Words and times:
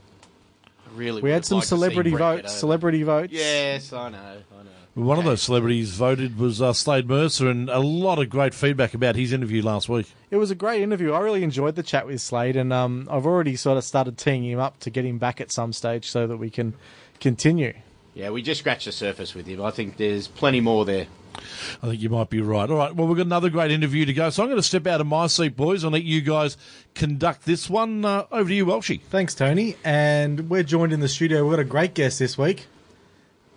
I 0.87 0.95
really. 0.95 1.23
We 1.23 1.31
had 1.31 1.45
some 1.45 1.57
like 1.57 1.63
to 1.63 1.67
see 1.67 1.77
celebrity 1.77 2.11
votes. 2.11 2.55
Celebrity 2.55 3.03
votes. 3.03 3.33
Yes, 3.33 3.93
I 3.93 4.11
know. 4.11 4.19
I 4.19 4.63
know. 4.63 4.71
One 5.01 5.19
of 5.19 5.25
those 5.25 5.41
celebrities 5.41 5.93
voted 5.93 6.39
was 6.39 6.61
uh, 6.61 6.75
Slade 6.75 7.09
Mercer, 7.09 7.49
and 7.49 7.71
a 7.71 7.79
lot 7.79 8.19
of 8.19 8.29
great 8.29 8.53
feedback 8.53 8.93
about 8.93 9.17
his 9.17 9.33
interview 9.33 9.63
last 9.63 9.89
week. 9.89 10.13
It 10.31 10.37
was 10.37 10.51
a 10.51 10.55
great 10.55 10.83
interview. 10.83 11.13
I 11.13 11.21
really 11.21 11.43
enjoyed 11.43 11.75
the 11.75 11.83
chat 11.83 12.07
with 12.07 12.21
Slade, 12.21 12.55
and 12.55 12.71
um, 12.71 13.09
I've 13.11 13.25
already 13.25 13.57
sort 13.57 13.79
of 13.79 13.85
started 13.85 14.19
teeing 14.19 14.45
him 14.45 14.59
up 14.59 14.79
to 14.81 14.91
get 14.91 15.07
him 15.07 15.17
back 15.17 15.41
at 15.41 15.51
some 15.53 15.73
stage 15.73 16.07
so 16.07 16.27
that 16.27 16.37
we 16.37 16.51
can 16.51 16.75
continue. 17.19 17.73
Yeah, 18.13 18.29
we 18.29 18.43
just 18.43 18.61
scratched 18.61 18.85
the 18.85 18.93
surface 18.93 19.35
with 19.35 19.47
him. 19.47 19.63
I 19.63 19.71
think 19.71 19.97
there's 19.97 20.29
plenty 20.29 20.61
more 20.61 20.85
there. 20.85 21.07
I 21.83 21.87
think 21.87 22.03
you 22.03 22.11
might 22.11 22.29
be 22.29 22.43
right. 22.43 22.69
All 22.69 22.77
right, 22.77 22.95
well, 22.95 23.07
we've 23.07 23.17
got 23.17 23.25
another 23.25 23.49
great 23.49 23.71
interview 23.71 24.05
to 24.05 24.13
go, 24.13 24.29
so 24.29 24.43
I'm 24.43 24.51
going 24.51 24.59
to 24.59 24.63
step 24.63 24.87
out 24.87 25.01
of 25.01 25.07
my 25.07 25.29
seat, 25.29 25.57
boys, 25.57 25.83
and 25.83 25.95
let 25.95 26.03
you 26.03 26.21
guys 26.21 26.59
conduct 26.95 27.47
this 27.47 27.71
one. 27.71 28.05
Uh, 28.05 28.27
over 28.31 28.51
to 28.51 28.55
you, 28.55 28.67
Welshie. 28.67 29.01
Thanks, 29.01 29.35
Tony. 29.35 29.77
And 29.83 30.51
we're 30.51 30.63
joined 30.63 30.93
in 30.93 31.01
the 31.01 31.09
studio. 31.09 31.43
We've 31.45 31.53
got 31.57 31.61
a 31.61 31.65
great 31.65 31.95
guest 31.95 32.19
this 32.19 32.37
week. 32.37 32.67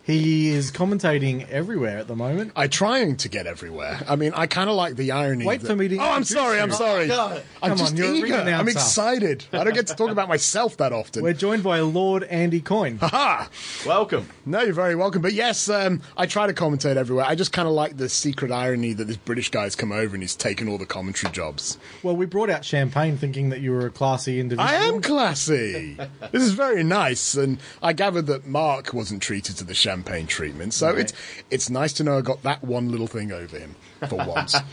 He 0.05 0.49
is 0.49 0.69
commentating 0.69 1.47
everywhere 1.49 1.97
at 1.97 2.07
the 2.07 2.15
moment. 2.15 2.51
I'm 2.57 2.69
trying 2.69 3.15
to 3.17 3.29
get 3.29 3.47
everywhere. 3.47 4.01
I 4.05 4.17
mean, 4.17 4.33
I 4.35 4.47
kind 4.47 4.69
of 4.69 4.75
like 4.75 4.97
the 4.97 5.11
irony. 5.13 5.45
Wait 5.45 5.61
that- 5.61 5.67
for 5.67 5.77
me 5.77 5.87
to 5.87 5.97
Oh, 5.97 6.01
I'm 6.01 6.25
sorry. 6.25 6.59
I'm 6.59 6.73
sorry. 6.73 7.07
God. 7.07 7.41
I'm 7.61 7.69
Come 7.69 7.77
just 7.77 7.91
on, 7.93 7.97
you're 7.97 8.07
a 8.07 8.11
ring 8.11 8.25
eager. 8.25 8.35
I'm 8.35 8.67
excited. 8.67 9.45
I 9.53 9.63
don't 9.63 9.73
get 9.73 9.87
to 9.87 9.95
talk 9.95 10.09
about 10.09 10.27
myself 10.27 10.75
that 10.77 10.91
often. 10.91 11.23
We're 11.23 11.31
joined 11.31 11.63
by 11.63 11.79
Lord 11.79 12.23
Andy 12.23 12.59
Coyne. 12.59 12.97
Ha! 12.97 13.47
Welcome. 13.85 14.27
No, 14.45 14.61
you're 14.61 14.73
very 14.73 14.95
welcome. 14.95 15.21
But 15.21 15.31
yes, 15.31 15.69
um, 15.69 16.01
I 16.17 16.25
try 16.25 16.47
to 16.47 16.53
commentate 16.53 16.97
everywhere. 16.97 17.23
I 17.25 17.35
just 17.35 17.53
kind 17.53 17.69
of 17.69 17.73
like 17.73 17.95
the 17.95 18.09
secret 18.09 18.51
irony 18.51 18.91
that 18.91 19.05
this 19.05 19.15
British 19.15 19.51
guy's 19.51 19.73
come 19.73 19.93
over 19.93 20.15
and 20.15 20.21
he's 20.21 20.35
taken 20.35 20.67
all 20.67 20.77
the 20.77 20.85
commentary 20.85 21.31
jobs. 21.31 21.77
Well, 22.01 22.17
we 22.17 22.25
brought 22.25 22.49
out 22.49 22.65
champagne 22.65 23.15
thinking 23.15 23.49
that 23.51 23.61
you 23.61 23.71
were 23.71 23.85
a 23.85 23.89
classy 23.91 24.41
individual. 24.41 24.67
I 24.67 24.73
am 24.85 25.01
classy. 25.01 25.97
this 26.31 26.43
is 26.43 26.51
very 26.51 26.83
nice, 26.83 27.35
and 27.35 27.57
I 27.81 27.93
gathered 27.93 28.25
that 28.25 28.45
Mark 28.45 28.93
wasn't 28.93 29.21
treated 29.21 29.55
to 29.57 29.63
the 29.63 29.73
champagne 29.73 29.92
treatment, 30.01 30.73
so 30.73 30.89
it's 30.89 31.13
it's 31.51 31.69
nice 31.69 31.93
to 31.93 32.03
know 32.03 32.17
I 32.17 32.21
got 32.21 32.41
that 32.43 32.63
one 32.63 32.89
little 32.89 33.07
thing 33.07 33.31
over 33.31 33.59
him 33.59 33.75
for 34.09 34.15
once. 34.15 34.55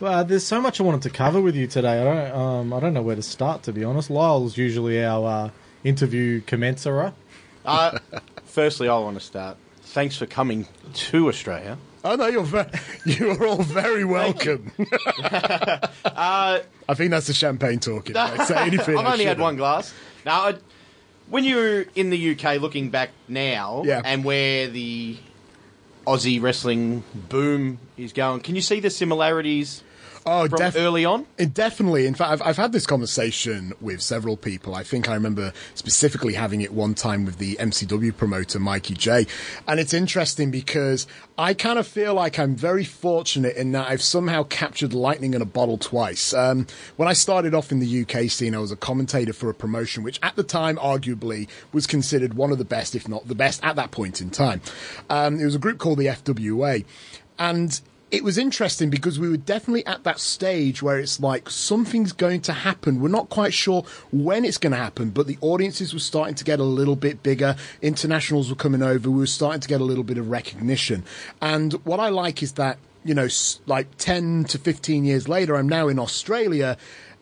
Well, 0.00 0.24
there's 0.24 0.44
so 0.44 0.60
much 0.60 0.80
I 0.80 0.82
wanted 0.82 1.02
to 1.02 1.10
cover 1.10 1.40
with 1.40 1.54
you 1.54 1.66
today. 1.68 2.00
I 2.00 2.04
don't, 2.04 2.36
um, 2.36 2.72
I 2.72 2.80
don't 2.80 2.94
know 2.94 3.00
where 3.02 3.14
to 3.14 3.22
start, 3.22 3.62
to 3.62 3.72
be 3.72 3.84
honest. 3.84 4.10
Lyle's 4.10 4.56
usually 4.58 5.02
our 5.04 5.46
uh, 5.46 5.50
interview 5.82 6.40
commencer. 6.42 7.12
Uh, 7.64 7.98
firstly, 8.44 8.90
I 8.90 8.98
want 8.98 9.18
to 9.18 9.24
start. 9.24 9.56
Thanks 9.80 10.18
for 10.18 10.26
coming 10.26 10.68
to 10.92 11.28
Australia. 11.28 11.78
oh 12.04 12.14
no, 12.14 12.26
you're 12.26 12.42
ve- 12.42 12.66
you 13.06 13.30
are 13.30 13.46
all 13.46 13.62
very 13.62 14.04
welcome. 14.04 14.70
I 15.24 16.60
think 16.94 17.10
that's 17.10 17.28
the 17.28 17.32
champagne 17.32 17.80
talking. 17.80 18.14
I 18.18 18.44
say 18.44 18.56
anything. 18.56 18.98
I've 18.98 19.06
only 19.06 19.24
had 19.24 19.30
shouldn't. 19.30 19.40
one 19.40 19.56
glass. 19.56 19.94
Now, 20.26 20.48
I, 20.48 20.54
when 21.34 21.42
you're 21.42 21.80
in 21.96 22.10
the 22.10 22.30
UK, 22.30 22.60
looking 22.60 22.90
back 22.90 23.10
now, 23.26 23.82
Yeah. 23.84 24.02
and 24.04 24.24
where 24.24 24.68
the 24.68 25.16
Aussie 26.06 26.40
wrestling 26.40 27.02
boom 27.28 27.78
is 27.96 28.12
going, 28.12 28.38
can 28.38 28.54
you 28.54 28.60
see 28.62 28.78
the 28.78 28.88
similarities 28.88 29.82
Oh, 30.26 30.48
from 30.48 30.58
definitely. 30.58 30.86
early 30.86 31.04
on? 31.04 31.26
It 31.36 31.52
definitely. 31.52 32.06
In 32.06 32.14
fact, 32.14 32.30
I've, 32.30 32.42
I've 32.42 32.56
had 32.56 32.72
this 32.72 32.86
conversation 32.86 33.74
with 33.80 34.00
several 34.00 34.36
people. 34.36 34.74
I 34.74 34.82
think 34.82 35.08
I 35.08 35.14
remember 35.14 35.52
specifically 35.74 36.32
having 36.32 36.62
it 36.62 36.72
one 36.72 36.94
time 36.94 37.26
with 37.26 37.38
the 37.38 37.56
MCW 37.56 38.16
promoter, 38.16 38.58
Mikey 38.58 38.94
J. 38.94 39.26
And 39.68 39.78
it's 39.78 39.92
interesting 39.92 40.50
because 40.50 41.06
I 41.36 41.52
kind 41.52 41.78
of 41.78 41.86
feel 41.86 42.14
like 42.14 42.38
I'm 42.38 42.56
very 42.56 42.84
fortunate 42.84 43.56
in 43.56 43.72
that 43.72 43.90
I've 43.90 44.02
somehow 44.02 44.44
captured 44.44 44.94
lightning 44.94 45.34
in 45.34 45.42
a 45.42 45.46
bottle 45.46 45.76
twice. 45.76 46.32
Um, 46.32 46.66
when 46.96 47.08
I 47.08 47.12
started 47.12 47.54
off 47.54 47.70
in 47.70 47.80
the 47.80 48.02
UK 48.02 48.30
scene, 48.30 48.54
I 48.54 48.58
was 48.58 48.72
a 48.72 48.76
commentator 48.76 49.34
for 49.34 49.50
a 49.50 49.54
promotion 49.54 50.02
which 50.02 50.18
at 50.22 50.36
the 50.36 50.42
time 50.42 50.76
arguably 50.76 51.48
was 51.72 51.86
considered 51.86 52.34
one 52.34 52.50
of 52.50 52.56
the 52.58 52.64
best, 52.64 52.94
if 52.94 53.08
not 53.08 53.28
the 53.28 53.34
best, 53.34 53.62
at 53.62 53.76
that 53.76 53.90
point 53.90 54.22
in 54.22 54.30
time. 54.30 54.62
Um, 55.10 55.38
it 55.38 55.44
was 55.44 55.54
a 55.54 55.58
group 55.58 55.78
called 55.78 55.98
the 55.98 56.06
FWA. 56.06 56.84
And 57.38 57.80
it 58.14 58.22
was 58.22 58.38
interesting 58.38 58.90
because 58.90 59.18
we 59.18 59.28
were 59.28 59.36
definitely 59.36 59.84
at 59.86 60.04
that 60.04 60.20
stage 60.20 60.80
where 60.80 61.00
it's 61.00 61.18
like 61.18 61.50
something's 61.50 62.12
going 62.12 62.40
to 62.42 62.52
happen. 62.52 63.00
We're 63.00 63.08
not 63.08 63.28
quite 63.28 63.52
sure 63.52 63.84
when 64.12 64.44
it's 64.44 64.56
going 64.56 64.70
to 64.70 64.78
happen, 64.78 65.10
but 65.10 65.26
the 65.26 65.36
audiences 65.40 65.92
were 65.92 65.98
starting 65.98 66.36
to 66.36 66.44
get 66.44 66.60
a 66.60 66.64
little 66.64 66.94
bit 66.94 67.24
bigger. 67.24 67.56
Internationals 67.82 68.50
were 68.50 68.56
coming 68.56 68.84
over. 68.84 69.10
We 69.10 69.18
were 69.18 69.26
starting 69.26 69.60
to 69.62 69.68
get 69.68 69.80
a 69.80 69.84
little 69.84 70.04
bit 70.04 70.16
of 70.16 70.30
recognition. 70.30 71.02
And 71.42 71.72
what 71.84 71.98
I 71.98 72.10
like 72.10 72.40
is 72.40 72.52
that, 72.52 72.78
you 73.04 73.14
know, 73.14 73.26
like 73.66 73.88
10 73.98 74.44
to 74.44 74.58
15 74.58 75.04
years 75.04 75.28
later, 75.28 75.56
I'm 75.56 75.68
now 75.68 75.88
in 75.88 75.98
Australia 75.98 76.76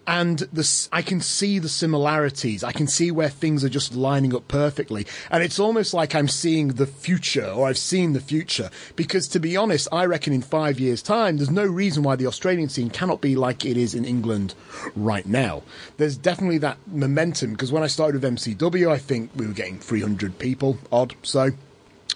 and 0.06 0.38
the, 0.52 0.88
I 0.93 1.02
can 1.02 1.20
see 1.20 1.58
the 1.58 1.69
similarities. 1.69 2.64
I 2.64 2.72
can 2.72 2.87
see 2.87 3.10
where 3.10 3.28
things 3.28 3.64
are 3.64 3.69
just 3.69 3.94
lining 3.94 4.34
up 4.34 4.49
perfectly. 4.49 5.06
And 5.31 5.43
it's 5.43 5.58
almost 5.58 5.94
like 5.94 6.14
I'm 6.14 6.28
seeing 6.28 6.69
the 6.69 6.87
future, 6.87 7.46
or 7.46 7.69
I've 7.69 7.78
seen 7.78 8.12
the 8.12 8.20
future. 8.20 8.70
Because 8.96 9.28
to 9.28 9.38
be 9.38 9.56
honest, 9.56 9.88
I 9.93 10.06
reckon 10.06 10.32
in 10.32 10.43
five 10.43 10.81
years' 10.81 11.02
time, 11.02 11.37
there's 11.37 11.50
no 11.50 11.64
reason 11.64 12.02
why 12.02 12.16
the 12.16 12.26
Australian 12.26 12.69
scene 12.69 12.90
cannot 12.90 13.20
be 13.20 13.37
like 13.37 13.64
it 13.64 13.76
is 13.76 13.94
in 13.94 14.04
England 14.04 14.54
right 14.96 15.26
now. 15.26 15.62
There's 15.99 16.16
definitely 16.16 16.58
that 16.58 16.78
momentum. 16.87 17.52
Because 17.52 17.70
when 17.70 17.82
I 17.82 17.88
started 17.88 18.22
with 18.22 18.34
MCW, 18.34 18.90
I 18.90 18.98
think 18.98 19.31
we 19.37 19.46
were 19.46 19.52
getting 19.52 19.78
300 19.78 20.38
people 20.38 20.78
odd. 20.90 21.14
So. 21.22 21.50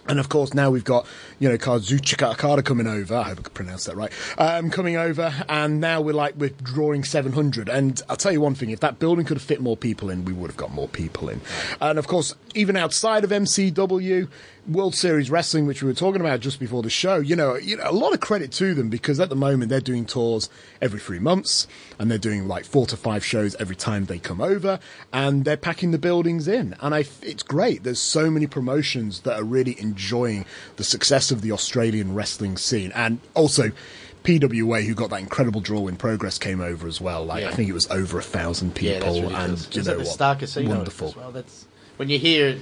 And 0.08 0.20
of 0.20 0.28
course, 0.28 0.54
now 0.54 0.70
we've 0.70 0.84
got, 0.84 1.06
you 1.38 1.48
know, 1.48 1.56
Kazuchika 1.58 2.32
Okada 2.32 2.62
coming 2.62 2.86
over. 2.86 3.14
I 3.14 3.24
hope 3.24 3.40
I 3.44 3.48
pronounced 3.48 3.86
that 3.86 3.96
right. 3.96 4.12
Um, 4.38 4.70
coming 4.70 4.96
over, 4.96 5.32
and 5.48 5.80
now 5.80 6.00
we're 6.00 6.14
like, 6.14 6.34
we're 6.36 6.50
drawing 6.50 7.04
700. 7.04 7.68
And 7.68 8.00
I'll 8.08 8.16
tell 8.16 8.32
you 8.32 8.40
one 8.40 8.54
thing 8.54 8.70
if 8.70 8.80
that 8.80 8.98
building 8.98 9.24
could 9.24 9.36
have 9.36 9.42
fit 9.44 9.60
more 9.60 9.76
people 9.76 10.10
in, 10.10 10.24
we 10.24 10.32
would 10.32 10.50
have 10.50 10.56
got 10.56 10.72
more 10.72 10.88
people 10.88 11.28
in. 11.28 11.40
And 11.80 11.98
of 11.98 12.06
course, 12.06 12.34
even 12.54 12.76
outside 12.76 13.24
of 13.24 13.30
MCW, 13.30 14.28
World 14.68 14.94
Series 14.94 15.30
Wrestling, 15.30 15.66
which 15.66 15.82
we 15.82 15.88
were 15.88 15.94
talking 15.94 16.20
about 16.20 16.40
just 16.40 16.58
before 16.58 16.82
the 16.82 16.90
show, 16.90 17.16
you 17.16 17.36
know, 17.36 17.54
you 17.54 17.76
know, 17.76 17.84
a 17.88 17.92
lot 17.92 18.12
of 18.12 18.20
credit 18.20 18.50
to 18.52 18.74
them 18.74 18.88
because 18.88 19.20
at 19.20 19.28
the 19.28 19.36
moment 19.36 19.68
they're 19.70 19.80
doing 19.80 20.04
tours 20.04 20.48
every 20.82 20.98
three 20.98 21.18
months 21.20 21.68
and 21.98 22.10
they're 22.10 22.18
doing 22.18 22.48
like 22.48 22.64
four 22.64 22.84
to 22.86 22.96
five 22.96 23.24
shows 23.24 23.54
every 23.56 23.76
time 23.76 24.06
they 24.06 24.18
come 24.18 24.40
over 24.40 24.80
and 25.12 25.44
they're 25.44 25.56
packing 25.56 25.92
the 25.92 25.98
buildings 25.98 26.48
in. 26.48 26.74
And 26.80 26.94
I, 26.94 27.04
it's 27.22 27.42
great. 27.44 27.84
There's 27.84 28.00
so 28.00 28.30
many 28.30 28.46
promotions 28.48 29.20
that 29.20 29.38
are 29.38 29.44
really 29.44 29.80
enjoying 29.80 30.44
the 30.76 30.84
success 30.84 31.30
of 31.30 31.42
the 31.42 31.52
Australian 31.52 32.14
wrestling 32.14 32.56
scene 32.56 32.90
and 32.94 33.20
also 33.34 33.70
PWA, 34.24 34.84
who 34.84 34.94
got 34.96 35.10
that 35.10 35.20
incredible 35.20 35.60
draw 35.60 35.86
in 35.86 35.94
Progress 35.94 36.36
came 36.38 36.60
over 36.60 36.88
as 36.88 37.00
well. 37.00 37.24
Like 37.24 37.42
Yeah. 37.42 37.50
I 37.50 37.52
think 37.52 37.68
it 37.68 37.72
was 37.72 37.88
over 37.92 38.18
a 38.18 38.22
thousand 38.22 38.70
Yeah, 38.80 38.94
people, 38.98 39.14
that's 39.14 39.20
ridiculous. 39.20 39.38
and 39.66 39.74
you 39.74 39.78
It's 39.80 39.86
know 39.88 39.94
the 39.94 39.98
what? 39.98 40.06
Star 40.08 40.34
Casino 40.34 40.68
wonderful. 40.70 41.08
as 41.10 41.16
well. 41.16 41.30
That's 41.30 41.66
when 41.98 42.08
you 42.08 42.18
hear 42.18 42.58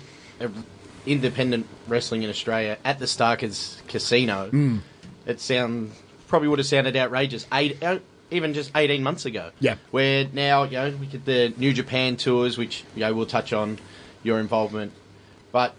independent 1.06 1.66
wrestling 1.88 2.22
in 2.22 2.30
Australia 2.30 2.78
at 2.84 2.98
the 2.98 3.06
Starkers 3.06 3.86
Casino. 3.88 4.48
Hmm. 4.50 4.78
It 5.26 5.40
sound 5.40 5.92
probably 6.28 6.48
would 6.48 6.58
have 6.58 6.66
sounded 6.66 6.96
outrageous 6.96 7.46
eight, 7.52 7.82
uh, 7.82 7.98
even 8.30 8.54
just 8.54 8.70
eighteen 8.76 9.02
months 9.02 9.24
ago. 9.24 9.50
Yeah. 9.60 9.76
Where 9.90 10.26
now 10.32 10.64
you 10.64 10.72
know 10.72 10.90
we 11.00 11.06
get 11.06 11.24
the 11.24 11.52
New 11.56 11.72
Japan 11.72 12.16
tours, 12.16 12.58
which 12.58 12.84
you 12.94 13.00
know 13.00 13.14
we'll 13.14 13.26
touch 13.26 13.52
on 13.52 13.78
your 14.22 14.40
involvement, 14.40 14.92
but 15.52 15.74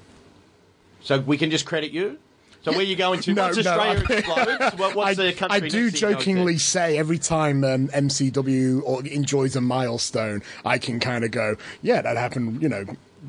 so 1.01 1.19
we 1.19 1.37
can 1.37 1.51
just 1.51 1.65
credit 1.65 1.91
you. 1.91 2.17
So 2.63 2.71
where 2.71 2.81
you 2.81 2.95
going 2.95 3.19
to? 3.21 3.33
No, 3.35 3.43
once 3.43 3.57
no, 3.63 3.71
Australia 3.71 4.03
I- 4.09 4.13
explodes, 4.13 4.75
what, 4.79 4.95
what's 4.95 5.19
I, 5.19 5.25
the 5.25 5.33
country? 5.33 5.55
I 5.55 5.59
do 5.59 5.67
that 5.91 6.01
you 6.01 6.07
go 6.07 6.07
to? 6.13 6.13
jokingly 6.15 6.57
say 6.57 6.97
every 6.97 7.19
time 7.19 7.63
um, 7.63 7.87
MCW 7.89 8.81
or 8.83 9.05
enjoys 9.05 9.55
a 9.55 9.61
milestone, 9.61 10.41
I 10.65 10.79
can 10.79 10.99
kind 10.99 11.23
of 11.23 11.29
go, 11.29 11.57
yeah, 11.83 12.01
that 12.01 12.17
happened, 12.17 12.63
you 12.63 12.69
know, 12.69 12.85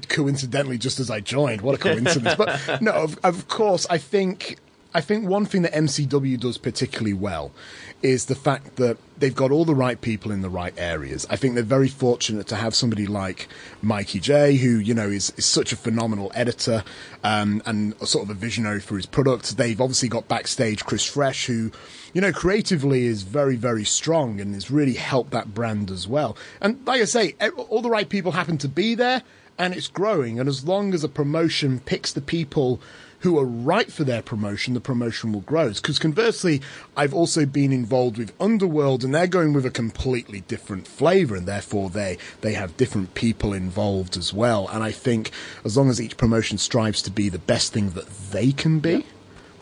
coincidentally 0.09 0.79
just 0.79 1.01
as 1.01 1.11
I 1.11 1.21
joined. 1.21 1.61
What 1.61 1.75
a 1.75 1.79
coincidence! 1.79 2.35
but 2.37 2.81
no, 2.83 2.93
of, 2.93 3.19
of 3.25 3.49
course, 3.49 3.87
I 3.89 3.99
think 3.99 4.59
I 4.97 5.03
think 5.03 5.29
one 5.29 5.45
thing 5.45 5.61
that 5.61 5.75
MCW 5.75 6.41
does 6.41 6.57
particularly 6.57 7.13
well 7.13 7.53
is 8.01 8.27
the 8.27 8.35
fact 8.35 8.77
that 8.77 8.97
they've 9.19 9.35
got 9.35 9.51
all 9.51 9.67
the 9.67 9.75
right 9.75 10.01
people 10.01 10.33
in 10.33 10.41
the 10.41 10.49
right 10.49 10.73
areas. 10.79 11.27
I 11.29 11.37
think 11.37 11.55
they're 11.55 11.63
very 11.63 11.89
fortunate 11.89 12.47
to 12.47 12.57
have 12.57 12.75
somebody 12.75 13.07
like 13.07 13.47
Mikey 13.83 14.21
J, 14.21 14.57
who 14.57 14.79
you 14.79 14.95
know 14.95 15.09
is, 15.09 15.35
is 15.37 15.45
such 15.45 15.71
a 15.71 15.77
phenomenal 15.77 16.33
editor 16.35 16.83
um, 17.23 17.61
and 17.67 17.95
a 18.01 18.07
sort 18.07 18.25
of 18.25 18.31
a 18.31 18.35
visionary 18.35 18.81
for 18.81 18.97
his 18.97 19.05
product. 19.05 19.59
They've 19.59 19.79
obviously 19.79 20.09
got 20.09 20.29
backstage 20.29 20.87
Chris 20.87 21.05
Fresh, 21.05 21.45
who 21.45 21.71
you 22.15 22.23
know 22.23 22.33
creatively 22.33 23.05
is 23.05 23.21
very 23.21 23.57
very 23.57 23.85
strong 23.85 24.41
and 24.41 24.55
has 24.55 24.71
really 24.71 24.95
helped 24.95 25.33
that 25.33 25.53
brand 25.53 25.91
as 25.91 26.09
well. 26.09 26.39
And 26.63 26.87
like 26.87 27.03
I 27.03 27.05
say, 27.05 27.35
all 27.69 27.83
the 27.83 27.91
right 27.91 28.09
people 28.09 28.33
happen 28.33 28.57
to 28.59 28.69
be 28.69 28.95
there, 28.95 29.23
and 29.59 29.75
it's 29.75 29.89
growing. 29.89 30.39
And 30.39 30.49
as 30.49 30.65
long 30.65 30.95
as 30.95 31.05
a 31.05 31.09
promotion 31.09 31.81
picks 31.81 32.13
the 32.13 32.21
people 32.21 32.81
who 33.21 33.39
are 33.39 33.45
right 33.45 33.91
for 33.91 34.05
their 34.05 34.23
promotion, 34.23 34.75
the 34.75 34.81
promotion 34.81 35.33
will 35.33 35.41
grow. 35.41 35.73
Because 35.73 35.99
conversely, 35.99 36.61
I've 36.97 37.15
also 37.15 37.47
been 37.47 37.73
involved 37.73 38.19
with 38.19 38.33
Underworld, 38.41 39.05
and 39.05 39.15
they're 39.15 39.27
going 39.27 39.53
with 39.53 39.65
a 39.65 39.71
completely 39.71 40.43
different 40.43 40.87
flavour, 40.87 41.35
and 41.35 41.47
therefore 41.47 41.91
they 41.91 42.19
they 42.43 42.53
have 42.53 42.77
different 42.77 43.15
people 43.15 43.53
involved 43.53 44.17
as 44.17 44.33
well. 44.33 44.69
And 44.69 44.85
I 44.85 44.93
think 44.93 45.31
as 45.65 45.77
long 45.77 45.91
as 45.91 46.01
each 46.01 46.17
promotion 46.17 46.59
strives 46.59 47.03
to 47.03 47.11
be 47.11 47.29
the 47.29 47.39
best 47.39 47.73
thing 47.73 47.91
that 47.91 48.09
they 48.31 48.53
can 48.53 48.81
be, 48.81 49.07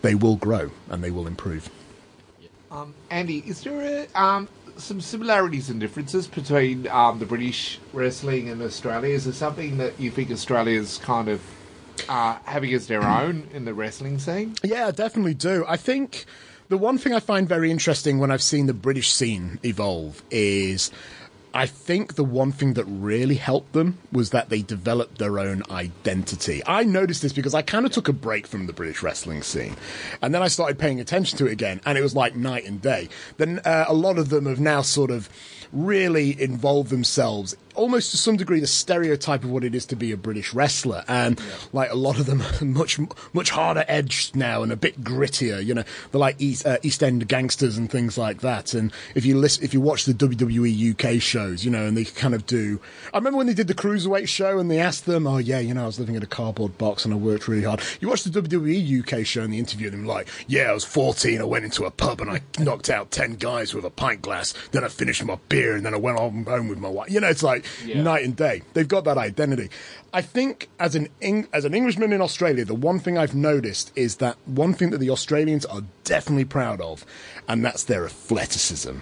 they 0.02 0.14
will 0.14 0.36
grow 0.36 0.70
and 0.90 1.02
they 1.02 1.10
will 1.10 1.26
improve. 1.26 1.70
Um, 2.70 2.92
Andy, 3.08 3.38
is 3.46 3.62
there 3.62 3.80
a, 3.80 4.20
um, 4.20 4.48
some 4.76 5.00
similarities 5.00 5.70
and 5.70 5.80
differences 5.80 6.26
between 6.26 6.88
um, 6.88 7.18
the 7.18 7.26
British 7.26 7.78
wrestling 7.92 8.48
and 8.48 8.60
Australia? 8.62 9.14
Is 9.14 9.24
there 9.24 9.32
something 9.32 9.78
that 9.78 9.98
you 10.00 10.10
think 10.10 10.30
Australia's 10.30 10.98
kind 10.98 11.28
of 11.28 11.42
uh, 12.08 12.38
having 12.44 12.72
as 12.74 12.86
their 12.86 13.02
own 13.02 13.48
in 13.52 13.64
the 13.64 13.74
wrestling 13.74 14.18
scene? 14.18 14.54
Yeah, 14.62 14.88
I 14.88 14.90
definitely 14.90 15.34
do. 15.34 15.64
I 15.68 15.76
think 15.76 16.24
the 16.68 16.78
one 16.78 16.98
thing 16.98 17.14
I 17.14 17.20
find 17.20 17.48
very 17.48 17.70
interesting 17.70 18.18
when 18.18 18.30
I've 18.30 18.42
seen 18.42 18.66
the 18.66 18.74
British 18.74 19.12
scene 19.12 19.58
evolve 19.64 20.22
is 20.30 20.90
I 21.56 21.66
think 21.66 22.14
the 22.14 22.24
one 22.24 22.50
thing 22.50 22.74
that 22.74 22.84
really 22.84 23.36
helped 23.36 23.74
them 23.74 23.98
was 24.10 24.30
that 24.30 24.48
they 24.48 24.60
developed 24.60 25.18
their 25.18 25.38
own 25.38 25.62
identity. 25.70 26.60
I 26.66 26.82
noticed 26.82 27.22
this 27.22 27.32
because 27.32 27.54
I 27.54 27.62
kind 27.62 27.86
of 27.86 27.92
took 27.92 28.08
a 28.08 28.12
break 28.12 28.48
from 28.48 28.66
the 28.66 28.72
British 28.72 29.04
wrestling 29.04 29.42
scene. 29.42 29.76
And 30.20 30.34
then 30.34 30.42
I 30.42 30.48
started 30.48 30.80
paying 30.80 31.00
attention 31.00 31.38
to 31.38 31.46
it 31.46 31.52
again, 31.52 31.80
and 31.86 31.96
it 31.96 32.02
was 32.02 32.16
like 32.16 32.34
night 32.34 32.66
and 32.66 32.82
day. 32.82 33.08
Then 33.36 33.60
uh, 33.64 33.84
a 33.86 33.94
lot 33.94 34.18
of 34.18 34.30
them 34.30 34.46
have 34.46 34.58
now 34.58 34.82
sort 34.82 35.12
of 35.12 35.28
really 35.72 36.40
involved 36.42 36.90
themselves 36.90 37.56
almost 37.74 38.10
to 38.12 38.16
some 38.16 38.36
degree 38.36 38.60
the 38.60 38.66
stereotype 38.66 39.44
of 39.44 39.50
what 39.50 39.64
it 39.64 39.74
is 39.74 39.86
to 39.86 39.96
be 39.96 40.12
a 40.12 40.16
British 40.16 40.54
wrestler, 40.54 41.04
and 41.08 41.40
like 41.72 41.90
a 41.90 41.94
lot 41.96 42.18
of 42.18 42.26
them 42.26 42.42
are 42.60 42.64
much 42.64 42.98
much 43.32 43.50
harder 43.50 43.84
edged 43.88 44.36
now 44.36 44.62
and 44.62 44.72
a 44.72 44.76
bit 44.76 45.02
grittier. 45.02 45.64
You 45.64 45.74
know, 45.74 45.84
they're 46.10 46.20
like 46.20 46.36
East, 46.40 46.66
uh, 46.66 46.78
East 46.82 47.02
End 47.02 47.26
gangsters 47.28 47.76
and 47.76 47.90
things 47.90 48.16
like 48.16 48.40
that. 48.40 48.74
And 48.74 48.92
if 49.14 49.24
you 49.24 49.36
listen, 49.36 49.64
if 49.64 49.74
you 49.74 49.80
watch 49.80 50.04
the 50.04 50.14
WWE 50.14 50.92
UK 50.92 51.20
shows, 51.20 51.64
you 51.64 51.70
know, 51.70 51.86
and 51.86 51.96
they 51.96 52.04
kind 52.04 52.34
of 52.34 52.46
do. 52.46 52.80
I 53.12 53.18
remember 53.18 53.38
when 53.38 53.46
they 53.46 53.54
did 53.54 53.68
the 53.68 53.74
cruiserweight 53.74 54.28
show 54.28 54.58
and 54.58 54.70
they 54.70 54.78
asked 54.78 55.06
them, 55.06 55.26
"Oh 55.26 55.38
yeah, 55.38 55.58
you 55.58 55.74
know, 55.74 55.84
I 55.84 55.86
was 55.86 55.98
living 55.98 56.14
in 56.14 56.22
a 56.22 56.26
cardboard 56.26 56.78
box 56.78 57.04
and 57.04 57.12
I 57.12 57.16
worked 57.16 57.48
really 57.48 57.64
hard." 57.64 57.82
You 58.00 58.08
watch 58.08 58.24
the 58.24 58.30
WWE 58.30 59.00
UK 59.00 59.26
show 59.26 59.42
and 59.42 59.52
they 59.52 59.58
interview 59.58 59.90
them 59.90 60.04
like, 60.04 60.28
"Yeah, 60.46 60.70
I 60.70 60.72
was 60.72 60.84
14. 60.84 61.40
I 61.40 61.44
went 61.44 61.64
into 61.64 61.84
a 61.84 61.90
pub 61.90 62.20
and 62.20 62.30
I 62.30 62.40
knocked 62.58 62.90
out 62.90 63.10
10 63.10 63.36
guys 63.36 63.74
with 63.74 63.84
a 63.84 63.90
pint 63.90 64.22
glass. 64.22 64.54
Then 64.72 64.84
I 64.84 64.88
finished 64.88 65.24
my 65.24 65.38
beer 65.48 65.76
and 65.76 65.84
then 65.84 65.94
I 65.94 65.98
went 65.98 66.18
home 66.18 66.68
with 66.68 66.78
my 66.78 66.88
wife." 66.88 67.10
You 67.10 67.20
know, 67.20 67.28
it's 67.28 67.42
like 67.42 67.63
night 68.02 68.24
and 68.24 68.36
day. 68.36 68.62
They've 68.72 68.88
got 68.88 69.04
that 69.04 69.18
identity. 69.18 69.70
I 70.12 70.22
think 70.22 70.68
as 70.78 70.94
an 70.94 71.08
Eng- 71.20 71.48
as 71.52 71.64
an 71.64 71.74
Englishman 71.74 72.12
in 72.12 72.20
Australia, 72.20 72.64
the 72.64 72.74
one 72.74 72.98
thing 73.00 73.18
I've 73.18 73.34
noticed 73.34 73.92
is 73.96 74.16
that 74.16 74.36
one 74.46 74.72
thing 74.74 74.90
that 74.90 74.98
the 74.98 75.10
Australians 75.10 75.64
are 75.66 75.82
definitely 76.04 76.44
proud 76.44 76.80
of, 76.80 77.04
and 77.48 77.64
that's 77.64 77.84
their 77.84 78.04
athleticism. 78.04 78.98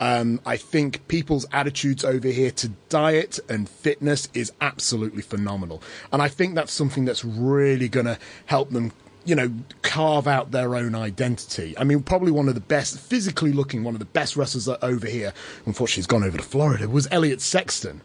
Um, 0.00 0.40
I 0.44 0.56
think 0.56 1.06
people's 1.06 1.46
attitudes 1.52 2.04
over 2.04 2.26
here 2.28 2.50
to 2.52 2.68
diet 2.88 3.38
and 3.48 3.68
fitness 3.68 4.28
is 4.34 4.52
absolutely 4.60 5.22
phenomenal, 5.22 5.82
and 6.12 6.20
I 6.20 6.28
think 6.28 6.54
that's 6.54 6.72
something 6.72 7.04
that's 7.04 7.24
really 7.24 7.88
going 7.88 8.06
to 8.06 8.18
help 8.46 8.70
them. 8.70 8.92
You 9.24 9.36
know, 9.36 9.52
carve 9.82 10.26
out 10.26 10.50
their 10.50 10.74
own 10.74 10.94
identity. 10.94 11.74
I 11.78 11.84
mean, 11.84 12.02
probably 12.02 12.32
one 12.32 12.48
of 12.48 12.54
the 12.54 12.60
best, 12.60 12.98
physically 12.98 13.52
looking, 13.52 13.84
one 13.84 13.94
of 13.94 14.00
the 14.00 14.04
best 14.04 14.36
wrestlers 14.36 14.68
over 14.82 15.06
here. 15.06 15.32
Unfortunately, 15.64 16.00
he's 16.00 16.06
gone 16.08 16.24
over 16.24 16.36
to 16.36 16.42
Florida. 16.42 16.88
Was 16.88 17.06
Elliot 17.10 17.40
Sexton 17.40 18.02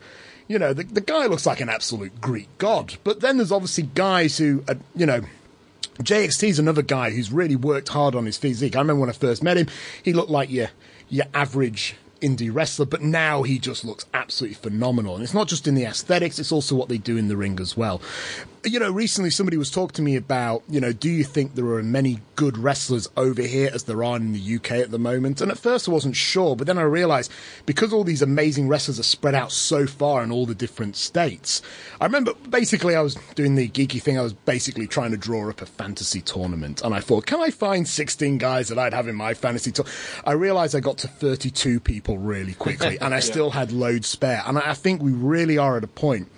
you 0.47 0.57
know, 0.57 0.73
the, 0.73 0.83
the 0.83 1.01
guy 1.01 1.25
looks 1.25 1.45
like 1.45 1.59
an 1.59 1.69
absolute 1.69 2.21
Greek 2.21 2.47
god. 2.57 2.95
But 3.03 3.19
then 3.19 3.37
there's 3.37 3.51
obviously 3.51 3.83
guys 3.83 4.37
who, 4.37 4.63
are, 4.67 4.77
you 4.95 5.05
know, 5.05 5.21
JXT 5.99 6.47
is 6.47 6.59
another 6.59 6.81
guy 6.81 7.09
who's 7.09 7.31
really 7.31 7.55
worked 7.55 7.89
hard 7.89 8.15
on 8.15 8.25
his 8.25 8.37
physique. 8.37 8.75
I 8.75 8.79
remember 8.79 9.01
when 9.01 9.09
I 9.09 9.13
first 9.13 9.43
met 9.43 9.57
him, 9.57 9.67
he 10.01 10.13
looked 10.13 10.29
like 10.29 10.49
your 10.49 10.69
your 11.09 11.25
average 11.33 11.95
indie 12.21 12.53
wrestler, 12.53 12.85
but 12.85 13.01
now 13.01 13.43
he 13.43 13.59
just 13.59 13.85
looks 13.85 14.05
absolutely 14.13 14.55
phenomenal. 14.55 15.15
And 15.15 15.23
it's 15.23 15.33
not 15.33 15.47
just 15.47 15.67
in 15.67 15.75
the 15.75 15.85
aesthetics, 15.85 16.37
it's 16.37 16.51
also 16.51 16.75
what 16.75 16.89
they 16.89 16.97
do 16.97 17.17
in 17.17 17.27
the 17.27 17.37
ring 17.37 17.59
as 17.59 17.77
well. 17.77 18.01
You 18.63 18.79
know, 18.79 18.91
recently 18.91 19.29
somebody 19.29 19.57
was 19.57 19.71
talking 19.71 19.93
to 19.95 20.01
me 20.01 20.15
about, 20.15 20.63
you 20.67 20.81
know, 20.81 20.91
do 20.91 21.09
you 21.09 21.23
think 21.23 21.55
there 21.55 21.65
are 21.67 21.83
many 21.83 22.19
good 22.35 22.57
wrestlers 22.57 23.07
over 23.15 23.41
here 23.41 23.69
as 23.73 23.83
there 23.83 24.03
are 24.03 24.17
in 24.17 24.33
the 24.33 24.55
UK 24.55 24.71
at 24.71 24.91
the 24.91 24.99
moment? 24.99 25.41
And 25.41 25.51
at 25.51 25.57
first 25.57 25.87
I 25.87 25.91
wasn't 25.91 26.15
sure, 26.15 26.55
but 26.55 26.67
then 26.67 26.77
I 26.77 26.81
realized 26.81 27.31
because 27.65 27.93
all 27.93 28.03
these 28.03 28.21
amazing 28.21 28.67
wrestlers 28.67 28.99
are 28.99 29.03
spread 29.03 29.35
out 29.35 29.51
so 29.51 29.87
far 29.87 30.23
in 30.23 30.31
all 30.31 30.45
the 30.45 30.55
different 30.55 30.95
states. 30.95 31.61
I 32.01 32.05
remember 32.05 32.33
basically 32.49 32.95
I 32.95 33.01
was 33.01 33.15
doing 33.35 33.55
the 33.55 33.69
geeky 33.69 34.01
thing, 34.01 34.17
I 34.17 34.23
was 34.23 34.33
basically 34.33 34.87
trying 34.87 35.11
to 35.11 35.17
draw 35.17 35.49
up 35.49 35.61
a 35.61 35.65
fantasy 35.65 36.21
tournament. 36.21 36.81
And 36.81 36.93
I 36.93 36.99
thought, 36.99 37.25
can 37.25 37.39
I 37.39 37.51
find 37.51 37.87
16 37.87 38.37
guys 38.37 38.69
that 38.69 38.79
I'd 38.79 38.93
have 38.93 39.07
in 39.07 39.15
my 39.15 39.33
fantasy 39.33 39.71
tour? 39.71 39.85
I 40.25 40.33
realized 40.33 40.75
I 40.75 40.79
got 40.79 40.97
to 40.99 41.07
32 41.07 41.79
people 41.79 42.17
really 42.17 42.53
quickly 42.53 42.97
and 43.01 43.13
I 43.13 43.19
still 43.19 43.51
had 43.51 43.71
loads 43.71 44.07
spare. 44.07 44.43
And 44.45 44.57
I 44.57 44.73
think 44.73 45.01
we 45.01 45.11
really 45.11 45.57
are 45.57 45.77
at 45.77 45.83
a 45.83 45.87
point 45.87 46.29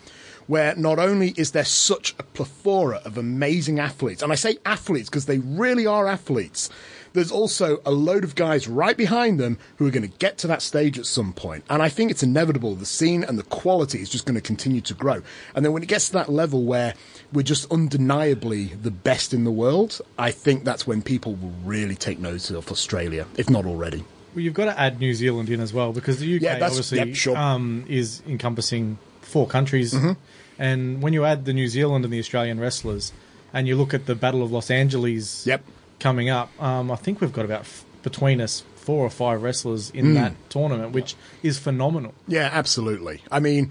where 0.50 0.76
not 0.76 0.98
only 0.98 1.30
is 1.38 1.52
there 1.52 1.64
such 1.64 2.16
a 2.18 2.24
plethora 2.24 3.00
of 3.06 3.20
amazing 3.20 3.80
athletes, 3.80 4.24
and 4.24 4.32
I 4.32 4.36
say 4.36 4.58
athletes 4.66 5.08
because 5.08 5.28
they 5.28 5.38
really 5.38 5.86
are 5.86 6.08
athletes, 6.08 6.72
there's 7.14 7.32
also 7.32 7.78
a 7.86 7.92
load 7.92 8.24
of 8.24 8.34
guys 8.34 8.68
right 8.68 8.98
behind 8.98 9.40
them 9.40 9.60
who 9.78 9.86
are 9.86 9.92
going 9.92 10.10
to 10.10 10.18
get 10.18 10.40
to 10.40 10.48
that 10.48 10.64
stage 10.64 10.98
at 10.98 11.06
some 11.06 11.34
point. 11.34 11.64
And 11.70 11.84
I 11.84 11.90
think 11.90 12.10
it's 12.10 12.24
inevitable. 12.24 12.74
The 12.74 12.88
scene 12.88 13.24
and 13.24 13.38
the 13.38 13.44
quality 13.44 14.02
is 14.02 14.10
just 14.10 14.26
going 14.26 14.36
to 14.36 14.42
continue 14.42 14.82
to 14.82 14.94
grow. 14.96 15.22
And 15.54 15.64
then 15.64 15.72
when 15.72 15.84
it 15.84 15.88
gets 15.88 16.08
to 16.08 16.14
that 16.14 16.30
level 16.30 16.64
where 16.64 16.96
we're 17.32 17.44
just 17.44 17.72
undeniably 17.72 18.66
the 18.66 18.92
best 18.92 19.36
in 19.36 19.44
the 19.44 19.52
world, 19.52 20.02
I 20.18 20.32
think 20.32 20.64
that's 20.64 20.88
when 20.88 21.04
people 21.04 21.36
will 21.36 21.54
really 21.64 21.96
take 21.96 22.18
notice 22.20 22.50
of 22.50 22.72
Australia, 22.72 23.28
if 23.38 23.52
not 23.52 23.68
already. 23.68 24.04
Well, 24.34 24.44
you've 24.44 24.56
got 24.56 24.66
to 24.66 24.80
add 24.80 25.00
New 25.00 25.14
Zealand 25.14 25.50
in 25.52 25.60
as 25.60 25.74
well 25.74 25.94
because 25.94 26.20
the 26.20 26.36
UK 26.38 26.42
Yeah, 26.42 26.60
obviously 26.66 26.98
yep, 26.98 27.16
sure. 27.16 27.38
um, 27.38 27.86
is 27.88 28.24
encompassing 28.28 28.98
four 29.22 29.46
countries, 29.48 29.94
Mm-hmm. 29.94 30.14
And 30.60 31.02
when 31.02 31.14
you 31.14 31.26
add 31.26 31.46
the 31.46 31.54
New 31.54 31.68
Zealand 31.68 32.06
and 32.06 32.14
the 32.14 32.20
Australian 32.20 32.60
wrestlers, 32.60 33.12
and 33.54 33.68
you 33.68 33.76
look 33.76 33.94
at 33.96 34.06
the 34.06 34.14
Battle 34.14 34.44
of 34.44 34.52
Los 34.52 34.70
Angeles 34.70 35.48
Yep. 35.48 35.64
coming 36.00 36.30
up, 36.30 36.52
um, 36.62 36.92
I 36.92 36.96
think 36.98 37.22
we've 37.22 37.34
got 37.34 37.46
about 37.46 37.62
f- 37.62 37.84
between 38.04 38.40
us 38.42 38.64
four 38.76 39.04
or 39.06 39.10
five 39.10 39.42
wrestlers 39.42 39.90
in 39.92 40.14
that 40.16 40.34
tournament, 40.50 40.92
which 40.94 41.16
is 41.44 41.58
phenomenal. 41.60 42.14
Yeah, 42.28 42.50
absolutely. 42.52 43.22
I 43.32 43.40
mean, 43.40 43.70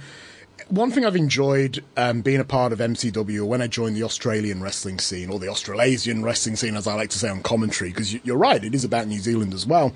one 0.68 0.90
thing 0.92 1.04
I've 1.04 1.16
enjoyed 1.16 1.82
um, 1.96 2.20
being 2.20 2.40
a 2.40 2.44
part 2.44 2.72
of 2.72 2.78
MCW 2.78 3.44
when 3.46 3.62
I 3.62 3.66
joined 3.68 3.96
the 3.96 4.02
Australian 4.04 4.62
wrestling 4.62 4.98
scene, 4.98 5.30
or 5.30 5.38
the 5.38 5.48
Australasian 5.48 6.22
wrestling 6.22 6.56
scene, 6.56 6.76
as 6.76 6.86
I 6.86 6.94
like 6.94 7.10
to 7.10 7.18
say 7.18 7.28
on 7.28 7.42
commentary, 7.42 7.90
because 7.90 8.12
you're 8.24 8.36
right, 8.36 8.62
it 8.62 8.74
is 8.74 8.84
about 8.84 9.06
New 9.08 9.18
Zealand 9.18 9.54
as 9.54 9.66
well, 9.66 9.92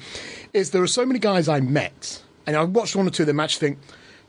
is 0.52 0.70
there 0.70 0.82
are 0.82 0.86
so 0.88 1.04
many 1.06 1.18
guys 1.18 1.48
I 1.48 1.60
met, 1.60 2.22
and 2.46 2.56
I 2.56 2.64
watched 2.64 2.96
one 2.96 3.06
or 3.06 3.10
two 3.10 3.22
of 3.24 3.26
their 3.26 3.34
matches, 3.34 3.58
think 3.58 3.78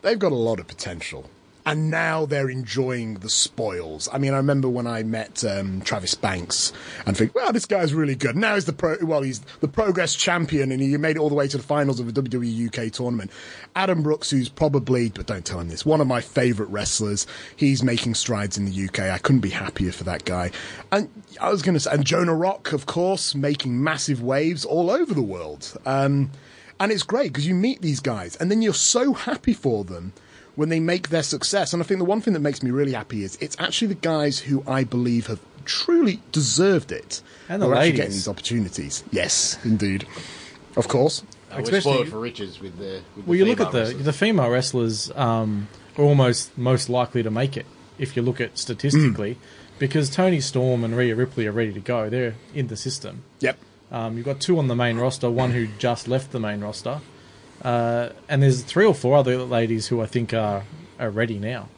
they've 0.02 0.18
got 0.18 0.32
a 0.32 0.36
lot 0.36 0.60
of 0.60 0.66
potential. 0.66 1.30
And 1.66 1.90
now 1.90 2.26
they're 2.26 2.50
enjoying 2.50 3.14
the 3.14 3.30
spoils. 3.30 4.08
I 4.12 4.18
mean, 4.18 4.34
I 4.34 4.36
remember 4.36 4.68
when 4.68 4.86
I 4.86 5.02
met 5.02 5.42
um, 5.44 5.80
Travis 5.80 6.14
Banks 6.14 6.72
and 7.06 7.16
think, 7.16 7.34
well, 7.34 7.52
this 7.52 7.64
guy's 7.64 7.94
really 7.94 8.14
good. 8.14 8.36
Now 8.36 8.54
he's 8.54 8.66
the 8.66 8.74
pro, 8.74 8.96
well, 9.02 9.22
he's 9.22 9.40
the 9.60 9.68
Progress 9.68 10.14
champion, 10.14 10.70
and 10.70 10.82
he 10.82 10.94
made 10.98 11.16
it 11.16 11.20
all 11.20 11.30
the 11.30 11.34
way 11.34 11.48
to 11.48 11.56
the 11.56 11.62
finals 11.62 12.00
of 12.00 12.12
the 12.12 12.22
WWE 12.22 12.68
UK 12.68 12.92
tournament. 12.92 13.30
Adam 13.74 14.02
Brooks, 14.02 14.30
who's 14.30 14.48
probably, 14.48 15.08
but 15.08 15.26
don't 15.26 15.44
tell 15.44 15.58
him 15.58 15.68
this, 15.68 15.86
one 15.86 16.02
of 16.02 16.06
my 16.06 16.20
favourite 16.20 16.70
wrestlers. 16.70 17.26
He's 17.56 17.82
making 17.82 18.14
strides 18.14 18.58
in 18.58 18.66
the 18.66 18.84
UK. 18.86 19.00
I 19.00 19.18
couldn't 19.18 19.40
be 19.40 19.50
happier 19.50 19.92
for 19.92 20.04
that 20.04 20.26
guy. 20.26 20.50
And 20.92 21.08
I 21.40 21.50
was 21.50 21.62
going 21.62 21.74
to 21.74 21.80
say, 21.80 21.92
and 21.92 22.04
Jonah 22.04 22.34
Rock, 22.34 22.72
of 22.72 22.84
course, 22.84 23.34
making 23.34 23.82
massive 23.82 24.22
waves 24.22 24.66
all 24.66 24.90
over 24.90 25.14
the 25.14 25.22
world. 25.22 25.76
Um, 25.86 26.30
and 26.78 26.92
it's 26.92 27.02
great 27.02 27.32
because 27.32 27.46
you 27.46 27.54
meet 27.54 27.80
these 27.80 28.00
guys, 28.00 28.36
and 28.36 28.50
then 28.50 28.60
you're 28.60 28.74
so 28.74 29.14
happy 29.14 29.54
for 29.54 29.84
them 29.84 30.12
when 30.56 30.68
they 30.68 30.80
make 30.80 31.08
their 31.08 31.22
success. 31.22 31.72
And 31.72 31.82
I 31.82 31.86
think 31.86 31.98
the 31.98 32.04
one 32.04 32.20
thing 32.20 32.34
that 32.34 32.40
makes 32.40 32.62
me 32.62 32.70
really 32.70 32.92
happy 32.92 33.24
is 33.24 33.36
it's 33.40 33.56
actually 33.58 33.88
the 33.88 33.94
guys 33.96 34.38
who 34.40 34.62
I 34.66 34.84
believe 34.84 35.26
have 35.26 35.40
truly 35.64 36.20
deserved 36.32 36.92
it. 36.92 37.22
And 37.48 37.60
the 37.62 37.66
who 37.66 37.72
are 37.72 37.74
actually 37.76 37.86
ladies. 37.90 37.96
getting 37.98 38.12
these 38.12 38.28
opportunities. 38.28 39.04
Yes, 39.10 39.58
indeed. 39.64 40.06
Of 40.76 40.88
course. 40.88 41.22
We're 41.52 41.60
Especially- 41.60 42.06
for 42.06 42.18
riches 42.18 42.60
with 42.60 42.78
the. 42.78 43.00
With 43.16 43.26
Well, 43.26 43.32
the 43.32 43.36
you 43.38 43.44
look 43.44 43.60
at 43.60 43.70
the 43.72 43.78
wrestlers. 43.80 44.04
the 44.04 44.12
female 44.12 44.50
wrestlers 44.50 45.10
um, 45.14 45.68
are 45.96 46.04
almost 46.04 46.56
most 46.58 46.88
likely 46.88 47.22
to 47.22 47.30
make 47.30 47.56
it 47.56 47.66
if 47.96 48.16
you 48.16 48.22
look 48.22 48.40
at 48.40 48.58
statistically, 48.58 49.38
because 49.78 50.10
Toni 50.10 50.40
Storm 50.40 50.82
and 50.82 50.96
Rhea 50.96 51.14
Ripley 51.14 51.46
are 51.46 51.52
ready 51.52 51.72
to 51.72 51.78
go. 51.80 52.10
They're 52.10 52.34
in 52.52 52.66
the 52.66 52.76
system. 52.76 53.22
Yep. 53.38 53.56
Um, 53.92 54.16
you've 54.16 54.26
got 54.26 54.40
two 54.40 54.58
on 54.58 54.66
the 54.66 54.74
main 54.74 54.96
roster, 54.96 55.30
one 55.30 55.52
who 55.52 55.68
just 55.78 56.08
left 56.08 56.32
the 56.32 56.40
main 56.40 56.60
roster, 56.60 57.00
uh, 57.64 58.10
and 58.28 58.42
there's 58.42 58.62
three 58.62 58.84
or 58.84 58.94
four 58.94 59.16
other 59.16 59.38
ladies 59.38 59.88
who 59.88 60.00
I 60.00 60.06
think 60.06 60.32
are 60.32 60.64
are 61.00 61.10
ready 61.10 61.38
now. 61.38 61.68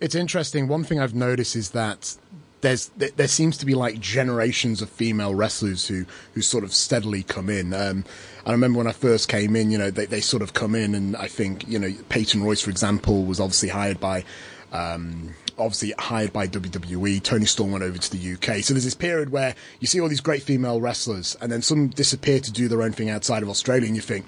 It's 0.00 0.14
interesting. 0.14 0.66
One 0.68 0.82
thing 0.82 0.98
I've 0.98 1.14
noticed 1.14 1.54
is 1.54 1.70
that 1.70 2.16
there's 2.62 2.88
there, 2.96 3.28
seems 3.28 3.56
to 3.58 3.66
be 3.66 3.74
like 3.74 4.00
generations 4.00 4.80
of 4.82 4.88
female 4.88 5.34
wrestlers 5.34 5.86
who 5.86 6.06
who 6.32 6.40
sort 6.42 6.64
of 6.64 6.72
steadily 6.72 7.22
come 7.22 7.50
in. 7.50 7.74
Um, 7.74 8.04
I 8.44 8.52
remember 8.52 8.78
when 8.78 8.86
I 8.86 8.92
first 8.92 9.28
came 9.28 9.54
in, 9.54 9.70
you 9.70 9.78
know, 9.78 9.90
they 9.90 10.06
they 10.06 10.20
sort 10.20 10.42
of 10.42 10.54
come 10.54 10.74
in, 10.74 10.94
and 10.94 11.16
I 11.16 11.28
think 11.28 11.68
you 11.68 11.78
know 11.78 11.92
Peyton 12.08 12.42
Royce, 12.42 12.62
for 12.62 12.70
example, 12.70 13.24
was 13.24 13.40
obviously 13.40 13.68
hired 13.68 14.00
by. 14.00 14.24
Um, 14.72 15.34
obviously 15.58 15.94
hired 15.98 16.32
by 16.32 16.46
WWE. 16.46 17.22
Toni 17.22 17.46
Storm 17.46 17.72
went 17.72 17.84
over 17.84 17.98
to 17.98 18.10
the 18.10 18.34
UK. 18.34 18.62
So 18.62 18.74
there's 18.74 18.84
this 18.84 18.94
period 18.94 19.30
where 19.30 19.54
you 19.80 19.86
see 19.86 20.00
all 20.00 20.08
these 20.08 20.20
great 20.20 20.42
female 20.42 20.80
wrestlers, 20.80 21.36
and 21.40 21.50
then 21.50 21.62
some 21.62 21.88
disappear 21.88 22.40
to 22.40 22.52
do 22.52 22.68
their 22.68 22.82
own 22.82 22.92
thing 22.92 23.10
outside 23.10 23.42
of 23.42 23.48
Australia, 23.48 23.86
and 23.86 23.96
you 23.96 24.02
think, 24.02 24.26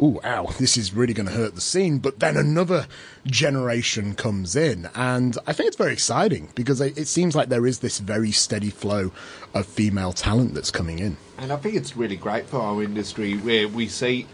"Ooh, 0.00 0.20
ow, 0.24 0.52
this 0.58 0.76
is 0.76 0.94
really 0.94 1.14
going 1.14 1.26
to 1.28 1.32
hurt 1.32 1.54
the 1.54 1.60
scene." 1.60 1.98
But 1.98 2.20
then 2.20 2.36
another 2.36 2.86
generation 3.26 4.14
comes 4.14 4.56
in, 4.56 4.88
and 4.94 5.38
I 5.46 5.52
think 5.52 5.68
it's 5.68 5.76
very 5.76 5.92
exciting 5.92 6.48
because 6.54 6.80
it 6.80 6.96
it 6.96 7.08
seems 7.08 7.34
like 7.34 7.48
there 7.48 7.66
is 7.66 7.80
this 7.80 7.98
very 7.98 8.32
steady 8.32 8.70
flow 8.70 9.12
of 9.52 9.66
female 9.66 10.12
talent 10.12 10.54
that's 10.54 10.70
coming 10.70 10.98
in. 10.98 11.16
And 11.38 11.52
I 11.52 11.56
think 11.56 11.74
it's 11.74 11.96
really 11.96 12.16
great 12.16 12.46
for 12.46 12.60
our 12.60 12.82
industry 12.82 13.34
where 13.34 13.68
we 13.68 13.88
see 13.88 14.26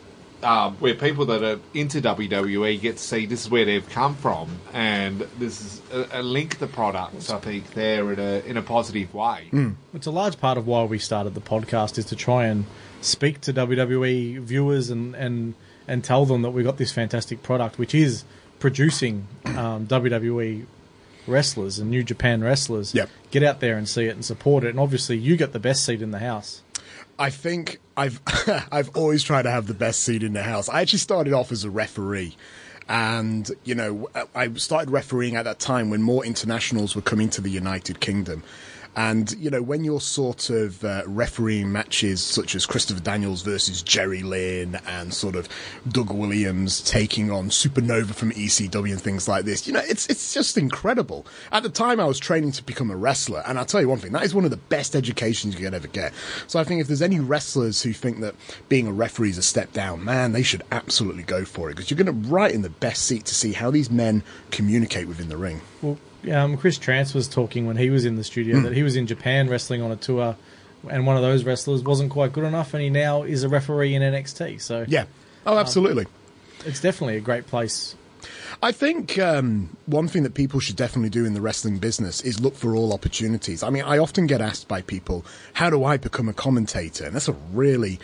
um, 0.43 0.77
where 0.77 0.95
people 0.95 1.27
that 1.27 1.43
are 1.43 1.61
into 1.75 2.01
WWE 2.01 2.81
get 2.81 2.97
to 2.97 3.03
see 3.03 3.27
this 3.27 3.45
is 3.45 3.51
where 3.51 3.65
they've 3.65 3.89
come 3.89 4.15
from, 4.15 4.49
and 4.73 5.21
this 5.39 5.61
is 5.61 5.83
a, 5.93 6.21
a 6.21 6.23
link 6.23 6.59
the 6.59 6.67
products. 6.67 7.31
I 7.31 7.39
think 7.39 7.75
there 7.75 8.13
in 8.13 8.19
a 8.19 8.41
in 8.47 8.57
a 8.57 8.63
positive 8.63 9.13
way. 9.15 9.49
It's 9.95 10.07
a 10.07 10.11
large 10.11 10.39
part 10.39 10.59
of 10.59 10.67
why 10.67 10.85
we 10.85 10.99
started 10.99 11.35
the 11.35 11.41
podcast 11.41 11.99
is 11.99 12.07
to 12.07 12.17
try 12.17 12.47
and 12.47 12.65
speak 13.01 13.41
to 13.43 13.53
WWE 13.53 14.41
viewers 14.41 14.91
and 14.91 15.15
and 15.15 15.55
and 15.87 16.05
tell 16.05 16.25
them 16.25 16.43
that 16.43 16.51
we 16.51 16.63
got 16.63 16.77
this 16.77 16.93
fantastic 16.93 17.43
product, 17.43 17.79
which 17.79 17.95
is 17.95 18.25
producing 18.61 19.27
um, 19.47 19.87
WWE 19.87 20.67
wrestlers 21.27 21.79
and 21.79 21.91
New 21.91 22.03
Japan 22.03 22.43
wrestlers. 22.43 22.95
Yep. 22.95 23.09
Get 23.31 23.43
out 23.43 23.61
there 23.61 23.77
and 23.77 23.89
see 23.89 24.05
it 24.05 24.15
and 24.15 24.25
support 24.25 24.65
it. 24.65 24.71
And 24.71 24.81
obviously, 24.81 25.17
you 25.17 25.37
get 25.37 25.53
the 25.53 25.59
best 25.61 25.85
seat 25.85 26.03
in 26.03 26.11
the 26.11 26.19
house. 26.19 26.63
I 27.21 27.29
think 27.31 27.79
I've 27.97 28.21
I've 28.73 28.97
always 28.97 29.23
tried 29.23 29.43
to 29.43 29.51
have 29.51 29.67
the 29.67 29.75
best 29.75 30.01
seat 30.01 30.25
in 30.25 30.33
the 30.33 30.43
house. 30.43 30.69
I 30.69 30.81
actually 30.81 31.01
started 31.01 31.33
off 31.33 31.53
as 31.53 31.63
a 31.63 31.71
referee. 31.71 32.37
And, 32.89 33.49
you 33.63 33.77
know, 33.77 34.09
I 34.35 34.53
started 34.55 34.91
refereeing 34.91 35.37
at 35.37 35.45
that 35.45 35.61
time 35.61 35.91
when 35.91 36.03
more 36.03 36.25
internationals 36.25 36.97
were 36.97 37.03
coming 37.03 37.29
to 37.31 37.41
the 37.41 37.49
United 37.49 38.01
Kingdom. 38.01 38.43
And, 38.97 39.33
you 39.39 39.51
know, 39.51 39.63
when 39.63 39.85
you're 39.85 40.01
sort 40.01 40.51
of 40.51 40.85
uh, 40.85 41.03
refereeing 41.07 41.71
matches 41.71 42.21
such 42.21 42.55
as 42.55 42.67
Christopher 42.67 43.01
Daniels 43.01 43.43
versus 43.43 43.83
Jerry 43.83 44.23
Lynn 44.23 44.79
and 44.87 45.15
sort 45.15 45.37
of 45.37 45.49
Doug 45.89 46.11
Williams 46.11 46.81
taking 46.81 47.31
on 47.31 47.51
Supernova 47.51 48.15
from 48.15 48.33
ECW 48.33 48.91
and 48.91 49.01
things 49.01 49.29
like 49.29 49.45
this, 49.45 49.67
you 49.67 49.73
know, 49.73 49.83
it's, 49.85 50.09
it's 50.09 50.35
just 50.35 50.59
incredible. 50.59 51.25
At 51.53 51.63
the 51.63 51.69
time, 51.69 52.01
I 52.01 52.05
was 52.05 52.19
training 52.19 52.53
to 52.53 52.65
become 52.65 52.91
a 52.91 52.97
wrestler. 52.97 53.43
And 53.47 53.59
I'll 53.59 53.65
tell 53.65 53.81
you 53.81 53.89
one 53.89 53.99
thing, 53.99 54.13
that 54.13 54.25
is 54.25 54.35
one 54.35 54.45
of 54.45 54.51
the 54.51 54.57
best 54.57 54.97
educations 54.97 55.55
you 55.55 55.65
can 55.65 55.75
ever 55.75 55.89
get. 55.89 56.13
So 56.47 56.59
I 56.59 56.65
think 56.65 56.81
if 56.81 56.89
there's 56.89 57.03
any 57.03 57.21
wrestlers 57.21 57.83
who 57.83 57.93
think 57.93 58.21
that 58.21 58.35
being 58.69 58.87
a 58.87 58.93
referee 58.93 59.31
is 59.31 59.39
a 59.39 59.43
step 59.43 59.73
down, 59.73 60.05
man, 60.05 60.33
they 60.33 60.43
should 60.43 60.63
absolutely 60.73 61.23
go 61.23 61.45
for 61.45 61.71
it 61.71 61.77
because 61.77 61.91
you're 61.91 62.03
going 62.03 62.23
to 62.23 62.29
right 62.29 62.53
in 62.53 62.63
the 62.63 62.71
best 62.71 63.07
seat 63.07 63.25
to 63.27 63.35
see 63.35 63.53
how 63.53 63.71
these 63.71 63.91
men 63.91 64.23
communicate 64.51 65.07
within 65.07 65.29
the 65.29 65.37
ring. 65.37 65.61
Well, 65.81 65.99
um, 66.33 66.57
Chris 66.57 66.79
Trance 66.79 67.15
was 67.15 67.29
talking 67.29 67.67
when 67.67 67.77
he 67.77 67.91
was 67.91 68.05
in 68.05 68.17
the 68.17 68.25
studio 68.25 68.61
that 68.61 68.73
he 68.73 68.83
was 68.83 68.97
in 68.97 69.07
Japan 69.07 69.49
wrestling 69.49 69.83
on 69.83 69.91
a 69.91 69.97
tour, 69.97 70.37
and 70.89 71.07
one 71.07 71.17
of 71.17 71.23
those 71.23 71.45
wrestlers 71.45 71.83
wasn't 71.83 72.11
quite 72.11 72.33
good 72.33 72.45
enough, 72.45 72.75
and 72.75 72.83
he 72.83 72.91
now 72.91 73.23
is 73.23 73.43
a 73.43 73.49
referee 73.49 73.95
in 73.95 74.03
NXT. 74.03 74.61
So 74.61 74.85
Yeah. 74.89 75.07
Oh, 75.47 75.59
absolutely. 75.59 76.07
it's 76.67 76.81
definitely 76.81 77.17
a 77.17 77.21
great 77.21 77.47
place. 77.47 77.97
I 78.63 78.73
think 78.73 79.19
um, 79.19 79.77
one 79.87 80.07
thing 80.09 80.23
that 80.25 80.35
people 80.35 80.61
should 80.61 80.77
definitely 80.77 81.09
do 81.09 81.25
in 81.25 81.33
the 81.33 81.41
wrestling 81.41 81.79
business 81.79 82.21
is 82.21 82.41
look 82.41 82.55
for 82.55 82.77
all 82.77 82.93
opportunities. 82.93 83.63
I 83.63 83.71
mean, 83.71 83.85
I 83.85 83.97
often 83.97 84.27
get 84.27 84.43
asked 84.43 84.69
by 84.69 84.83
people, 84.83 85.25
how 85.55 85.71
do 85.71 85.85
I 85.85 85.97
become 85.97 86.29
a 86.29 86.35
commentator? 86.35 87.07
And 87.07 87.15
that's 87.15 87.29
a 87.29 87.37
really 87.55 87.99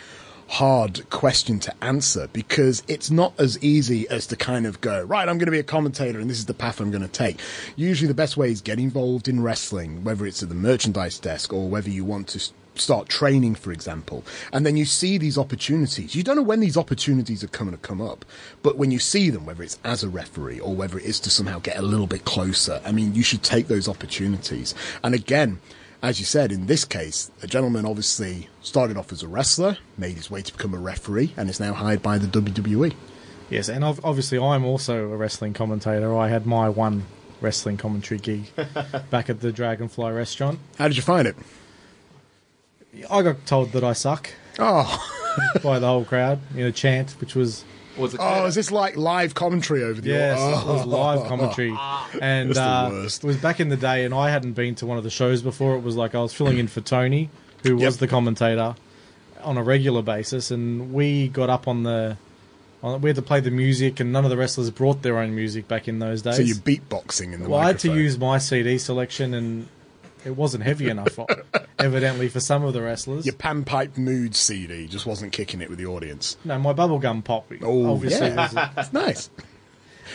hard 0.47 1.09
question 1.09 1.59
to 1.59 1.73
answer 1.83 2.27
because 2.33 2.83
it's 2.87 3.11
not 3.11 3.33
as 3.37 3.61
easy 3.63 4.07
as 4.09 4.27
to 4.27 4.35
kind 4.35 4.65
of 4.65 4.81
go, 4.81 5.03
right, 5.03 5.27
I'm 5.27 5.37
going 5.37 5.47
to 5.47 5.51
be 5.51 5.59
a 5.59 5.63
commentator 5.63 6.19
and 6.19 6.29
this 6.29 6.39
is 6.39 6.45
the 6.45 6.53
path 6.53 6.79
I'm 6.79 6.91
going 6.91 7.01
to 7.01 7.07
take. 7.07 7.39
Usually 7.75 8.07
the 8.07 8.13
best 8.13 8.37
way 8.37 8.51
is 8.51 8.61
get 8.61 8.79
involved 8.79 9.27
in 9.27 9.41
wrestling, 9.41 10.03
whether 10.03 10.25
it's 10.25 10.41
at 10.41 10.49
the 10.49 10.55
merchandise 10.55 11.19
desk 11.19 11.51
or 11.51 11.69
whether 11.69 11.89
you 11.89 12.05
want 12.05 12.29
to 12.29 12.51
start 12.75 13.09
training, 13.09 13.55
for 13.55 13.71
example, 13.71 14.23
and 14.53 14.65
then 14.65 14.77
you 14.77 14.85
see 14.85 15.17
these 15.17 15.37
opportunities. 15.37 16.15
You 16.15 16.23
don't 16.23 16.35
know 16.35 16.43
when 16.43 16.59
these 16.59 16.77
opportunities 16.77 17.43
are 17.43 17.47
coming 17.47 17.73
to 17.73 17.79
come 17.79 18.01
up, 18.01 18.23
but 18.61 18.77
when 18.77 18.91
you 18.91 18.99
see 18.99 19.29
them, 19.29 19.45
whether 19.45 19.63
it's 19.63 19.79
as 19.83 20.03
a 20.03 20.09
referee 20.09 20.59
or 20.59 20.75
whether 20.75 20.97
it 20.97 21.05
is 21.05 21.19
to 21.21 21.29
somehow 21.29 21.59
get 21.59 21.77
a 21.77 21.81
little 21.81 22.07
bit 22.07 22.25
closer, 22.25 22.81
I 22.85 22.91
mean, 22.91 23.15
you 23.15 23.23
should 23.23 23.43
take 23.43 23.67
those 23.67 23.87
opportunities. 23.87 24.75
And 25.03 25.15
again, 25.15 25.59
as 26.01 26.19
you 26.19 26.25
said, 26.25 26.51
in 26.51 26.67
this 26.67 26.85
case, 26.85 27.31
a 27.41 27.47
gentleman 27.47 27.85
obviously 27.85 28.49
started 28.61 28.97
off 28.97 29.11
as 29.11 29.23
a 29.23 29.27
wrestler, 29.27 29.77
made 29.97 30.15
his 30.15 30.29
way 30.29 30.41
to 30.41 30.51
become 30.53 30.73
a 30.73 30.77
referee, 30.77 31.33
and 31.35 31.49
is 31.49 31.59
now 31.59 31.73
hired 31.73 32.01
by 32.01 32.17
the. 32.17 32.27
WWE. 32.27 32.93
Yes, 33.49 33.69
and 33.69 33.83
obviously 33.83 34.37
I'm 34.37 34.65
also 34.65 35.09
a 35.09 35.15
wrestling 35.15 35.53
commentator. 35.53 36.15
I 36.15 36.27
had 36.27 36.45
my 36.45 36.69
one 36.69 37.05
wrestling 37.39 37.77
commentary 37.77 38.19
gig 38.19 38.51
back 39.09 39.29
at 39.29 39.39
the 39.39 39.51
Dragonfly 39.51 40.11
restaurant. 40.11 40.59
How 40.77 40.87
did 40.87 40.97
you 40.97 41.03
find 41.03 41.27
it? 41.27 41.35
I 43.09 43.21
got 43.21 43.45
told 43.45 43.71
that 43.71 43.83
I 43.83 43.93
suck 43.93 44.29
Oh, 44.59 44.99
by 45.63 45.79
the 45.79 45.87
whole 45.87 46.03
crowd 46.03 46.39
in 46.55 46.65
a 46.65 46.71
chant, 46.71 47.11
which 47.21 47.35
was 47.35 47.63
Was 47.97 48.13
it? 48.13 48.19
oh, 48.21 48.45
is 48.45 48.55
this 48.55 48.71
like 48.71 48.95
live 48.95 49.33
commentary 49.33 49.83
over 49.83 49.99
the? 49.99 50.09
yes, 50.09 50.37
oh. 50.39 50.69
it 50.69 50.73
was 50.73 50.85
live 50.85 51.27
commentary, 51.27 51.75
and 52.21 52.57
uh, 52.57 52.89
worst. 52.91 53.23
it 53.23 53.27
was 53.27 53.37
back 53.37 53.59
in 53.59 53.69
the 53.69 53.77
day, 53.77 54.05
and 54.05 54.13
I 54.13 54.29
hadn't 54.29 54.53
been 54.53 54.75
to 54.75 54.85
one 54.85 54.97
of 54.97 55.03
the 55.03 55.09
shows 55.09 55.41
before. 55.41 55.75
It 55.75 55.81
was 55.81 55.95
like 55.95 56.15
I 56.15 56.21
was 56.21 56.33
filling 56.33 56.57
in 56.57 56.67
for 56.67 56.81
Tony, 56.81 57.29
who 57.63 57.77
was 57.77 57.97
the 57.97 58.07
commentator 58.07 58.75
on 59.41 59.57
a 59.57 59.63
regular 59.63 60.01
basis, 60.01 60.51
and 60.51 60.93
we 60.93 61.27
got 61.29 61.49
up 61.49 61.67
on 61.67 61.83
the. 61.83 62.17
On, 62.83 63.01
we 63.01 63.09
had 63.09 63.15
to 63.15 63.23
play 63.23 63.39
the 63.39 63.51
music, 63.51 63.99
and 63.99 64.13
none 64.13 64.23
of 64.23 64.29
the 64.29 64.37
wrestlers 64.37 64.69
brought 64.69 65.01
their 65.01 65.17
own 65.17 65.33
music 65.33 65.67
back 65.67 65.87
in 65.87 65.97
those 65.97 66.21
days. 66.21 66.35
So 66.35 66.43
you're 66.43 66.55
beatboxing 66.57 67.33
in 67.33 67.41
the 67.41 67.49
Well, 67.49 67.59
I 67.59 67.67
had 67.67 67.79
to 67.79 67.93
use 67.93 68.19
my 68.19 68.37
CD 68.37 68.77
selection, 68.77 69.33
and 69.33 69.67
it 70.25 70.35
wasn't 70.35 70.63
heavy 70.63 70.89
enough, 70.89 71.19
evidently, 71.79 72.29
for 72.29 72.39
some 72.39 72.63
of 72.63 72.73
the 72.73 72.81
wrestlers. 72.81 73.25
your 73.25 73.35
panpipe 73.35 73.97
mood 73.97 74.35
CD 74.35 74.87
just 74.87 75.05
wasn't 75.05 75.31
kicking 75.31 75.61
it 75.61 75.69
with 75.69 75.77
the 75.79 75.85
audience. 75.85 76.37
No, 76.43 76.57
my 76.59 76.73
bubblegum 76.73 77.23
pop. 77.23 77.51
Oh, 77.61 77.93
obviously, 77.93 78.27
yeah. 78.27 78.49
uh, 78.55 78.69
That's 78.75 78.93
nice. 78.93 79.29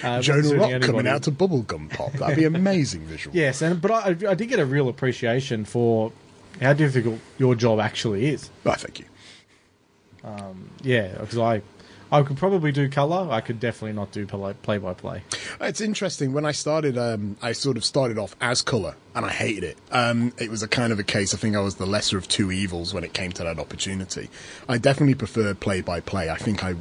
wasn't 0.03 0.25
Jonah 0.25 0.55
Rock 0.57 0.71
anybody. 0.71 0.87
coming 0.87 1.07
out 1.07 1.23
to 1.25 1.31
bubblegum 1.33 1.91
pop. 1.91 2.13
That'd 2.13 2.37
be 2.37 2.45
amazing 2.45 3.03
visual. 3.03 3.35
Yes, 3.37 3.63
and 3.63 3.81
but 3.81 3.91
I, 3.91 4.31
I 4.31 4.35
did 4.35 4.49
get 4.49 4.59
a 4.59 4.67
real 4.67 4.89
appreciation 4.89 5.65
for 5.65 6.13
how 6.61 6.73
difficult 6.73 7.19
your 7.39 7.55
job 7.55 7.81
actually 7.81 8.27
is. 8.29 8.51
Oh, 8.67 8.73
thank 8.73 9.01
you. 9.01 9.07
Yeah, 10.83 11.09
because 11.19 11.39
I, 11.39 11.63
I 12.13 12.23
could 12.23 12.37
probably 12.37 12.73
do 12.73 12.91
color. 12.91 13.33
I 13.33 13.41
could 13.41 13.59
definitely 13.59 13.95
not 13.95 14.13
do 14.13 14.27
play 14.27 14.77
by 14.77 14.93
play. 14.93 15.23
It's 15.63 15.81
interesting. 15.81 16.35
When 16.35 16.45
I 16.45 16.53
started, 16.53 16.99
um, 16.99 17.39
I 17.41 17.53
sort 17.53 17.79
of 17.79 17.87
started 17.87 18.19
off 18.19 18.37
as 18.39 18.61
color, 18.61 18.97
and 19.15 19.25
I 19.25 19.31
hated 19.31 19.65
it. 19.65 19.79
Um, 19.91 20.35
it 20.37 20.51
was 20.51 20.63
a 20.63 20.69
kind 20.69 20.93
of 20.93 20.99
a 20.99 21.05
case. 21.05 21.33
I 21.33 21.39
think 21.39 21.57
I 21.57 21.61
was 21.61 21.77
the 21.77 21.87
lesser 21.87 22.19
of 22.19 22.29
two 22.29 22.53
evils 22.53 22.93
when 22.93 23.03
it 23.03 23.15
came 23.15 23.33
to 23.33 23.45
that 23.45 23.59
opportunity. 23.59 24.29
I 24.69 24.77
definitely 24.77 25.15
prefer 25.15 25.55
play 25.55 25.81
by 25.81 26.01
play. 26.01 26.29
I 26.29 26.37
think 26.37 26.63
I, 26.63 26.75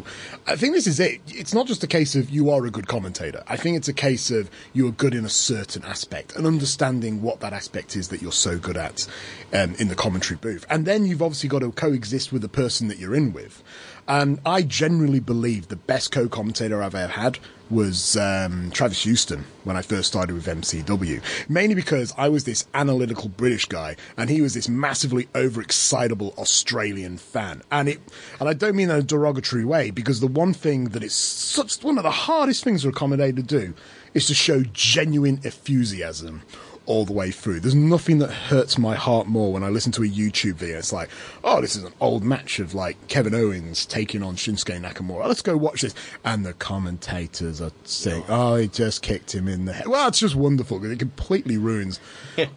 I 0.47 0.57
think 0.57 0.73
this 0.73 0.85
is 0.85 0.99
it. 0.99 1.21
It's 1.27 1.53
not 1.53 1.65
just 1.65 1.81
a 1.81 1.87
case 1.87 2.13
of 2.13 2.29
you 2.29 2.49
are 2.49 2.65
a 2.65 2.69
good 2.69 2.89
commentator. 2.89 3.41
I 3.47 3.55
think 3.55 3.77
it's 3.77 3.87
a 3.87 3.93
case 3.93 4.31
of 4.31 4.49
you 4.73 4.85
are 4.89 4.91
good 4.91 5.15
in 5.15 5.23
a 5.23 5.29
certain 5.29 5.85
aspect 5.85 6.35
and 6.35 6.45
understanding 6.45 7.21
what 7.21 7.39
that 7.39 7.53
aspect 7.53 7.95
is 7.95 8.09
that 8.09 8.21
you're 8.21 8.33
so 8.33 8.57
good 8.57 8.75
at 8.75 9.07
um, 9.53 9.75
in 9.75 9.87
the 9.87 9.95
commentary 9.95 10.37
booth, 10.37 10.65
and 10.69 10.85
then 10.85 11.05
you've 11.05 11.21
obviously 11.21 11.47
got 11.47 11.59
to 11.59 11.71
coexist 11.71 12.33
with 12.33 12.41
the 12.41 12.49
person 12.49 12.89
that 12.89 12.97
you're 12.97 13.15
in 13.15 13.31
with. 13.31 13.63
And 14.11 14.41
I 14.45 14.63
genuinely 14.63 15.21
believe 15.21 15.69
the 15.69 15.77
best 15.77 16.11
co-commentator 16.11 16.83
I've 16.83 16.95
ever 16.95 17.13
had 17.13 17.39
was 17.69 18.17
um, 18.17 18.69
Travis 18.71 19.03
Houston 19.03 19.45
when 19.63 19.77
I 19.77 19.81
first 19.81 20.09
started 20.09 20.33
with 20.33 20.47
MCW. 20.47 21.21
Mainly 21.47 21.75
because 21.75 22.13
I 22.17 22.27
was 22.27 22.43
this 22.43 22.67
analytical 22.73 23.29
British 23.29 23.67
guy, 23.67 23.95
and 24.17 24.29
he 24.29 24.41
was 24.41 24.53
this 24.53 24.67
massively 24.67 25.27
overexcitable 25.27 26.37
Australian 26.37 27.19
fan. 27.19 27.61
And 27.71 27.87
it, 27.87 28.01
and 28.41 28.49
I 28.49 28.53
don't 28.53 28.75
mean 28.75 28.89
in 28.89 28.97
a 28.97 29.01
derogatory 29.01 29.63
way, 29.63 29.91
because 29.91 30.19
the 30.19 30.27
one 30.27 30.53
thing 30.53 30.89
that 30.89 31.09
such 31.09 31.81
one 31.81 31.97
of 31.97 32.03
the 32.03 32.11
hardest 32.11 32.65
things 32.65 32.83
for 32.83 32.89
a 32.89 32.91
commentator 32.91 33.37
to 33.37 33.43
do 33.43 33.73
is 34.13 34.27
to 34.27 34.33
show 34.33 34.63
genuine 34.73 35.39
enthusiasm 35.45 36.41
all 36.85 37.05
the 37.05 37.13
way 37.13 37.31
through. 37.31 37.59
There's 37.59 37.75
nothing 37.75 38.19
that 38.19 38.31
hurts 38.31 38.77
my 38.77 38.95
heart 38.95 39.27
more 39.27 39.53
when 39.53 39.63
I 39.63 39.69
listen 39.69 39.91
to 39.93 40.03
a 40.03 40.07
YouTube 40.07 40.55
video. 40.55 40.77
It's 40.77 40.91
like, 40.91 41.09
oh, 41.43 41.61
this 41.61 41.75
is 41.75 41.83
an 41.83 41.93
old 42.01 42.23
match 42.23 42.59
of 42.59 42.73
like 42.73 43.07
Kevin 43.07 43.35
Owens 43.35 43.85
taking 43.85 44.23
on 44.23 44.35
Shinsuke 44.35 44.81
Nakamura. 44.81 45.27
Let's 45.27 45.41
go 45.41 45.55
watch 45.55 45.81
this. 45.81 45.93
And 46.25 46.45
the 46.45 46.53
commentators 46.53 47.61
are 47.61 47.71
saying, 47.83 48.23
oh, 48.27 48.55
he 48.55 48.67
just 48.67 49.01
kicked 49.01 49.33
him 49.33 49.47
in 49.47 49.65
the 49.65 49.73
head. 49.73 49.87
Well, 49.87 50.07
it's 50.07 50.19
just 50.19 50.35
wonderful 50.35 50.79
because 50.79 50.93
it 50.93 50.99
completely 50.99 51.57
ruins 51.57 51.99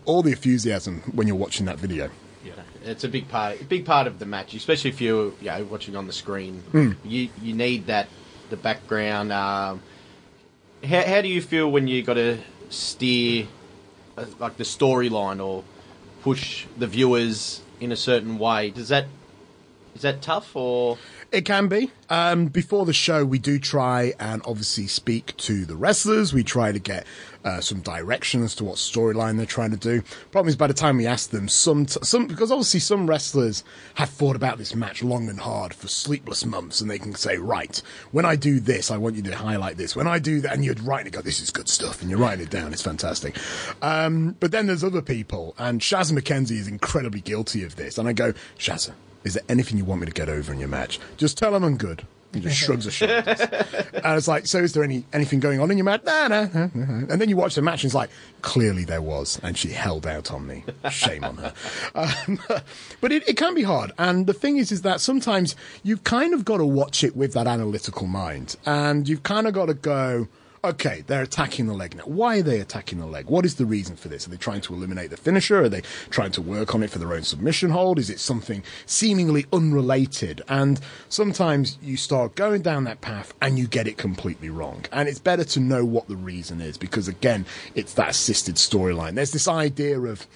all 0.05 0.23
the 0.23 0.31
enthusiasm 0.31 1.03
when 1.13 1.27
you're 1.27 1.37
watching 1.37 1.67
that 1.67 1.79
video. 1.79 2.11
Yeah, 2.45 2.53
it's 2.85 3.05
a 3.05 3.09
big 3.09 3.29
part, 3.29 3.69
big 3.69 3.85
part 3.85 4.07
of 4.07 4.19
the 4.19 4.27
match, 4.27 4.55
especially 4.55 4.91
if 4.91 5.01
you're 5.01 5.33
you 5.41 5.47
know, 5.47 5.65
watching 5.65 5.97
on 5.97 6.07
the 6.07 6.13
screen. 6.13 6.63
Mm. 6.73 6.97
You 7.05 7.29
you 7.43 7.55
need 7.55 7.87
that 7.87 8.09
the 8.51 8.57
background. 8.57 9.33
Um, 9.33 9.83
how 10.83 11.03
how 11.03 11.21
do 11.21 11.29
you 11.29 11.41
feel 11.41 11.71
when 11.71 11.89
you 11.89 12.03
got 12.03 12.15
to 12.15 12.39
steer 12.71 13.47
like 14.39 14.57
the 14.57 14.65
storyline 14.65 15.45
or 15.45 15.65
push 16.23 16.67
the 16.79 16.87
viewers 16.87 17.63
in 17.81 17.93
a 17.93 17.97
certain 17.97 18.39
way? 18.39 18.71
Does 18.71 18.89
that 18.89 19.07
is 19.95 20.03
that 20.03 20.23
tough 20.23 20.55
or? 20.57 20.99
It 21.35 21.45
can 21.45 21.67
be. 21.67 21.91
Um, 22.11 22.47
before 22.47 22.87
the 22.87 22.93
show, 22.93 23.25
we 23.25 23.41
do 23.41 23.59
try 23.59 24.13
and 24.21 24.41
obviously 24.45 24.87
speak 24.87 25.37
to 25.39 25.65
the 25.65 25.75
wrestlers. 25.75 26.33
We 26.33 26.45
try 26.45 26.71
to 26.71 26.79
get 26.79 27.09
uh, 27.45 27.61
some 27.61 27.81
direction 27.81 28.45
as 28.45 28.55
to 28.55 28.65
what 28.65 28.77
storyline 28.77 29.37
they're 29.37 29.45
trying 29.45 29.73
to 29.73 29.77
do. 29.77 30.03
Problem 30.31 30.49
is, 30.49 30.55
by 30.55 30.69
the 30.69 30.75
time 30.75 30.97
we 30.97 31.09
ask 31.09 31.31
them, 31.31 31.49
some 31.49 31.87
t- 31.87 31.99
some 32.05 32.29
because 32.29 32.53
obviously 32.53 32.79
some 32.79 33.09
wrestlers 33.09 33.65
have 33.95 34.11
thought 34.11 34.37
about 34.37 34.59
this 34.59 34.77
match 34.77 35.03
long 35.03 35.29
and 35.29 35.41
hard 35.41 35.75
for 35.75 35.89
sleepless 35.89 36.47
months, 36.47 36.81
and 36.81 36.89
they 36.89 37.01
can 37.01 37.17
say, 37.17 37.37
right, 37.37 37.83
when 38.13 38.25
I 38.25 38.37
do 38.37 38.61
this, 38.61 38.93
I 38.93 38.97
want 38.97 39.17
you 39.17 39.23
to 39.23 39.35
highlight 39.35 39.77
this. 39.77 39.97
When 39.97 40.07
I 40.07 40.21
do 40.21 40.41
that, 40.43 40.53
and 40.53 40.65
you're 40.65 40.77
writing 40.85 41.09
it, 41.09 41.15
go, 41.15 41.21
this 41.21 41.41
is 41.41 41.51
good 41.51 41.69
stuff, 41.69 42.01
and 42.01 42.09
you're 42.09 42.21
writing 42.21 42.45
it 42.45 42.51
down. 42.51 42.73
It's 42.73 42.81
fantastic. 42.81 43.37
Um, 43.83 44.37
but 44.39 44.53
then 44.53 44.69
there's 44.69 44.85
other 44.85 45.03
people, 45.03 45.57
and 45.59 45.81
Shaz 45.81 46.13
McKenzie 46.13 46.59
is 46.59 46.69
incredibly 46.69 47.21
guilty 47.21 47.65
of 47.65 47.75
this. 47.75 47.99
And 47.99 48.07
I 48.07 48.13
go, 48.13 48.35
Shazza, 48.57 48.93
is 49.25 49.35
there 49.35 49.43
anything 49.49 49.79
you 49.79 49.85
want 49.85 50.01
me 50.01 50.07
to 50.07 50.13
get 50.13 50.29
over 50.29 50.53
in 50.53 50.59
your 50.59 50.69
match? 50.69 51.01
Just 51.17 51.37
tell 51.39 51.55
him 51.55 51.65
I'm 51.65 51.77
good. 51.77 52.07
He 52.33 52.41
just 52.41 52.57
shrugs 52.65 52.85
his 52.85 52.95
shoulders. 52.95 53.41
and 53.41 54.17
it's 54.19 54.29
like, 54.29 54.47
so 54.47 54.59
is 54.59 54.73
there 54.73 54.83
any 54.83 55.05
anything 55.13 55.41
going 55.41 55.61
on 55.61 55.71
in 55.71 55.79
your 55.79 55.85
match? 55.85 56.03
No, 56.05 56.27
no, 56.27 56.51
no, 56.53 56.71
no. 56.75 57.07
And 57.09 57.21
then 57.21 57.29
you 57.29 57.37
watch 57.37 57.55
the 57.55 57.63
match 57.63 57.85
and 57.85 57.89
it's 57.89 57.95
like, 57.95 58.11
clearly 58.43 58.85
there 58.85 59.01
was. 59.01 59.41
And 59.43 59.57
she 59.57 59.71
held 59.71 60.07
out 60.07 60.33
on 60.33 60.47
me. 60.47 60.65
Shame 60.91 61.25
on 61.25 61.37
her. 61.37 61.55
Um, 61.95 62.41
but 63.01 63.13
it, 63.13 63.29
it 63.29 63.37
can 63.37 63.55
be 63.55 63.63
hard. 63.63 63.93
And 63.99 64.27
the 64.27 64.33
thing 64.33 64.57
is, 64.57 64.73
is 64.73 64.83
that 64.83 65.01
sometimes 65.01 65.55
you've 65.85 66.03
kind 66.03 66.35
of 66.35 66.45
got 66.45 66.57
to 66.59 66.67
watch 66.67 67.05
it 67.05 67.15
with 67.17 67.33
that 67.35 67.47
analytical 67.47 68.07
mind. 68.07 68.57
And 68.67 69.09
you've 69.09 69.23
kind 69.23 69.47
of 69.47 69.55
got 69.55 69.67
to 69.67 69.75
go, 69.75 70.27
okay, 70.65 71.05
they're 71.07 71.23
attacking 71.23 71.67
the 71.67 71.75
leg 71.75 71.97
now. 71.97 72.05
Why 72.05 72.39
are 72.39 72.43
they 72.43 72.61
attacking 72.61 72.99
the 72.99 73.07
leg? 73.07 73.27
What 73.27 73.45
is 73.45 73.57
the 73.57 73.67
reason 73.67 73.97
for 73.97 74.09
this? 74.09 74.27
Are 74.27 74.31
they 74.31 74.37
trying 74.37 74.61
to 74.63 74.75
eliminate 74.75 75.11
the 75.11 75.17
finisher? 75.17 75.63
Are 75.63 75.69
they 75.69 75.83
trying 76.11 76.33
to 76.33 76.43
work 76.43 76.75
on 76.75 76.83
it 76.83 76.91
for 76.91 76.99
their 76.99 77.13
own 77.13 77.23
submission 77.23 77.71
hold? 77.71 77.99
Is 77.99 78.11
it 78.11 78.19
something 78.21 78.63
seemingly 78.87 79.47
unrelated? 79.53 80.43
And 80.49 80.81
sometimes 81.09 81.79
you 81.83 81.97
start 81.97 82.35
going 82.35 82.63
down 82.63 82.85
that 82.85 83.01
path 83.01 83.35
and 83.43 83.59
you 83.59 83.67
get 83.67 83.87
it 83.87 83.99
completely 83.99 84.51
wrong. 84.51 84.85
And 84.93 85.09
it's 85.09 85.19
better 85.19 85.45
to 85.45 85.61
know 85.61 85.85
what 85.85 86.09
the 86.09 86.17
reason 86.17 86.61
is 86.61 86.79
because, 86.79 87.09
again, 87.09 87.47
it's 87.75 87.95
that 87.95 88.11
assisted 88.11 88.57
storyline. 88.57 89.15
There's 89.15 89.33
this 89.33 89.49
idea 89.49 90.01
of 90.01 90.27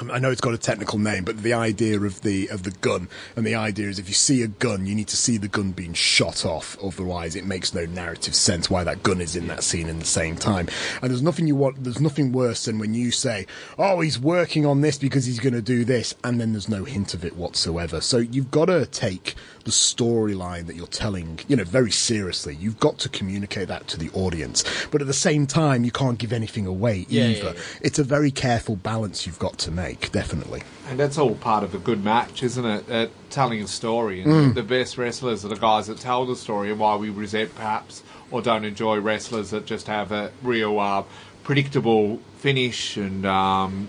I 0.00 0.18
know 0.18 0.30
it's 0.30 0.40
got 0.40 0.54
a 0.54 0.58
technical 0.58 0.98
name, 0.98 1.24
but 1.24 1.42
the 1.42 1.52
idea 1.52 2.00
of 2.00 2.22
the 2.22 2.48
of 2.48 2.62
the 2.62 2.70
gun 2.70 3.08
and 3.34 3.46
the 3.46 3.56
idea 3.56 3.88
is 3.88 3.98
if 3.98 4.08
you 4.08 4.14
see 4.14 4.42
a 4.42 4.46
gun, 4.46 4.86
you 4.86 4.94
need 4.94 5.08
to 5.08 5.16
see 5.16 5.38
the 5.38 5.48
gun 5.48 5.72
being 5.72 5.92
shot 5.92 6.44
off. 6.44 6.76
Otherwise, 6.82 7.34
it 7.34 7.44
makes 7.44 7.74
no 7.74 7.84
narrative 7.84 8.34
sense 8.34 8.70
why 8.70 8.84
that 8.84 9.02
gun 9.02 9.20
is 9.20 9.34
in 9.34 9.48
that 9.48 9.64
scene 9.64 9.88
in 9.88 9.98
the 9.98 10.04
same 10.04 10.36
time. 10.36 10.68
And 11.02 11.10
there's 11.10 11.22
nothing 11.22 11.48
you 11.48 11.56
want. 11.56 11.82
There's 11.82 12.00
nothing 12.00 12.32
worse 12.32 12.64
than 12.64 12.78
when 12.78 12.94
you 12.94 13.10
say, 13.10 13.46
"Oh, 13.76 14.00
he's 14.00 14.18
working 14.18 14.64
on 14.64 14.82
this 14.82 14.98
because 14.98 15.26
he's 15.26 15.40
going 15.40 15.54
to 15.54 15.62
do 15.62 15.84
this," 15.84 16.14
and 16.22 16.40
then 16.40 16.52
there's 16.52 16.68
no 16.68 16.84
hint 16.84 17.14
of 17.14 17.24
it 17.24 17.36
whatsoever. 17.36 18.00
So 18.00 18.18
you've 18.18 18.50
got 18.50 18.66
to 18.66 18.86
take 18.86 19.34
the 19.68 19.72
storyline 19.72 20.66
that 20.66 20.76
you're 20.76 20.86
telling, 20.86 21.38
you 21.46 21.54
know, 21.54 21.62
very 21.62 21.90
seriously. 21.90 22.54
You've 22.54 22.80
got 22.80 22.96
to 23.00 23.10
communicate 23.10 23.68
that 23.68 23.86
to 23.88 23.98
the 23.98 24.08
audience, 24.14 24.64
but 24.90 25.02
at 25.02 25.06
the 25.06 25.12
same 25.12 25.46
time, 25.46 25.84
you 25.84 25.90
can't 25.90 26.18
give 26.18 26.32
anything 26.32 26.64
away 26.64 27.04
Yeah, 27.10 27.24
either. 27.26 27.44
yeah, 27.48 27.52
yeah. 27.52 27.60
It's 27.82 27.98
a 27.98 28.02
very 28.04 28.30
careful 28.30 28.76
balance 28.76 29.26
you've 29.26 29.38
got 29.38 29.58
to 29.58 29.70
make, 29.70 30.10
definitely. 30.10 30.62
And 30.88 30.98
that's 30.98 31.18
all 31.18 31.34
part 31.34 31.64
of 31.64 31.74
a 31.74 31.78
good 31.78 32.02
match, 32.02 32.42
isn't 32.42 32.64
it? 32.64 32.90
Uh, 32.90 33.08
telling 33.28 33.60
a 33.62 33.68
story. 33.68 34.22
And 34.22 34.54
the 34.54 34.62
best 34.62 34.96
wrestlers 34.96 35.44
are 35.44 35.48
the 35.48 35.56
guys 35.56 35.88
that 35.88 35.98
tell 35.98 36.24
the 36.24 36.34
story, 36.34 36.70
and 36.70 36.80
why 36.80 36.96
we 36.96 37.10
resent 37.10 37.54
perhaps 37.54 38.02
or 38.30 38.40
don't 38.40 38.64
enjoy 38.64 38.96
wrestlers 39.00 39.50
that 39.50 39.66
just 39.66 39.86
have 39.86 40.12
a 40.12 40.32
real 40.42 40.80
uh, 40.80 41.02
predictable 41.44 42.20
finish. 42.38 42.96
And 42.96 43.26
um, 43.26 43.88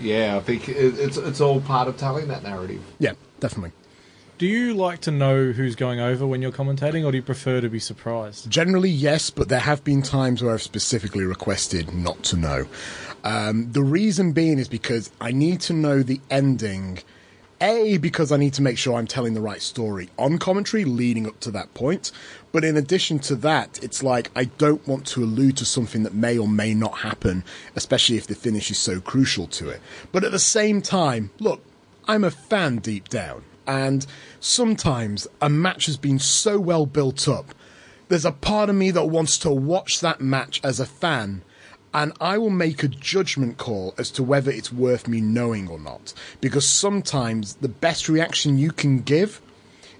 yeah, 0.00 0.36
I 0.38 0.40
think 0.40 0.70
it's 0.70 1.18
it's 1.18 1.42
all 1.42 1.60
part 1.60 1.86
of 1.86 1.98
telling 1.98 2.28
that 2.28 2.42
narrative. 2.42 2.82
Yeah, 2.98 3.12
definitely. 3.40 3.72
Do 4.38 4.46
you 4.46 4.72
like 4.72 5.00
to 5.00 5.10
know 5.10 5.50
who's 5.50 5.74
going 5.74 5.98
over 5.98 6.24
when 6.24 6.40
you're 6.40 6.52
commentating, 6.52 7.04
or 7.04 7.10
do 7.10 7.16
you 7.16 7.24
prefer 7.24 7.60
to 7.60 7.68
be 7.68 7.80
surprised? 7.80 8.48
Generally, 8.48 8.90
yes, 8.90 9.30
but 9.30 9.48
there 9.48 9.58
have 9.58 9.82
been 9.82 10.00
times 10.00 10.44
where 10.44 10.54
I've 10.54 10.62
specifically 10.62 11.24
requested 11.24 11.92
not 11.92 12.22
to 12.22 12.36
know. 12.36 12.68
Um, 13.24 13.72
the 13.72 13.82
reason 13.82 14.30
being 14.30 14.60
is 14.60 14.68
because 14.68 15.10
I 15.20 15.32
need 15.32 15.60
to 15.62 15.72
know 15.72 16.04
the 16.04 16.20
ending. 16.30 17.00
A, 17.60 17.98
because 17.98 18.30
I 18.30 18.36
need 18.36 18.54
to 18.54 18.62
make 18.62 18.78
sure 18.78 18.94
I'm 18.94 19.08
telling 19.08 19.34
the 19.34 19.40
right 19.40 19.60
story 19.60 20.08
on 20.16 20.38
commentary 20.38 20.84
leading 20.84 21.26
up 21.26 21.40
to 21.40 21.50
that 21.50 21.74
point. 21.74 22.12
But 22.52 22.62
in 22.62 22.76
addition 22.76 23.18
to 23.20 23.34
that, 23.34 23.82
it's 23.82 24.04
like 24.04 24.30
I 24.36 24.44
don't 24.44 24.86
want 24.86 25.04
to 25.08 25.24
allude 25.24 25.56
to 25.56 25.64
something 25.64 26.04
that 26.04 26.14
may 26.14 26.38
or 26.38 26.46
may 26.46 26.74
not 26.74 26.98
happen, 26.98 27.42
especially 27.74 28.18
if 28.18 28.28
the 28.28 28.36
finish 28.36 28.70
is 28.70 28.78
so 28.78 29.00
crucial 29.00 29.48
to 29.48 29.68
it. 29.68 29.80
But 30.12 30.22
at 30.22 30.30
the 30.30 30.38
same 30.38 30.80
time, 30.80 31.32
look, 31.40 31.60
I'm 32.06 32.22
a 32.22 32.30
fan 32.30 32.76
deep 32.76 33.08
down. 33.08 33.42
And 33.68 34.04
sometimes 34.40 35.28
a 35.40 35.48
match 35.48 35.86
has 35.86 35.96
been 35.96 36.18
so 36.18 36.58
well 36.58 36.86
built 36.86 37.28
up 37.28 37.54
there's 38.08 38.24
a 38.24 38.32
part 38.32 38.70
of 38.70 38.76
me 38.76 38.90
that 38.90 39.04
wants 39.06 39.38
to 39.38 39.50
watch 39.50 40.00
that 40.00 40.20
match 40.20 40.60
as 40.64 40.80
a 40.80 40.86
fan 40.86 41.42
and 41.94 42.12
I 42.20 42.36
will 42.38 42.50
make 42.50 42.82
a 42.82 42.88
judgment 42.88 43.56
call 43.56 43.94
as 43.96 44.10
to 44.12 44.22
whether 44.22 44.50
it's 44.50 44.72
worth 44.72 45.08
me 45.08 45.22
knowing 45.22 45.68
or 45.68 45.78
not. 45.78 46.12
Because 46.40 46.68
sometimes 46.68 47.54
the 47.56 47.68
best 47.68 48.10
reaction 48.10 48.58
you 48.58 48.72
can 48.72 49.00
give 49.00 49.40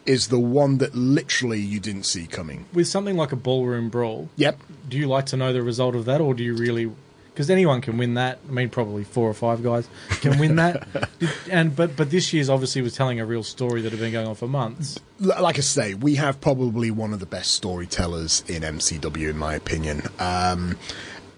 is 0.05 0.29
the 0.29 0.39
one 0.39 0.79
that 0.79 0.95
literally 0.95 1.61
you 1.61 1.81
didn't 1.81 2.05
see 2.05 2.27
coming. 2.27 2.67
With 2.75 2.89
something 2.89 3.17
like 3.17 3.33
a 3.33 3.37
ballroom 3.37 3.89
brawl, 3.89 4.29
Yep. 4.37 4.61
do 4.89 4.99
you 4.99 5.07
like 5.07 5.27
to 5.27 5.37
know 5.37 5.53
the 5.53 5.63
result 5.63 5.95
of 5.95 6.05
that, 6.05 6.21
or 6.21 6.35
do 6.35 6.43
you 6.45 6.55
really? 6.55 6.91
Because 7.39 7.51
anyone 7.51 7.81
can 7.81 7.99
win 7.99 8.15
that. 8.15 8.41
I 8.49 8.51
mean, 8.51 8.69
probably 8.69 9.05
four 9.05 9.31
or 9.31 9.33
five 9.33 9.63
guys 9.63 9.89
can 10.23 10.41
win 10.41 10.57
that. 10.57 10.89
And 11.51 11.75
but 11.75 11.97
but 11.97 12.11
this 12.11 12.33
year's 12.33 12.51
obviously 12.51 12.83
was 12.83 12.95
telling 12.95 13.21
a 13.21 13.25
real 13.25 13.45
story 13.45 13.81
that 13.83 13.93
had 13.93 14.01
been 14.01 14.11
going 14.11 14.27
on 14.27 14.35
for 14.35 14.49
months. 14.49 14.99
Like 15.21 15.57
I 15.57 15.61
say, 15.61 15.95
we 15.95 16.17
have 16.17 16.41
probably 16.41 16.91
one 16.91 17.13
of 17.13 17.21
the 17.21 17.27
best 17.27 17.53
storytellers 17.53 18.43
in 18.49 18.63
MCW, 18.63 19.31
in 19.31 19.39
my 19.39 19.55
opinion. 19.55 20.03
Um, 20.19 20.77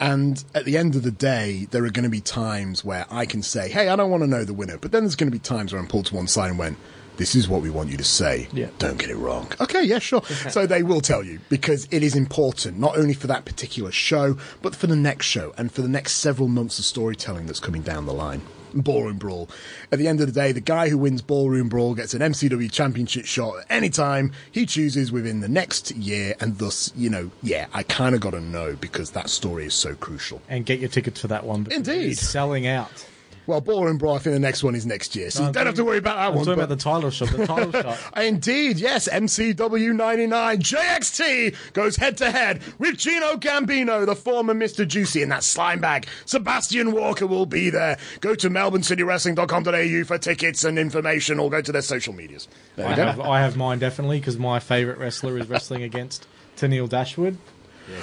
and 0.01 0.43
at 0.55 0.65
the 0.65 0.79
end 0.79 0.97
of 0.97 1.03
the 1.03 1.11
day, 1.11 1.67
there 1.71 1.85
are 1.85 1.91
going 1.91 2.05
to 2.05 2.11
be 2.11 2.23
times 2.23 2.83
where 2.83 3.05
I 3.11 3.27
can 3.27 3.43
say, 3.43 3.69
"Hey, 3.69 3.89
I 3.89 3.97
don't 3.97 4.11
want 4.11 4.23
to 4.23 4.27
know 4.27 4.45
the 4.45 4.55
winner," 4.55 4.79
but 4.79 4.93
then 4.93 5.03
there's 5.03 5.17
going 5.17 5.31
to 5.31 5.37
be 5.37 5.39
times 5.39 5.75
where 5.75 5.81
I'm 5.81 5.87
pulled 5.87 6.07
to 6.07 6.17
one 6.17 6.27
side 6.27 6.49
and 6.49 6.59
went, 6.59 6.79
"This 7.21 7.35
is 7.35 7.49
what 7.51 7.61
we 7.61 7.69
want 7.69 7.91
you 7.91 7.99
to 7.99 8.05
say. 8.05 8.49
Yeah. 8.53 8.69
Don't 8.79 8.97
get 8.97 9.11
it 9.11 9.17
wrong." 9.17 9.53
Okay, 9.61 9.83
yeah, 9.83 9.99
sure. 9.99 10.23
so 10.49 10.67
they 10.67 10.83
will 10.83 11.03
tell 11.03 11.23
you 11.23 11.39
because 11.51 11.87
it 11.91 12.03
is 12.03 12.17
important 12.17 12.79
not 12.79 12.97
only 12.97 13.13
for 13.13 13.27
that 13.27 13.45
particular 13.45 13.93
show, 13.93 14.39
but 14.63 14.75
for 14.75 14.87
the 14.87 14.97
next 14.97 15.27
show 15.27 15.53
and 15.59 15.71
for 15.71 15.83
the 15.83 15.89
next 15.89 16.15
several 16.15 16.49
months 16.49 16.79
of 16.79 16.87
storytelling 16.87 17.45
that's 17.45 17.61
coming 17.61 17.83
down 17.83 18.07
the 18.07 18.15
line. 18.15 18.41
Ballroom 18.75 19.19
Brawl. 19.19 19.51
At 19.93 19.99
the 19.99 20.09
end 20.09 20.21
of 20.21 20.27
the 20.27 20.33
day, 20.33 20.53
the 20.53 20.61
guy 20.61 20.89
who 20.89 20.97
wins 20.97 21.23
Ballroom 21.23 21.69
Brawl 21.69 21.95
gets 21.95 22.15
an 22.15 22.23
MCW 22.23 22.71
championship 22.71 23.27
shot 23.27 23.59
at 23.59 23.67
any 23.69 23.91
time 23.91 24.33
he 24.51 24.65
chooses 24.65 25.13
within 25.13 25.41
the 25.41 25.49
next 25.49 25.91
year, 25.93 26.35
and 26.41 26.57
thus, 26.59 26.93
you 26.97 27.11
know, 27.11 27.31
yeah, 27.43 27.67
I 27.75 27.83
kind 27.83 28.15
of 28.15 28.21
got 28.21 28.31
to 28.31 28.41
know 28.41 28.77
because 28.81 29.11
that 29.11 29.29
story 29.29 29.67
is 29.67 29.75
so 29.75 29.95
crucial. 29.95 30.41
And 30.49 30.65
get 30.65 30.81
your 30.81 30.89
tickets 30.89 31.21
for 31.21 31.29
that 31.29 31.45
one. 31.45 31.67
Indeed. 31.71 32.17
Selling 32.17 32.67
out. 32.67 33.07
Well, 33.46 33.61
Ballroom 33.61 33.98
Brawl, 33.98 34.14
I 34.14 34.18
think 34.18 34.35
the 34.35 34.38
next 34.40 34.62
one 34.62 34.74
is 34.74 34.87
next 34.87 35.16
year, 35.16 35.31
so 35.31 35.40
No, 35.40 35.44
you 35.44 35.48
I'm 35.48 35.53
don't 35.55 35.66
have 35.66 35.74
to 35.76 35.85
worry 35.85 35.98
about 35.98 36.16
that 36.16 36.29
I'm 36.29 36.35
one. 36.37 36.44
talking 36.44 36.59
but- 36.59 36.64
about 36.64 36.68
the 36.79 36.83
title 36.83 37.11
shot. 37.11 37.29
The 37.31 37.46
title 37.46 37.72
shot. 37.72 37.98
Indeed, 38.22 38.76
yes, 38.79 39.09
MCW 39.09 39.92
99 39.94 40.59
JXT 40.61 41.72
goes 41.72 41.96
head 41.96 42.16
to 42.18 42.31
head 42.31 42.61
with 42.79 42.96
Gino 42.98 43.37
Gambino, 43.37 44.07
the 44.07 44.14
former 44.14 44.55
Mr. 44.55 44.87
Juicy, 44.87 45.22
in 45.22 45.31
that 45.31 45.42
slime 45.42 45.81
bag. 45.81 46.07
Sebastian 46.26 46.92
Walker 46.92 47.26
will 47.26 47.46
be 47.46 47.70
there. 47.70 47.98
Go 48.20 48.35
to 48.35 48.48
melbournecitywrestling.com.au 48.50 50.05
for 50.05 50.18
tickets 50.18 50.64
and 50.64 50.79
information 50.79 51.38
or 51.38 51.50
go 51.50 51.61
to 51.61 51.72
their 51.72 51.83
social 51.83 52.12
medias. 52.12 52.48
I 52.79 52.83
have, 52.94 53.20
I 53.20 53.40
have 53.40 53.57
mine 53.57 53.79
definitely 53.79 54.20
because 54.20 54.38
my 54.38 54.61
favourite 54.61 54.98
wrestler 54.98 55.38
is 55.38 55.48
wrestling 55.48 55.83
against 55.83 56.26
Tennille 56.57 56.88
Dashwood. 56.88 57.37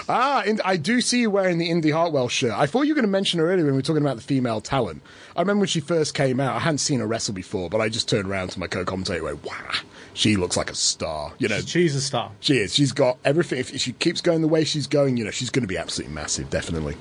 Ah, 0.10 0.44
and 0.46 0.62
I 0.64 0.78
do 0.78 1.02
see 1.02 1.22
you 1.22 1.30
wearing 1.30 1.58
the 1.58 1.70
Indi 1.70 1.92
Hartwell 1.92 2.28
shirt. 2.30 2.52
I 2.54 2.66
thought 2.66 2.84
you 2.84 2.94
were 2.94 2.96
going 2.96 3.06
to 3.06 3.12
mention 3.12 3.40
her 3.40 3.46
earlier 3.52 3.66
when 3.66 3.74
we 3.74 3.78
were 3.78 3.82
talking 3.84 4.02
about 4.02 4.16
the 4.16 4.22
female 4.24 4.62
talent. 4.62 5.02
I 5.36 5.42
remember 5.42 5.62
when 5.62 5.68
she 5.68 5.80
first 5.80 6.14
came 6.14 6.40
out, 6.40 6.56
I 6.56 6.60
hadn't 6.60 6.80
seen 6.80 7.00
her 7.00 7.08
wrestle 7.08 7.34
before, 7.34 7.70
but 7.70 7.82
I 7.82 7.90
just 7.90 8.08
turned 8.10 8.28
around 8.28 8.50
to 8.52 8.60
my 8.60 8.68
co-commentator 8.68 9.28
and 9.28 9.42
went, 9.42 9.46
wow, 9.46 9.72
she 10.14 10.36
looks 10.36 10.58
like 10.58 10.70
a 10.70 10.76
star. 10.76 11.34
You 11.38 11.48
know, 11.48 11.60
She's 11.62 11.96
a 11.96 12.02
star. 12.02 12.32
She 12.40 12.58
is. 12.58 12.74
She's 12.74 12.92
got 12.92 13.18
everything. 13.26 13.60
If 13.60 13.78
she 13.80 13.94
keeps 13.94 14.22
going 14.22 14.42
the 14.42 14.48
way 14.48 14.64
she's 14.64 14.88
going, 14.88 15.18
you 15.18 15.26
know, 15.26 15.32
she's 15.32 15.50
going 15.50 15.64
to 15.64 15.68
be 15.68 15.78
absolutely 15.78 16.14
massive, 16.16 16.50
definitely. 16.50 16.96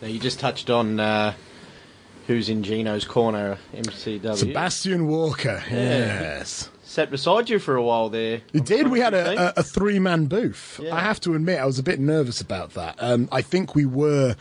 Now, 0.00 0.08
you 0.08 0.18
just 0.18 0.38
touched 0.38 0.70
on 0.70 1.00
uh, 1.00 1.34
who's 2.26 2.48
in 2.48 2.62
Gino's 2.62 3.04
corner, 3.04 3.58
MCW. 3.74 4.36
Sebastian 4.36 5.08
Walker, 5.08 5.62
yes. 5.70 6.70
Sat 6.88 7.10
beside 7.10 7.50
you 7.50 7.58
for 7.58 7.76
a 7.76 7.82
while 7.82 8.08
there. 8.08 8.40
It 8.54 8.64
did. 8.64 8.88
We 8.88 9.00
had 9.00 9.12
a, 9.12 9.48
a, 9.50 9.52
a 9.58 9.62
three 9.62 9.98
man 9.98 10.24
booth. 10.24 10.80
Yeah. 10.82 10.94
I 10.96 11.00
have 11.00 11.20
to 11.20 11.34
admit, 11.34 11.58
I 11.60 11.66
was 11.66 11.78
a 11.78 11.82
bit 11.82 12.00
nervous 12.00 12.40
about 12.40 12.70
that. 12.74 12.96
Um, 12.98 13.28
I 13.30 13.42
think 13.42 13.74
we 13.74 13.84
were 13.84 14.36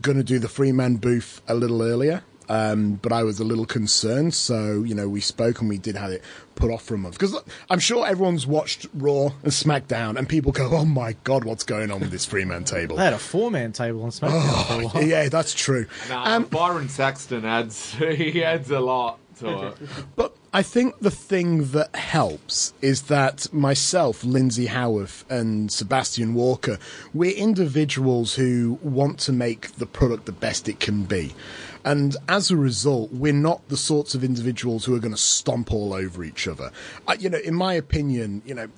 going 0.00 0.16
to 0.16 0.22
do 0.22 0.38
the 0.38 0.46
three 0.48 0.70
man 0.70 0.94
booth 0.96 1.42
a 1.48 1.54
little 1.56 1.82
earlier. 1.82 2.22
Um, 2.50 2.94
but 3.02 3.12
I 3.12 3.24
was 3.24 3.40
a 3.40 3.44
little 3.44 3.66
concerned, 3.66 4.32
so 4.32 4.82
you 4.82 4.94
know 4.94 5.06
we 5.06 5.20
spoke 5.20 5.60
and 5.60 5.68
we 5.68 5.76
did 5.76 5.96
have 5.96 6.10
it 6.12 6.22
put 6.54 6.70
off 6.70 6.82
for 6.84 6.94
a 6.94 6.98
month 6.98 7.18
because 7.18 7.36
I'm 7.68 7.78
sure 7.78 8.06
everyone's 8.06 8.46
watched 8.46 8.86
Raw 8.94 9.26
and 9.42 9.52
SmackDown 9.52 10.16
and 10.16 10.26
people 10.26 10.52
go, 10.52 10.70
"Oh 10.72 10.86
my 10.86 11.14
god, 11.24 11.44
what's 11.44 11.62
going 11.64 11.90
on 11.90 12.00
with 12.00 12.10
this 12.10 12.24
three 12.24 12.46
man 12.46 12.64
table?" 12.64 12.96
They 12.96 13.04
had 13.04 13.12
a 13.12 13.18
four 13.18 13.50
man 13.50 13.72
table 13.72 14.02
on 14.04 14.08
SmackDown 14.10 14.66
for 14.66 14.72
a 14.82 14.86
while. 14.86 15.04
yeah, 15.04 15.28
that's 15.28 15.52
true. 15.52 15.84
Nah, 16.08 16.36
Um, 16.36 16.44
Byron 16.44 16.88
Saxton 16.88 17.44
adds 17.44 17.92
he 17.98 18.42
adds 18.42 18.70
a 18.70 18.80
lot 18.80 19.18
to 19.40 19.66
it. 19.66 19.76
But 20.16 20.34
I 20.50 20.62
think 20.62 20.98
the 21.00 21.10
thing 21.10 21.72
that 21.72 21.94
helps 21.94 22.72
is 22.80 23.02
that 23.02 23.52
myself, 23.52 24.24
Lindsay 24.24 24.64
Howarth, 24.64 25.30
and 25.30 25.70
Sebastian 25.70 26.32
Walker, 26.32 26.78
we're 27.12 27.36
individuals 27.36 28.34
who 28.34 28.78
want 28.82 29.18
to 29.20 29.32
make 29.32 29.72
the 29.72 29.84
product 29.84 30.24
the 30.24 30.32
best 30.32 30.66
it 30.66 30.80
can 30.80 31.02
be. 31.02 31.34
And 31.84 32.16
as 32.28 32.50
a 32.50 32.56
result, 32.56 33.12
we're 33.12 33.32
not 33.32 33.68
the 33.68 33.76
sorts 33.76 34.14
of 34.14 34.24
individuals 34.24 34.84
who 34.84 34.94
are 34.94 34.98
going 34.98 35.14
to 35.14 35.20
stomp 35.20 35.72
all 35.72 35.92
over 35.94 36.24
each 36.24 36.48
other. 36.48 36.70
I, 37.06 37.14
you 37.14 37.30
know, 37.30 37.38
in 37.38 37.54
my 37.54 37.74
opinion, 37.74 38.42
you 38.44 38.54
know, 38.54 38.68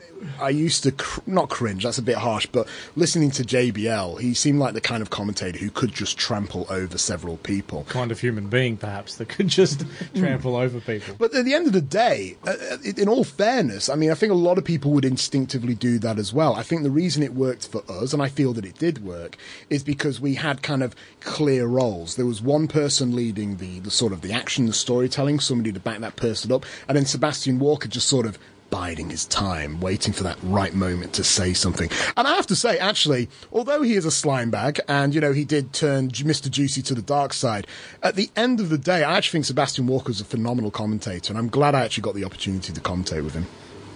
I 0.40 0.50
used 0.50 0.82
to 0.84 0.92
cr- 0.92 1.20
not 1.26 1.48
cringe. 1.48 1.84
That's 1.84 1.98
a 1.98 2.02
bit 2.02 2.16
harsh, 2.16 2.46
but 2.46 2.68
listening 2.96 3.30
to 3.32 3.42
JBL, 3.42 4.20
he 4.20 4.34
seemed 4.34 4.58
like 4.58 4.74
the 4.74 4.80
kind 4.80 5.02
of 5.02 5.10
commentator 5.10 5.58
who 5.58 5.70
could 5.70 5.92
just 5.92 6.18
trample 6.18 6.66
over 6.68 6.98
several 6.98 7.38
people. 7.38 7.84
Kind 7.88 8.12
of 8.12 8.20
human 8.20 8.48
being, 8.48 8.76
perhaps, 8.76 9.16
that 9.16 9.28
could 9.28 9.48
just 9.48 9.84
trample 10.14 10.56
over 10.56 10.80
people. 10.80 11.14
But 11.18 11.34
at 11.34 11.44
the 11.44 11.54
end 11.54 11.66
of 11.66 11.72
the 11.72 11.80
day, 11.80 12.36
uh, 12.46 12.54
uh, 12.72 12.76
in 12.96 13.08
all 13.08 13.24
fairness, 13.24 13.88
I 13.88 13.94
mean, 13.94 14.10
I 14.10 14.14
think 14.14 14.32
a 14.32 14.36
lot 14.36 14.58
of 14.58 14.64
people 14.64 14.90
would 14.92 15.04
instinctively 15.04 15.74
do 15.74 15.98
that 16.00 16.18
as 16.18 16.32
well. 16.32 16.54
I 16.54 16.62
think 16.62 16.82
the 16.82 16.90
reason 16.90 17.22
it 17.22 17.34
worked 17.34 17.68
for 17.68 17.82
us, 17.90 18.12
and 18.12 18.22
I 18.22 18.28
feel 18.28 18.52
that 18.54 18.64
it 18.64 18.78
did 18.78 19.04
work, 19.04 19.36
is 19.70 19.82
because 19.82 20.20
we 20.20 20.34
had 20.34 20.62
kind 20.62 20.82
of 20.82 20.94
clear 21.20 21.66
roles. 21.66 22.16
There 22.16 22.26
was 22.26 22.42
one 22.42 22.68
person 22.68 22.89
leading 23.14 23.56
the, 23.56 23.78
the 23.80 23.90
sort 23.90 24.12
of 24.12 24.20
the 24.22 24.32
action, 24.32 24.66
the 24.66 24.72
storytelling, 24.72 25.40
somebody 25.40 25.72
to 25.72 25.80
back 25.80 25.98
that 26.00 26.16
person 26.16 26.50
up, 26.52 26.64
and 26.88 26.96
then 26.96 27.06
Sebastian 27.06 27.58
Walker 27.58 27.88
just 27.88 28.08
sort 28.08 28.26
of 28.26 28.38
biding 28.70 29.10
his 29.10 29.24
time, 29.26 29.80
waiting 29.80 30.12
for 30.12 30.22
that 30.22 30.38
right 30.44 30.72
moment 30.74 31.12
to 31.14 31.24
say 31.24 31.52
something. 31.52 31.90
And 32.16 32.28
I 32.28 32.36
have 32.36 32.46
to 32.46 32.54
say, 32.54 32.78
actually, 32.78 33.28
although 33.52 33.82
he 33.82 33.94
is 33.94 34.04
a 34.04 34.12
slime 34.12 34.50
bag, 34.52 34.78
and 34.86 35.12
you 35.12 35.20
know 35.20 35.32
he 35.32 35.44
did 35.44 35.72
turn 35.72 36.08
Mr. 36.10 36.48
Juicy 36.48 36.80
to 36.82 36.94
the 36.94 37.02
dark 37.02 37.32
side, 37.32 37.66
at 38.02 38.14
the 38.14 38.30
end 38.36 38.60
of 38.60 38.68
the 38.68 38.78
day, 38.78 39.02
I 39.02 39.16
actually 39.16 39.38
think 39.38 39.46
Sebastian 39.46 39.86
Walker 39.88 40.10
is 40.10 40.20
a 40.20 40.24
phenomenal 40.24 40.70
commentator, 40.70 41.32
and 41.32 41.38
I'm 41.38 41.48
glad 41.48 41.74
I 41.74 41.84
actually 41.84 42.02
got 42.02 42.14
the 42.14 42.24
opportunity 42.24 42.72
to 42.72 42.80
commentate 42.80 43.24
with 43.24 43.34
him. 43.34 43.46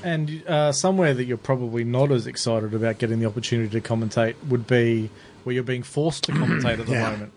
And 0.03 0.43
uh, 0.49 0.73
somewhere 0.73 1.15
that 1.15 1.25
you're 1.25 1.37
probably 1.39 1.85
not 1.85 2.11
as 2.11 2.27
excited 2.27 2.75
about 2.75 2.99
getting 2.99 3.21
the 3.21 3.27
opportunity 3.27 3.81
to 3.81 3.89
commentate 3.89 4.35
would 4.49 4.67
be 4.67 5.09
where 5.45 5.55
you're 5.55 5.63
being 5.63 5.83
forced 5.85 6.25
to 6.25 6.33
commentate 6.33 6.81
at 6.81 6.87
the 6.87 6.93
Yeah. 6.93 7.11
moment. 7.11 7.33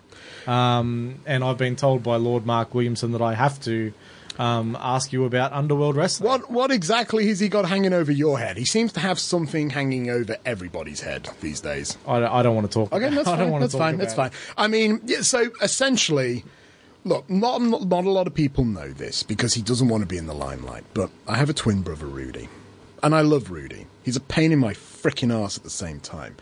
Um, 0.47 1.19
and 1.25 1.43
I've 1.43 1.57
been 1.57 1.75
told 1.75 2.03
by 2.03 2.15
Lord 2.15 2.45
Mark 2.45 2.73
Williamson 2.73 3.11
that 3.11 3.21
I 3.21 3.33
have 3.33 3.59
to 3.61 3.93
um, 4.39 4.77
ask 4.79 5.11
you 5.11 5.25
about 5.25 5.51
Underworld 5.51 5.95
Wrestling. 5.95 6.29
What 6.29 6.49
what 6.51 6.71
exactly 6.71 7.27
has 7.27 7.39
he 7.39 7.49
got 7.49 7.65
hanging 7.65 7.91
over 7.93 8.11
your 8.11 8.39
head? 8.39 8.55
He 8.57 8.65
seems 8.65 8.93
to 8.93 8.99
have 8.99 9.19
something 9.19 9.69
hanging 9.71 10.09
over 10.09 10.37
everybody's 10.45 11.01
head 11.01 11.27
these 11.41 11.59
days. 11.59 11.97
I, 12.07 12.19
don't- 12.19 12.31
I 12.31 12.43
don't 12.43 12.55
want 12.55 12.71
to 12.71 12.73
talk. 12.73 12.93
Okay, 12.93 13.05
about, 13.07 13.15
that's 13.15 13.27
I 13.27 13.35
don't 13.37 13.51
fine. 13.51 13.59
That's 13.61 13.73
fine. 13.75 13.97
That's 13.97 14.13
fine. 14.13 14.31
I 14.55 14.67
mean, 14.67 15.01
yeah, 15.05 15.21
so 15.21 15.49
essentially, 15.61 16.45
look, 17.03 17.29
not, 17.29 17.61
not 17.61 17.87
not 17.87 18.05
a 18.05 18.09
lot 18.11 18.27
of 18.27 18.33
people 18.35 18.63
know 18.63 18.89
this 18.93 19.23
because 19.23 19.53
he 19.55 19.61
doesn't 19.61 19.89
want 19.89 20.01
to 20.03 20.07
be 20.07 20.17
in 20.17 20.27
the 20.27 20.35
limelight. 20.35 20.83
But 20.93 21.09
I 21.27 21.35
have 21.37 21.49
a 21.49 21.53
twin 21.53 21.81
brother, 21.81 22.05
Rudy, 22.05 22.47
and 23.03 23.13
I 23.15 23.21
love 23.21 23.49
Rudy. 23.51 23.87
He's 24.03 24.15
a 24.15 24.21
pain 24.21 24.51
in 24.51 24.59
my 24.59 24.73
freaking 24.73 25.33
ass 25.33 25.57
at 25.57 25.63
the 25.63 25.69
same 25.69 25.99
time, 25.99 26.37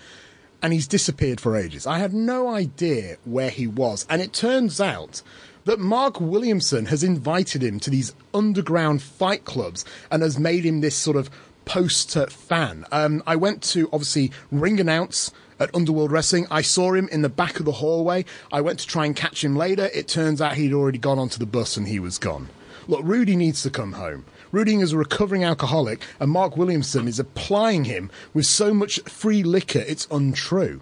and 0.65 0.73
he's 0.73 0.87
disappeared 0.87 1.39
for 1.39 1.55
ages. 1.55 1.85
I 1.85 1.99
had 1.99 2.11
no 2.11 2.49
idea 2.49 3.17
where 3.23 3.51
he 3.51 3.67
was, 3.67 4.03
and 4.09 4.19
it 4.19 4.33
turns 4.33 4.81
out. 4.81 5.21
That 5.65 5.79
Mark 5.79 6.19
Williamson 6.19 6.85
has 6.87 7.03
invited 7.03 7.63
him 7.63 7.79
to 7.81 7.89
these 7.89 8.13
underground 8.35 9.01
fight 9.01 9.45
clubs 9.45 9.83
and 10.11 10.21
has 10.21 10.39
made 10.39 10.63
him 10.63 10.81
this 10.81 10.95
sort 10.95 11.17
of 11.17 11.29
poster 11.65 12.27
fan. 12.27 12.85
Um, 12.91 13.23
I 13.25 13.35
went 13.35 13.63
to 13.63 13.89
obviously 13.93 14.31
ring 14.51 14.79
announce 14.79 15.31
at 15.59 15.73
Underworld 15.73 16.11
Wrestling. 16.11 16.45
I 16.51 16.61
saw 16.61 16.93
him 16.93 17.07
in 17.09 17.23
the 17.23 17.29
back 17.29 17.59
of 17.59 17.65
the 17.65 17.71
hallway. 17.71 18.25
I 18.51 18.61
went 18.61 18.79
to 18.79 18.87
try 18.87 19.05
and 19.05 19.15
catch 19.15 19.43
him 19.43 19.55
later. 19.55 19.89
It 19.93 20.07
turns 20.07 20.39
out 20.41 20.53
he'd 20.53 20.73
already 20.73 20.99
gone 20.99 21.17
onto 21.17 21.39
the 21.39 21.47
bus 21.47 21.77
and 21.77 21.87
he 21.87 21.99
was 21.99 22.19
gone. 22.19 22.49
Look, 22.87 23.01
Rudy 23.03 23.35
needs 23.35 23.63
to 23.63 23.69
come 23.69 23.93
home. 23.93 24.25
Rudy 24.51 24.75
is 24.75 24.93
a 24.93 24.97
recovering 24.97 25.43
alcoholic, 25.43 26.01
and 26.19 26.31
Mark 26.31 26.55
Williamson 26.55 27.07
is 27.07 27.19
applying 27.19 27.85
him 27.85 28.09
with 28.33 28.45
so 28.45 28.73
much 28.73 28.99
free 29.01 29.43
liquor 29.43 29.83
it's 29.87 30.07
untrue. 30.11 30.81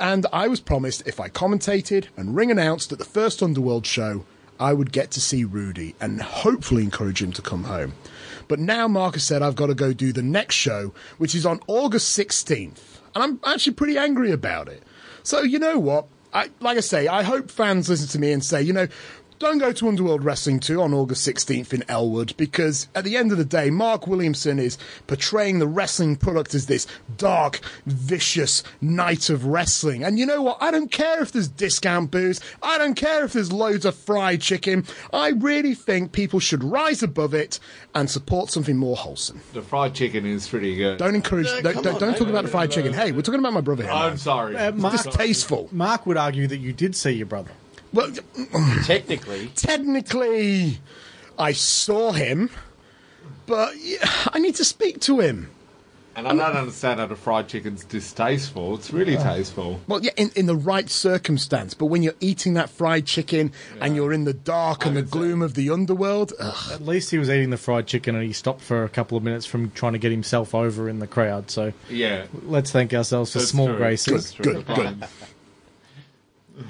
And 0.00 0.26
I 0.32 0.48
was 0.48 0.60
promised 0.60 1.06
if 1.06 1.20
I 1.20 1.28
commentated 1.28 2.06
and 2.16 2.34
ring 2.34 2.50
announced 2.50 2.90
at 2.92 2.98
the 2.98 3.04
first 3.04 3.42
Underworld 3.42 3.86
show, 3.86 4.24
I 4.58 4.72
would 4.72 4.90
get 4.90 5.10
to 5.12 5.20
see 5.20 5.44
Rudy 5.44 5.94
and 6.00 6.20
hopefully 6.20 6.82
encourage 6.82 7.22
him 7.22 7.32
to 7.32 7.42
come 7.42 7.64
home. 7.64 7.94
But 8.48 8.58
now 8.58 8.88
Marcus 8.88 9.24
said 9.24 9.42
I've 9.42 9.56
got 9.56 9.66
to 9.66 9.74
go 9.74 9.92
do 9.92 10.12
the 10.12 10.22
next 10.22 10.54
show, 10.54 10.92
which 11.18 11.34
is 11.34 11.46
on 11.46 11.60
August 11.66 12.18
16th. 12.18 12.80
And 13.14 13.22
I'm 13.22 13.40
actually 13.44 13.74
pretty 13.74 13.98
angry 13.98 14.32
about 14.32 14.68
it. 14.68 14.82
So, 15.22 15.42
you 15.42 15.58
know 15.58 15.78
what? 15.78 16.06
I, 16.32 16.50
like 16.60 16.76
I 16.76 16.80
say, 16.80 17.08
I 17.08 17.22
hope 17.22 17.50
fans 17.50 17.88
listen 17.88 18.08
to 18.08 18.18
me 18.18 18.32
and 18.32 18.44
say, 18.44 18.62
you 18.62 18.72
know, 18.72 18.88
don't 19.38 19.58
go 19.58 19.72
to 19.72 19.88
Underworld 19.88 20.24
Wrestling 20.24 20.60
2 20.60 20.80
on 20.80 20.94
August 20.94 21.26
16th 21.26 21.74
in 21.74 21.84
Elwood 21.88 22.34
because 22.36 22.88
at 22.94 23.04
the 23.04 23.16
end 23.16 23.32
of 23.32 23.38
the 23.38 23.44
day, 23.44 23.70
Mark 23.70 24.06
Williamson 24.06 24.58
is 24.58 24.78
portraying 25.06 25.58
the 25.58 25.66
wrestling 25.66 26.16
product 26.16 26.54
as 26.54 26.66
this 26.66 26.86
dark, 27.18 27.60
vicious 27.84 28.62
night 28.80 29.28
of 29.28 29.44
wrestling. 29.44 30.02
And 30.02 30.18
you 30.18 30.24
know 30.24 30.42
what? 30.42 30.58
I 30.60 30.70
don't 30.70 30.90
care 30.90 31.22
if 31.22 31.32
there's 31.32 31.48
discount 31.48 32.10
booze. 32.10 32.40
I 32.62 32.78
don't 32.78 32.94
care 32.94 33.24
if 33.24 33.34
there's 33.34 33.52
loads 33.52 33.84
of 33.84 33.94
fried 33.94 34.40
chicken. 34.40 34.86
I 35.12 35.28
really 35.28 35.74
think 35.74 36.12
people 36.12 36.40
should 36.40 36.64
rise 36.64 37.02
above 37.02 37.34
it 37.34 37.60
and 37.94 38.10
support 38.10 38.50
something 38.50 38.76
more 38.76 38.96
wholesome. 38.96 39.42
The 39.52 39.62
fried 39.62 39.94
chicken 39.94 40.24
is 40.24 40.48
pretty 40.48 40.76
good. 40.76 40.98
Don't 40.98 41.14
encourage, 41.14 41.48
don't, 41.62 41.82
don't, 41.82 42.00
don't 42.00 42.16
talk 42.16 42.28
about 42.28 42.44
the 42.44 42.50
fried 42.50 42.70
chicken. 42.70 42.92
Hey, 42.92 43.12
we're 43.12 43.22
talking 43.22 43.40
about 43.40 43.52
my 43.52 43.60
brother 43.60 43.82
here. 43.82 43.92
I'm 43.92 44.10
man. 44.12 44.18
sorry. 44.18 44.56
Uh, 44.56 44.72
Mark, 44.72 44.94
Distasteful. 44.94 45.68
Mark 45.72 46.06
would 46.06 46.16
argue 46.16 46.46
that 46.46 46.58
you 46.58 46.72
did 46.72 46.96
see 46.96 47.12
your 47.12 47.26
brother. 47.26 47.50
Well, 47.92 48.10
Technically, 48.84 49.48
technically, 49.54 50.78
I 51.38 51.52
saw 51.52 52.12
him, 52.12 52.50
but 53.46 53.74
I 54.32 54.38
need 54.38 54.54
to 54.56 54.64
speak 54.64 55.00
to 55.02 55.20
him. 55.20 55.50
and 56.14 56.26
I 56.26 56.32
don't 56.34 56.56
understand 56.56 56.98
how 57.00 57.06
the 57.06 57.14
fried 57.16 57.46
chicken's 57.48 57.84
distasteful. 57.84 58.74
It's 58.74 58.90
really 58.90 59.16
tasteful. 59.16 59.80
Well, 59.86 60.02
yeah, 60.02 60.12
in, 60.16 60.30
in 60.34 60.46
the 60.46 60.56
right 60.56 60.88
circumstance. 60.90 61.74
But 61.74 61.86
when 61.86 62.02
you're 62.02 62.14
eating 62.20 62.54
that 62.54 62.70
fried 62.70 63.04
chicken 63.06 63.52
and 63.82 63.94
you're 63.94 64.12
in 64.14 64.24
the 64.24 64.32
dark 64.32 64.84
and 64.86 64.96
the 64.96 65.00
would 65.02 65.08
say- 65.10 65.18
gloom 65.18 65.42
of 65.42 65.54
the 65.54 65.68
underworld, 65.70 66.32
ugh, 66.40 66.72
At 66.72 66.86
least 66.86 67.10
he 67.10 67.18
was 67.18 67.28
eating 67.30 67.50
the 67.50 67.58
fried 67.58 67.86
chicken 67.86 68.14
and 68.14 68.24
he 68.26 68.32
stopped 68.32 68.62
for 68.62 68.82
a 68.82 68.88
couple 68.88 69.16
of 69.18 69.24
minutes 69.24 69.44
from 69.46 69.70
trying 69.72 69.92
to 69.92 69.98
get 69.98 70.10
himself 70.10 70.54
over 70.54 70.88
in 70.88 70.98
the 71.00 71.06
crowd. 71.06 71.50
So 71.50 71.72
Yeah. 71.90 72.24
let's 72.44 72.70
thank 72.70 72.92
ourselves 72.94 73.32
for 73.32 73.38
That's 73.38 73.50
small 73.50 73.68
true. 73.68 73.76
graces. 73.76 74.12
That's 74.12 74.32
true. 74.32 74.62
Good, 74.62 74.66
good. 74.74 75.04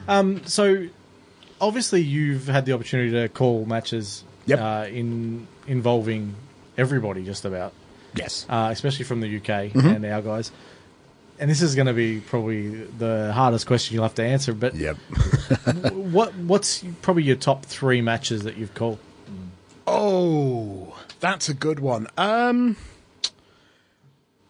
Um, 0.09 0.45
so 0.47 0.89
obviously 1.61 2.03
you've 2.03 2.47
had 2.47 2.67
the 2.67 2.73
opportunity 2.73 3.11
to 3.13 3.29
call 3.29 3.65
matches 3.65 4.25
Yep. 4.47 4.61
uh, 4.61 4.87
in 4.89 5.47
involving 5.67 6.35
everybody 6.79 7.25
just 7.25 7.45
about, 7.45 7.73
Yes. 8.15 8.47
uh, 8.49 8.69
especially 8.71 9.05
from 9.05 9.21
the 9.21 9.37
UK 9.39 9.73
Mm-hmm. 9.73 9.87
and 9.89 10.07
our 10.07 10.23
guys. 10.23 10.53
And 11.39 11.51
this 11.51 11.61
is 11.61 11.75
going 11.75 11.89
to 11.89 11.93
be 11.93 12.21
probably 12.21 12.69
the 12.85 13.33
hardest 13.35 13.67
question 13.67 13.95
you'll 13.95 14.05
have 14.05 14.15
to 14.15 14.25
answer. 14.25 14.53
But 14.55 14.75
Yep. 14.75 14.97
what 15.93 16.35
what's 16.37 16.85
probably 17.03 17.25
your 17.25 17.37
top 17.37 17.65
three 17.67 18.01
matches 18.01 18.45
that 18.45 18.57
you've 18.57 18.73
called? 18.75 18.99
Oh, 19.87 20.97
that's 21.21 21.49
a 21.49 21.55
good 21.55 21.79
one. 21.81 22.07
Um, 22.17 22.77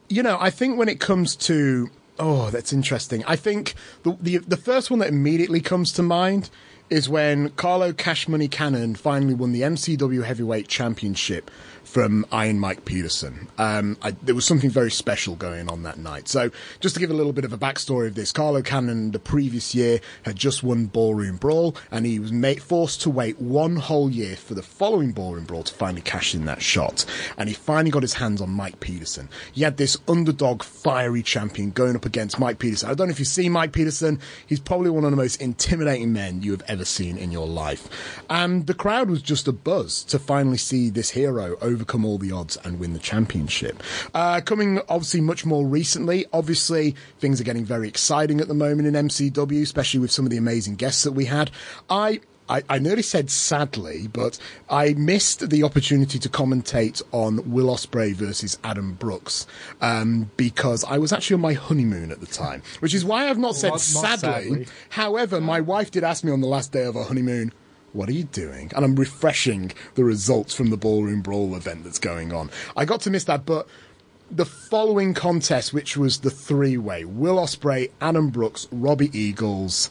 you 0.09 0.23
know, 0.23 0.37
I 0.41 0.51
think 0.51 0.79
when 0.79 0.89
it 0.89 1.01
comes 1.01 1.37
to 1.37 1.91
oh, 2.19 2.51
that's 2.51 2.73
interesting. 2.73 3.25
I 3.27 3.37
think 3.37 3.75
the 4.03 4.17
the 4.21 4.39
the 4.39 4.57
first 4.57 4.91
one 4.91 5.01
that 5.01 5.09
immediately 5.09 5.61
comes 5.61 5.93
to 5.95 6.03
mind 6.03 6.51
is 6.89 7.09
when 7.09 7.51
Carlo 7.51 7.93
Cash 7.93 8.29
Money 8.29 8.49
Cannon 8.49 8.95
finally 8.95 9.35
won 9.35 9.53
the 9.53 9.63
MCW 9.63 10.25
Heavyweight 10.25 10.69
Championship 10.69 11.51
from 11.97 12.27
Iron 12.31 12.61
Mike 12.61 12.85
Peterson. 12.85 13.49
Um, 13.57 13.97
I, 14.03 14.11
there 14.11 14.35
was 14.35 14.45
something 14.45 14.69
very 14.69 14.91
special 14.91 15.35
going 15.35 15.71
on 15.71 15.83
that 15.85 15.97
night. 15.97 16.29
So, 16.29 16.51
just 16.81 16.95
to 16.95 17.01
give 17.01 17.09
a 17.09 17.15
little 17.15 17.33
bit 17.33 17.47
of 17.47 17.55
a 17.55 17.57
backstory 17.57 18.07
of 18.07 18.15
this, 18.15 18.33
Carlo 18.33 18.61
Cannon 18.61 19.13
the 19.13 19.19
previous 19.19 19.75
year 19.75 20.01
had 20.23 20.37
just 20.37 20.63
won 20.63 20.89
Ballroom 20.89 21.39
Brawl, 21.39 21.75
and 21.91 22.05
he 22.05 22.19
was 22.19 22.33
made, 22.33 22.63
forced 22.63 23.01
to 23.01 23.09
wait 23.09 23.41
one 23.41 23.77
whole 23.77 24.11
year 24.11 24.37
for 24.37 24.53
the 24.53 24.63
following 24.63 25.13
Ballroom 25.13 25.47
Brawl 25.47 25.63
to 25.63 25.73
finally 25.73 26.03
cash 26.03 26.35
in 26.35 26.45
that 26.45 26.61
shot. 26.61 27.07
And 27.39 27.49
he 27.49 27.55
finally 27.55 27.91
got 27.91 28.03
his 28.03 28.13
hands 28.13 28.43
on 28.43 28.51
Mike 28.51 28.79
Peterson. 28.81 29.31
He 29.55 29.63
had 29.63 29.79
this 29.79 29.97
underdog, 30.07 30.63
fiery 30.65 31.23
champion 31.23 31.71
going 31.71 31.97
up 31.97 32.05
against 32.05 32.39
Mike 32.39 32.59
Peterson. 32.59 32.91
I 32.91 32.93
don't 32.95 33.07
know 33.07 33.13
if 33.13 33.19
you 33.19 33.25
see 33.25 33.49
Mike 33.49 33.73
Peterson. 33.73 34.21
He's 34.47 34.61
probably 34.61 34.91
one 34.91 35.05
of 35.05 35.13
the 35.13 35.17
most 35.17 35.41
intimidating 35.41 36.13
men 36.13 36.43
you 36.43 36.51
have 36.51 36.65
ever 36.69 36.85
seen 36.85 37.17
in 37.17 37.33
your 37.33 37.47
life. 37.47 37.89
And 38.29 38.67
the 38.67 38.75
crowd 38.75 39.09
was 39.09 39.23
just 39.23 39.49
a 39.49 39.53
buzz 39.53 40.05
to 40.05 40.19
finally 40.19 40.59
see 40.59 40.91
this 40.91 41.09
hero 41.09 41.57
overcome 41.87 42.05
all 42.05 42.19
the 42.19 42.33
odds 42.33 42.57
and 42.65 42.81
win 42.81 42.93
the 42.93 42.99
championship. 42.99 43.81
Uh, 44.13 44.41
coming 44.41 44.81
obviously 44.89 45.21
much 45.21 45.47
more 45.47 45.65
recently, 45.67 46.27
obviously 46.33 46.97
things 47.21 47.41
are 47.41 47.45
getting 47.45 47.65
very 47.65 47.87
exciting 47.89 48.41
at 48.41 48.49
the 48.49 48.55
moment 48.55 48.89
in 48.89 48.95
MCW, 49.07 49.63
especially 49.63 50.01
with 50.01 50.11
some 50.11 50.25
of 50.27 50.31
the 50.33 50.37
amazing 50.37 50.75
guests 50.75 51.05
that 51.05 51.13
we 51.13 51.27
had. 51.27 51.51
I 51.89 52.21
I, 52.49 52.63
I 52.69 52.79
nearly 52.79 53.03
said 53.03 53.29
sadly, 53.29 54.07
but 54.13 54.39
I 54.71 54.95
missed 54.95 55.51
the 55.51 55.65
opportunity 55.65 56.21
to 56.21 56.29
commentate 56.29 57.03
on 57.11 57.51
Will 57.51 57.67
Ospreay 57.67 58.15
versus 58.15 58.57
Adam 58.63 58.93
Brooks 58.93 59.49
um, 59.81 60.31
because 60.37 60.85
I 60.85 60.99
was 60.99 61.13
actually 61.13 61.35
on 61.35 61.41
my 61.41 61.55
honeymoon 61.55 62.13
at 62.13 62.21
the 62.21 62.27
time, 62.27 62.63
which 62.79 62.95
is 62.95 63.05
why 63.05 63.29
I've 63.29 63.39
not 63.39 63.57
said 63.57 63.71
Not- 63.71 63.73
not 63.73 63.81
sadly. 64.21 64.49
sadly. 64.49 64.67
However, 64.91 65.41
my 65.41 65.61
wife 65.61 65.91
did 65.91 66.05
ask 66.05 66.23
me 66.23 66.31
on 66.31 66.41
the 66.41 66.47
last 66.47 66.71
day 66.71 66.85
of 66.85 66.97
our 66.97 67.05
honeymoon, 67.05 67.53
what 67.97 68.09
are 68.09 68.13
you 68.13 68.25
doing? 68.25 68.71
And 68.77 68.85
I'm 68.85 68.95
refreshing 68.95 69.73
the 69.95 70.05
results 70.05 70.55
from 70.55 70.71
the 70.71 70.77
Ballroom 70.77 71.23
Brawl 71.23 71.57
event 71.57 71.85
that's 71.85 71.99
going 71.99 72.33
on. 72.33 72.51
I 72.77 72.85
got 72.85 73.01
to 73.03 73.11
miss 73.11 73.25
that, 73.25 73.47
but 73.47 73.67
the 74.31 74.45
following 74.45 75.15
contest, 75.15 75.73
which 75.73 75.97
was 75.97 76.19
the 76.19 76.31
three 76.31 76.77
way 76.77 77.05
Will 77.05 77.37
Ospreay, 77.37 77.91
Adam 78.01 78.29
Brooks, 78.29 78.69
Robbie 78.71 79.17
Eagles, 79.19 79.91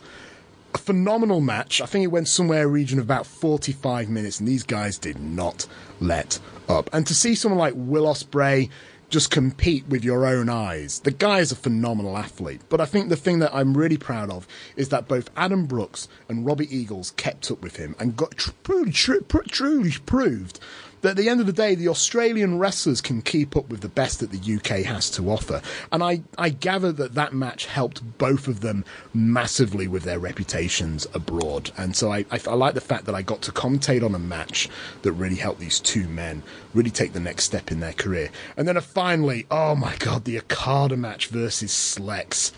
a 0.73 0.77
phenomenal 0.77 1.41
match. 1.41 1.81
I 1.81 1.85
think 1.85 2.03
it 2.03 2.07
went 2.07 2.27
somewhere 2.27 2.67
region 2.67 2.99
of 2.99 3.05
about 3.05 3.25
45 3.25 4.09
minutes, 4.09 4.39
and 4.39 4.47
these 4.47 4.63
guys 4.63 4.97
did 4.97 5.19
not 5.19 5.65
let 5.99 6.39
up. 6.67 6.89
And 6.93 7.07
to 7.07 7.15
see 7.15 7.33
someone 7.33 7.59
like 7.59 7.73
Will 7.75 8.05
Osprey 8.05 8.69
just 9.09 9.31
compete 9.31 9.87
with 9.87 10.03
your 10.03 10.25
own 10.25 10.49
eyes, 10.49 10.99
the 11.01 11.11
guy 11.11 11.39
is 11.39 11.51
a 11.51 11.55
phenomenal 11.55 12.17
athlete. 12.17 12.61
But 12.69 12.81
I 12.81 12.85
think 12.85 13.09
the 13.09 13.15
thing 13.15 13.39
that 13.39 13.53
I'm 13.53 13.77
really 13.77 13.97
proud 13.97 14.29
of 14.29 14.47
is 14.75 14.89
that 14.89 15.07
both 15.07 15.29
Adam 15.35 15.65
Brooks 15.65 16.07
and 16.27 16.45
Robbie 16.45 16.75
Eagles 16.75 17.11
kept 17.11 17.49
up 17.51 17.61
with 17.61 17.77
him 17.77 17.95
and 17.99 18.17
got 18.17 18.31
tr- 18.37 18.51
tr- 18.91 19.17
truly 19.47 19.91
proved 20.05 20.59
at 21.03 21.17
the 21.17 21.29
end 21.29 21.39
of 21.39 21.45
the 21.45 21.53
day, 21.53 21.75
the 21.75 21.87
Australian 21.87 22.57
wrestlers 22.57 23.01
can 23.01 23.21
keep 23.21 23.55
up 23.55 23.69
with 23.69 23.81
the 23.81 23.89
best 23.89 24.19
that 24.19 24.31
the 24.31 24.55
UK 24.55 24.85
has 24.85 25.09
to 25.11 25.29
offer. 25.29 25.61
And 25.91 26.03
I, 26.03 26.21
I 26.37 26.49
gather 26.49 26.91
that 26.93 27.13
that 27.13 27.33
match 27.33 27.65
helped 27.65 28.17
both 28.17 28.47
of 28.47 28.61
them 28.61 28.85
massively 29.13 29.87
with 29.87 30.03
their 30.03 30.19
reputations 30.19 31.07
abroad. 31.13 31.71
And 31.77 31.95
so 31.95 32.11
I, 32.11 32.25
I, 32.31 32.39
I 32.47 32.53
like 32.53 32.73
the 32.73 32.81
fact 32.81 33.05
that 33.05 33.15
I 33.15 33.21
got 33.21 33.41
to 33.43 33.51
commentate 33.51 34.03
on 34.03 34.15
a 34.15 34.19
match 34.19 34.69
that 35.03 35.11
really 35.11 35.35
helped 35.35 35.59
these 35.59 35.79
two 35.79 36.07
men 36.07 36.43
really 36.73 36.91
take 36.91 37.13
the 37.13 37.19
next 37.19 37.43
step 37.43 37.71
in 37.71 37.79
their 37.79 37.93
career. 37.93 38.29
And 38.57 38.67
then 38.67 38.79
finally, 38.81 39.45
oh 39.51 39.75
my 39.75 39.95
God, 39.97 40.25
the 40.25 40.37
Okada 40.39 40.97
match 40.97 41.27
versus 41.27 41.71
Slex. 41.71 42.51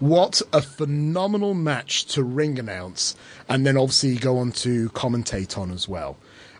What 0.00 0.42
a 0.52 0.60
phenomenal 0.60 1.54
match 1.54 2.04
to 2.06 2.24
ring 2.24 2.58
announce 2.58 3.14
and 3.48 3.64
then 3.64 3.76
obviously 3.76 4.16
go 4.16 4.38
on 4.38 4.52
to 4.52 4.90
commentate 4.90 5.56
on 5.56 5.70
as 5.70 5.88
well. 5.88 6.16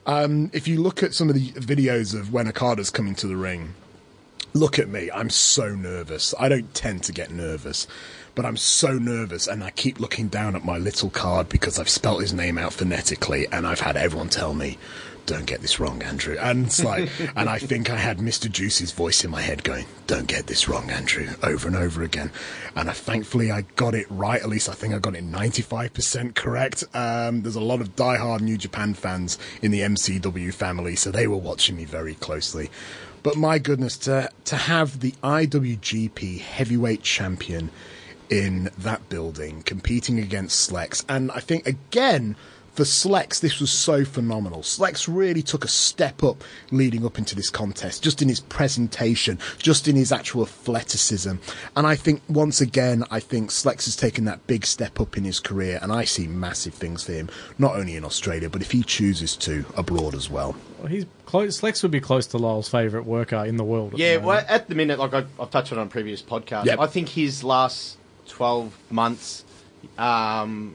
Um, 0.07 0.51
if 0.53 0.69
you 0.69 0.83
look 0.83 1.03
at 1.03 1.14
some 1.14 1.31
of 1.31 1.35
the 1.35 1.51
videos 1.53 2.19
of 2.19 2.33
when 2.33 2.47
Okada's 2.47 2.90
coming 2.90 3.14
to 3.17 3.27
the 3.27 3.37
ring, 3.37 3.75
look 4.53 4.79
at 4.79 4.88
me. 4.88 5.11
I'm 5.12 5.31
so 5.31 5.75
nervous. 5.75 6.35
I 6.38 6.49
don't 6.49 6.75
tend 6.75 7.03
to 7.05 7.12
get 7.12 7.31
nervous, 7.31 7.87
but 8.35 8.45
I'm 8.45 8.57
so 8.57 8.99
nervous, 8.99 9.47
and 9.47 9.64
I 9.64 9.71
keep 9.71 9.99
looking 9.99 10.29
down 10.29 10.57
at 10.57 10.64
my 10.64 10.77
little 10.77 11.09
card 11.09 11.49
because 11.49 11.79
I've 11.79 11.88
spelt 11.88 12.21
his 12.21 12.35
name 12.35 12.59
out 12.59 12.75
phonetically, 12.75 13.47
and 13.51 13.67
I've 13.67 13.81
had 13.81 13.97
everyone 13.97 14.29
tell 14.29 14.53
me, 14.53 14.79
"Don't 15.27 15.47
get 15.47 15.61
this 15.61 15.81
wrong, 15.81 16.03
Andrew." 16.03 16.37
And 16.41 16.67
it's 16.67 16.83
like, 16.83 17.11
and 17.37 17.49
I 17.49 17.59
think 17.59 17.91
I 17.91 17.97
had 17.97 18.19
Mr. 18.19 18.51
Juice's 18.51 18.93
voice 18.93 19.25
in 19.25 19.31
my 19.31 19.41
head 19.41 19.65
going, 19.65 19.87
"Don't 20.07 20.27
get 20.27 20.47
this 20.47 20.69
wrong, 20.69 20.91
Andrew," 20.91 21.29
over 21.43 21.69
and 21.69 21.77
over 21.77 22.03
again. 22.03 22.31
And 22.77 22.91
I, 22.91 22.93
thankfully, 22.93 23.51
I 23.51 23.63
got 23.77 23.95
it 23.95 24.07
right. 24.11 24.41
At 24.41 24.49
least 24.49 24.69
I 24.69 24.73
think 24.73 24.95
I 24.95 24.99
got 24.99 25.15
it 25.15 25.25
95% 25.25 26.35
correct. 26.35 26.85
Um, 26.95 27.43
there's 27.43 27.57
a 27.57 27.61
lot 27.61 27.81
of 27.81 27.97
die-hard 27.97 28.43
New 28.43 28.57
Japan 28.57 28.95
fans 28.95 29.39
in 29.63 29.71
the 29.71 29.81
MCW 29.81 30.53
family, 30.53 30.97
so 30.97 31.11
they 31.11 31.27
were 31.27 31.37
watching 31.37 31.77
me 31.77 31.85
very 31.85 32.15
closely. 32.15 32.71
But 33.25 33.37
my 33.37 33.59
goodness, 33.59 33.97
to 33.99 34.29
to 34.45 34.57
have 34.57 35.01
the 35.01 35.13
IWGP 35.23 36.41
Heavyweight 36.41 37.03
Champion 37.03 37.71
in 38.29 38.71
that 38.79 39.09
building 39.09 39.63
competing 39.63 40.19
against 40.19 40.71
Slex, 40.71 41.05
and 41.09 41.31
I 41.33 41.41
think 41.41 41.67
again 41.67 42.37
for 42.75 42.83
Slex 42.83 43.41
this 43.41 43.61
was 43.61 43.71
so 43.71 44.05
phenomenal. 44.05 44.61
Slex 44.63 45.07
really 45.13 45.43
took 45.43 45.65
a 45.65 45.69
step 45.69 46.23
up 46.23 46.43
leading 46.71 47.05
up 47.07 47.19
into 47.19 47.35
this 47.35 47.51
contest, 47.51 48.03
just 48.03 48.21
in 48.21 48.29
his 48.29 48.41
presentation, 48.41 49.39
just 49.59 49.89
in 49.89 49.97
his 49.97 50.13
actual 50.13 50.43
athleticism, 50.43 51.35
and 51.77 51.87
I 51.87 51.95
think 51.97 52.23
once 52.29 52.61
again 52.61 53.05
I 53.11 53.21
think 53.21 53.51
Slex 53.51 53.85
has 53.85 53.97
taken 53.97 54.25
that 54.25 54.47
big 54.47 54.67
step 54.67 55.01
up 55.01 55.17
in 55.17 55.25
his 55.25 55.41
career, 55.41 55.79
and 55.83 55.93
I 55.93 56.05
see 56.05 56.27
massive 56.27 56.75
things 56.75 57.05
for 57.05 57.13
him, 57.13 57.31
not 57.59 57.77
only 57.77 57.97
in 57.97 58.05
Australia 58.05 58.51
but 58.51 58.61
if 58.63 58.73
he 58.73 58.83
chooses 58.83 59.37
to 59.39 59.65
abroad 59.77 60.15
as 60.15 60.29
well. 60.29 60.57
Well, 60.79 60.89
he's 60.89 61.07
close. 61.27 61.63
Lex 61.63 61.83
would 61.83 61.93
be 61.93 62.01
close 62.01 62.27
to 62.29 62.39
Lyle's 62.39 62.69
favourite 62.69 63.07
worker 63.07 63.45
in 63.45 63.57
the 63.57 63.65
world. 63.65 63.95
at 63.95 63.99
Yeah, 63.99 64.19
the 64.19 64.27
well, 64.27 64.45
at 64.49 64.69
the 64.69 64.75
minute, 64.75 64.99
like 64.99 65.15
I, 65.15 65.25
I've 65.41 65.51
touched 65.51 65.73
on 65.73 65.79
on 65.79 65.89
previous 65.89 66.21
podcasts, 66.23 66.67
Yep. 66.67 66.79
I 66.81 66.87
think 66.87 67.09
his 67.09 67.43
last 67.45 67.97
12 68.29 68.77
months, 68.91 69.45
um, 69.99 70.75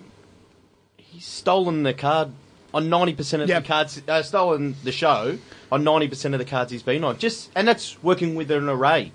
he's 1.19 1.25
stolen 1.25 1.83
the 1.83 1.93
card 1.93 2.29
on 2.73 2.87
90% 2.87 3.41
of 3.41 3.49
Yep. 3.49 3.63
the 3.63 3.67
cards, 3.67 4.01
uh, 4.07 4.21
stolen 4.23 4.75
the 4.85 4.91
show 4.93 5.37
on 5.69 5.83
90% 5.83 6.31
of 6.33 6.39
the 6.39 6.45
cards 6.45 6.71
he's 6.71 6.81
been 6.81 7.03
on. 7.03 7.17
Just 7.17 7.49
And 7.55 7.67
that's 7.67 8.01
working 8.01 8.35
with 8.35 8.49
an 8.51 8.69
array 8.69 9.11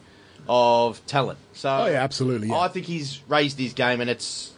of 0.47 1.01
talent. 1.07 1.39
So 1.55 1.71
Oh 1.71 1.87
yeah, 1.87 2.03
absolutely. 2.03 2.49
Yeah. 2.49 2.59
I 2.59 2.69
think 2.69 2.85
he's 2.85 3.21
raised 3.27 3.59
his 3.59 3.73
game, 3.73 4.03
and 4.03 4.11
it's. 4.11 4.51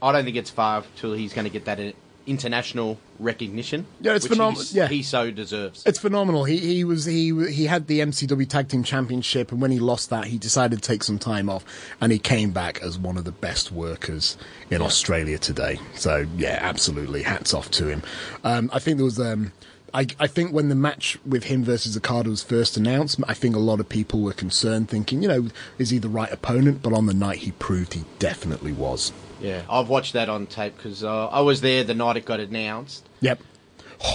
I 0.00 0.12
don't 0.12 0.24
think 0.24 0.36
it's 0.36 0.48
far 0.48 0.82
till 0.96 1.12
he's 1.12 1.34
going 1.34 1.44
to 1.44 1.50
get 1.50 1.66
that 1.66 1.78
international 2.28 2.98
recognition. 3.18 3.86
Yeah, 4.00 4.14
it's 4.14 4.28
which 4.28 4.38
phenom- 4.38 4.52
he's- 4.52 4.72
yeah. 4.74 4.86
he 4.88 5.02
so 5.02 5.30
deserves. 5.30 5.82
It's 5.86 5.98
phenomenal. 5.98 6.44
He 6.44 6.58
he 6.58 6.84
was 6.84 7.04
he 7.04 7.32
he 7.50 7.64
had 7.66 7.86
the 7.86 8.00
MCW 8.00 8.48
Tag 8.48 8.68
Team 8.68 8.82
Championship, 8.82 9.50
and 9.50 9.60
when 9.60 9.70
he 9.70 9.78
lost 9.78 10.10
that, 10.10 10.26
he 10.26 10.38
decided 10.38 10.82
to 10.82 10.86
take 10.86 11.02
some 11.02 11.18
time 11.18 11.48
off, 11.48 11.64
and 12.00 12.12
he 12.12 12.18
came 12.18 12.50
back 12.50 12.80
as 12.82 12.98
one 12.98 13.16
of 13.16 13.24
the 13.24 13.32
best 13.32 13.72
workers 13.72 14.36
in 14.70 14.82
Australia 14.82 15.38
today. 15.38 15.80
So 15.94 16.26
yeah, 16.36 16.58
absolutely, 16.60 17.22
hats 17.22 17.54
off 17.54 17.70
to 17.72 17.88
him. 17.88 18.02
Um, 18.44 18.70
I 18.72 18.78
think 18.78 18.98
there 18.98 19.04
was. 19.04 19.18
Um, 19.18 19.52
I, 19.94 20.06
I 20.20 20.26
think 20.26 20.52
when 20.52 20.68
the 20.68 20.74
match 20.74 21.18
with 21.24 21.44
him 21.44 21.64
versus 21.64 21.96
Okada 21.96 22.28
was 22.28 22.42
first 22.42 22.76
announced, 22.76 23.18
I 23.26 23.32
think 23.32 23.56
a 23.56 23.58
lot 23.58 23.80
of 23.80 23.88
people 23.88 24.20
were 24.20 24.34
concerned, 24.34 24.90
thinking, 24.90 25.22
you 25.22 25.28
know, 25.28 25.48
is 25.78 25.88
he 25.88 25.96
the 25.96 26.10
right 26.10 26.30
opponent? 26.30 26.82
But 26.82 26.92
on 26.92 27.06
the 27.06 27.14
night, 27.14 27.38
he 27.38 27.52
proved 27.52 27.94
he 27.94 28.04
definitely 28.18 28.72
was. 28.72 29.12
Yeah, 29.40 29.62
I've 29.70 29.88
watched 29.88 30.12
that 30.14 30.28
on 30.28 30.46
tape 30.46 30.76
because 30.76 31.04
uh, 31.04 31.28
I 31.28 31.40
was 31.40 31.60
there 31.60 31.84
the 31.84 31.94
night 31.94 32.16
it 32.16 32.24
got 32.24 32.40
announced. 32.40 33.08
Yep. 33.20 33.40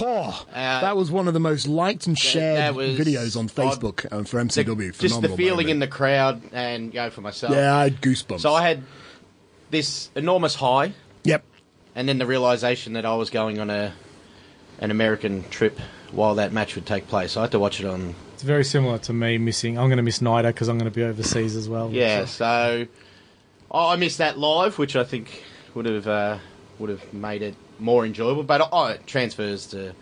Oh, 0.00 0.46
Uh, 0.50 0.80
that 0.80 0.96
was 0.96 1.10
one 1.10 1.28
of 1.28 1.34
the 1.34 1.40
most 1.40 1.66
liked 1.68 2.06
and 2.06 2.18
shared 2.18 2.74
was- 2.74 2.98
videos 2.98 3.36
on 3.36 3.48
Facebook 3.48 4.10
um, 4.12 4.24
for 4.24 4.38
MCW. 4.42 4.76
The- 4.76 4.84
just 4.92 5.00
the 5.00 5.28
Phenomenal 5.28 5.36
feeling 5.36 5.68
in 5.68 5.78
the 5.78 5.86
crowd 5.86 6.40
and 6.52 6.90
go 6.92 7.10
for 7.10 7.20
myself. 7.20 7.52
Yeah, 7.54 7.76
I 7.76 7.84
had 7.84 8.00
goosebumps. 8.00 8.40
So 8.40 8.54
I 8.54 8.66
had 8.66 8.82
this 9.70 10.10
enormous 10.14 10.54
high, 10.54 10.92
Yep. 11.24 11.44
and 11.94 12.08
then 12.08 12.18
the 12.18 12.26
realization 12.26 12.94
that 12.94 13.04
I 13.04 13.14
was 13.16 13.30
going 13.30 13.58
on 13.60 13.68
a 13.70 13.92
an 14.80 14.90
American 14.90 15.44
trip 15.50 15.78
while 16.10 16.34
that 16.36 16.52
match 16.52 16.74
would 16.74 16.84
take 16.86 17.06
place. 17.06 17.36
I 17.36 17.42
had 17.42 17.52
to 17.52 17.58
watch 17.60 17.78
it 17.78 17.86
on. 17.86 18.14
It's 18.32 18.42
very 18.42 18.64
similar 18.64 18.98
to 18.98 19.12
me 19.12 19.38
missing. 19.38 19.78
I'm 19.78 19.86
going 19.88 19.98
to 19.98 20.02
miss 20.02 20.18
NIDA 20.20 20.48
because 20.48 20.68
I'm 20.68 20.78
going 20.78 20.90
to 20.90 20.94
be 20.94 21.04
overseas 21.04 21.54
as 21.54 21.68
well. 21.68 21.90
Yeah, 21.92 22.24
So- 22.24 22.26
so 22.26 22.86
I 23.74 23.92
I 23.94 23.96
missed 23.96 24.18
that 24.18 24.38
live, 24.38 24.78
which 24.78 24.96
I 24.96 25.04
think 25.04 25.42
would 25.74 25.86
have 25.86 26.06
uh, 26.06 26.38
would 26.78 26.90
have 26.90 27.12
made 27.12 27.42
it 27.42 27.54
more 27.78 28.06
enjoyable. 28.06 28.42
But 28.44 28.68
oh, 28.72 28.86
it 28.86 29.06
transfers 29.06 29.66
to 29.68 29.94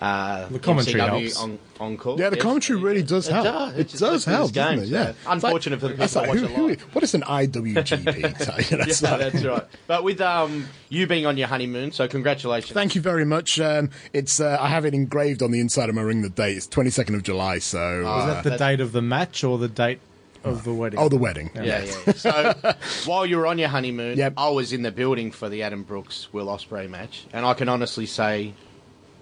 uh, 0.00 0.48
The 0.48 0.58
commentary 0.58 1.00
MCW 1.00 1.20
helps. 1.22 1.38
on, 1.40 1.58
on 1.80 1.96
call. 1.96 2.18
Yeah, 2.20 2.28
the 2.28 2.36
Yes. 2.36 2.42
commentary 2.42 2.78
really 2.80 3.02
does 3.02 3.28
It 3.28 3.32
help. 3.32 3.44
does. 3.44 3.72
It, 3.74 3.80
It 3.80 3.90
does 3.92 4.02
lifts 4.02 4.24
help, 4.26 4.42
these 4.48 4.52
doesn't 4.52 4.76
games, 4.78 4.90
it? 4.90 4.94
Yeah. 4.94 5.12
so 5.12 5.30
unfortunate 5.30 5.80
for 5.80 5.88
the 5.88 5.94
people 5.94 6.02
like, 6.04 6.12
that 6.12 6.24
who, 6.36 6.42
watch 6.42 6.50
it 6.50 6.56
who, 6.56 6.66
live. 6.66 6.80
what 6.94 7.04
is 7.04 7.14
an 7.14 7.22
IWGP? 7.22 8.70
You 8.70 8.76
know, 8.78 8.84
it's 8.84 9.02
Yeah, 9.02 9.10
like- 9.12 9.20
that's 9.32 9.44
right. 9.44 9.64
But 9.86 10.02
with 10.04 10.20
um, 10.20 10.66
you 10.88 11.06
being 11.06 11.26
on 11.26 11.36
your 11.36 11.46
honeymoon, 11.48 11.92
so 11.92 12.08
congratulations. 12.08 12.72
Thank 12.72 12.94
you 12.94 13.00
very 13.00 13.24
much. 13.24 13.60
Um, 13.60 13.90
it's 14.12 14.40
uh, 14.40 14.58
I 14.60 14.68
have 14.68 14.84
it 14.84 14.94
engraved 14.94 15.42
on 15.42 15.50
the 15.52 15.60
inside 15.60 15.88
of 15.88 15.94
my 15.94 16.02
ring. 16.02 16.22
The 16.22 16.28
date 16.28 16.56
it's 16.56 16.66
twenty 16.66 16.90
second 16.90 17.14
of 17.14 17.22
July. 17.22 17.58
So 17.60 18.00
Is 18.00 18.06
uh, 18.06 18.26
that 18.26 18.44
the 18.44 18.56
date 18.58 18.80
of 18.80 18.92
the 18.92 19.02
match 19.02 19.44
or 19.44 19.58
the 19.58 19.68
date 19.68 20.00
of 20.44 20.64
the 20.64 20.72
wedding? 20.74 20.98
oh, 20.98 21.08
the 21.08 21.16
wedding. 21.16 21.50
Yeah, 21.54 21.84
yeah. 21.84 22.12
So 22.12 22.54
while 23.06 23.24
you 23.26 23.36
were 23.38 23.46
on 23.46 23.58
your 23.58 23.68
honeymoon, 23.68 24.18
Yep. 24.18 24.34
I 24.36 24.48
was 24.50 24.72
in 24.72 24.82
the 24.82 24.92
building 24.92 25.30
for 25.30 25.48
the 25.48 25.62
Adam 25.62 25.82
Brooks 25.82 26.28
Will 26.32 26.46
Ospreay 26.46 26.88
match, 26.88 27.24
and 27.32 27.44
I 27.46 27.54
can 27.54 27.68
honestly 27.68 28.06
say 28.06 28.54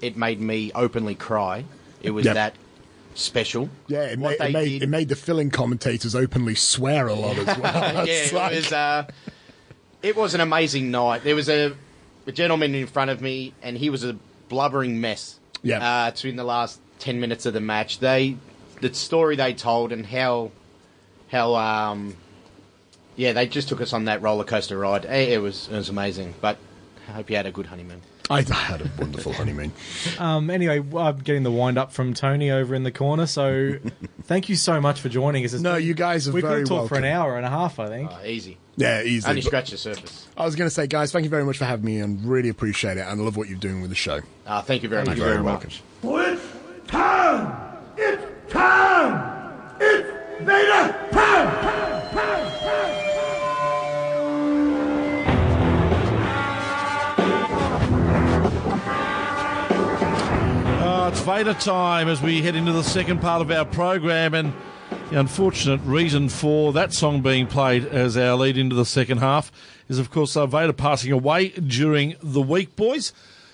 it 0.01 0.17
made 0.17 0.41
me 0.41 0.73
openly 0.75 1.15
cry. 1.15 1.65
It 2.03 2.11
was 2.11 2.25
Yep. 2.27 2.35
that 2.35 2.55
special. 3.15 3.69
Yeah, 3.87 4.05
it, 4.05 4.19
What 4.19 4.31
made, 4.31 4.39
they 4.41 4.49
it, 4.49 4.53
made, 4.53 4.69
did- 4.69 4.83
it 4.83 4.89
made 4.89 5.09
the 5.09 5.17
filling 5.17 5.51
commentators 5.51 6.15
openly 6.15 6.55
swear 6.55 7.09
a 7.09 7.15
lot 7.15 7.37
as 7.39 7.47
well. 7.59 8.07
yeah, 8.07 8.13
It's 8.13 8.33
it 8.33 8.35
was. 8.35 8.73
Uh, 8.73 9.07
it 10.03 10.17
was 10.17 10.35
an 10.35 10.41
amazing 10.41 10.91
night. 10.91 11.23
There 11.23 11.37
was 11.37 11.49
a, 11.49 11.75
a 12.27 12.33
gentleman 12.33 12.75
in 12.75 12.87
front 12.89 13.11
of 13.11 13.21
me, 13.21 13.55
and 13.63 13.77
he 13.79 13.89
was 13.91 14.03
a 14.05 14.17
blubbering 14.49 15.01
mess. 15.01 15.39
Yeah. 15.63 15.79
Uh, 16.07 16.11
to 16.11 16.29
in 16.29 16.35
the 16.35 16.43
last 16.45 16.81
ten 16.99 17.21
minutes 17.21 17.47
of 17.47 17.55
the 17.55 17.61
match, 17.61 18.01
they, 18.01 18.37
the 18.81 18.93
story 18.95 19.37
they 19.37 19.55
told, 19.55 19.93
and 19.93 20.05
how, 20.05 20.51
how 21.33 21.55
um, 21.57 22.15
yeah, 23.17 23.33
they 23.33 23.49
just 23.49 23.69
took 23.69 23.81
us 23.81 23.93
on 23.93 24.05
that 24.05 24.23
roller 24.23 24.45
coaster 24.45 24.79
ride. 24.79 25.05
Eh, 25.07 25.35
It 25.35 25.39
was 25.43 25.67
it 25.69 25.75
was 25.75 25.89
amazing. 25.89 26.35
But 26.41 26.59
I 27.09 27.13
hope 27.13 27.29
you 27.31 27.37
had 27.37 27.47
a 27.47 27.51
good 27.53 27.67
honeymoon. 27.67 28.03
I 28.31 28.43
had 28.43 28.81
a 28.81 28.91
wonderful 28.99 29.33
honeymoon. 29.33 29.73
Um, 30.19 30.49
anyway, 30.51 30.79
I'm 30.97 31.19
getting 31.19 31.43
the 31.43 31.51
wind 31.51 31.77
up 31.79 31.93
from 31.93 32.15
Tony 32.15 32.51
over 32.51 32.75
in 32.75 32.83
the 32.85 32.93
corner. 32.93 33.27
So, 33.27 33.75
thank 34.23 34.49
you 34.49 34.55
so 34.57 34.81
much 34.81 35.01
for 35.01 35.09
joining 35.09 35.45
us. 35.45 35.53
It's 35.53 35.63
No, 35.63 35.75
been- 35.77 35.87
you 35.87 35.95
guys 35.95 36.29
are 36.29 36.33
we 36.33 36.41
could 36.43 36.67
very 36.67 36.79
have 36.81 36.89
for 36.89 36.97
an 36.97 37.05
hour 37.05 37.37
and 37.37 37.45
a 37.45 37.51
half, 37.51 37.79
I 37.81 37.89
think. 37.89 38.11
Uh, 38.11 38.19
easy. 38.25 38.59
Yeah, 38.77 39.03
easily. 39.03 39.31
Only 39.31 39.43
scratch 39.43 39.71
the 39.71 39.77
surface. 39.79 40.29
I 40.37 40.45
was 40.45 40.55
going 40.55 40.67
to 40.69 40.75
say, 40.75 40.87
guys, 40.87 41.11
thank 41.13 41.25
you 41.25 41.31
very 41.31 41.45
much 41.45 41.59
for 41.59 41.65
having 41.65 41.85
me, 41.85 41.99
and 41.99 42.25
really 42.25 42.49
appreciate 42.49 42.97
it, 42.99 43.01
and 43.01 43.21
I 43.21 43.25
love 43.25 43.37
what 43.37 43.49
you're 43.49 43.59
doing 43.59 43.81
with 43.81 43.91
the 43.91 43.97
show. 43.97 44.21
Uh, 44.47 44.63
thank 44.63 44.83
you 44.83 44.89
very 44.89 45.05
much. 45.05 45.17
You're 45.19 45.27
very 45.29 45.43
welcome. 45.43 45.71
It's 46.05 46.43
time! 46.87 47.77
It's 47.97 48.53
time! 48.53 49.75
It's 49.81 50.22
Vader! 50.45 50.99
Uh, 60.81 61.11
it's 61.13 61.21
Vader 61.21 61.55
time 61.55 62.09
as 62.09 62.21
we 62.21 62.43
head 62.43 62.57
into 62.57 62.73
the 62.73 62.83
second 62.83 63.21
part 63.21 63.41
of 63.41 63.51
our 63.53 63.65
program, 63.65 64.35
and 64.35 64.53
the 65.11 65.21
unfortunate 65.21 65.81
reason 65.85 66.29
for 66.29 66.73
that 66.73 66.93
song 66.93 67.23
being 67.23 67.47
played 67.47 67.85
as 67.87 68.17
our 68.17 68.35
lead 68.37 68.59
into 68.59 68.75
the 68.75 68.85
second 68.85 69.19
half 69.19 69.53
is, 69.89 70.01
of 70.01 70.11
course, 70.11 70.37
uh, 70.37 70.47
Vader 70.47 70.73
passing 70.73 71.13
away 71.13 71.51
during 71.51 72.17
the 72.21 72.43
week. 72.43 72.75
Boys, 72.75 73.13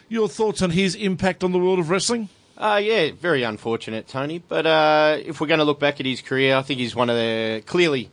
your 0.08 0.28
thoughts 0.28 0.62
on 0.62 0.70
his 0.70 0.94
impact 0.94 1.44
on 1.44 1.52
the 1.52 1.58
world 1.58 1.78
of 1.78 1.90
wrestling? 1.90 2.30
Uh, 2.58 2.80
yeah, 2.82 3.12
very 3.12 3.44
unfortunate, 3.44 4.08
Tony. 4.08 4.42
But 4.46 4.66
uh, 4.66 5.18
if 5.24 5.40
we're 5.40 5.46
going 5.46 5.58
to 5.58 5.64
look 5.64 5.78
back 5.78 6.00
at 6.00 6.06
his 6.06 6.20
career, 6.20 6.56
I 6.56 6.62
think 6.62 6.80
he's 6.80 6.94
one 6.94 7.08
of 7.08 7.16
the 7.16 7.62
clearly 7.66 8.10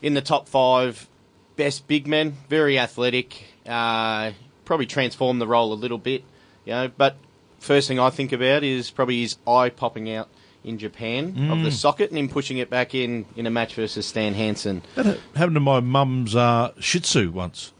in 0.00 0.14
the 0.14 0.22
top 0.22 0.48
five 0.48 1.08
best 1.56 1.88
big 1.88 2.06
men. 2.06 2.36
Very 2.48 2.78
athletic. 2.78 3.44
Uh, 3.66 4.30
probably 4.64 4.86
transformed 4.86 5.40
the 5.40 5.46
role 5.46 5.72
a 5.72 5.74
little 5.74 5.98
bit, 5.98 6.22
you 6.64 6.72
know. 6.72 6.88
But 6.88 7.16
first 7.58 7.88
thing 7.88 7.98
I 7.98 8.10
think 8.10 8.32
about 8.32 8.62
is 8.62 8.90
probably 8.90 9.22
his 9.22 9.36
eye 9.46 9.70
popping 9.70 10.10
out 10.12 10.28
in 10.62 10.78
Japan 10.78 11.50
of 11.50 11.62
the 11.62 11.72
socket 11.72 12.10
and 12.10 12.18
him 12.18 12.28
pushing 12.28 12.58
it 12.58 12.70
back 12.70 12.94
in 12.94 13.24
in 13.34 13.46
a 13.46 13.50
match 13.50 13.74
versus 13.74 14.06
Stan 14.06 14.34
Hansen. 14.34 14.82
That 14.94 15.18
happened 15.34 15.56
to 15.56 15.60
my 15.60 15.80
mum's 15.80 16.36
uh, 16.36 16.72
Shih 16.78 17.00
Tzu 17.00 17.32
once. 17.32 17.72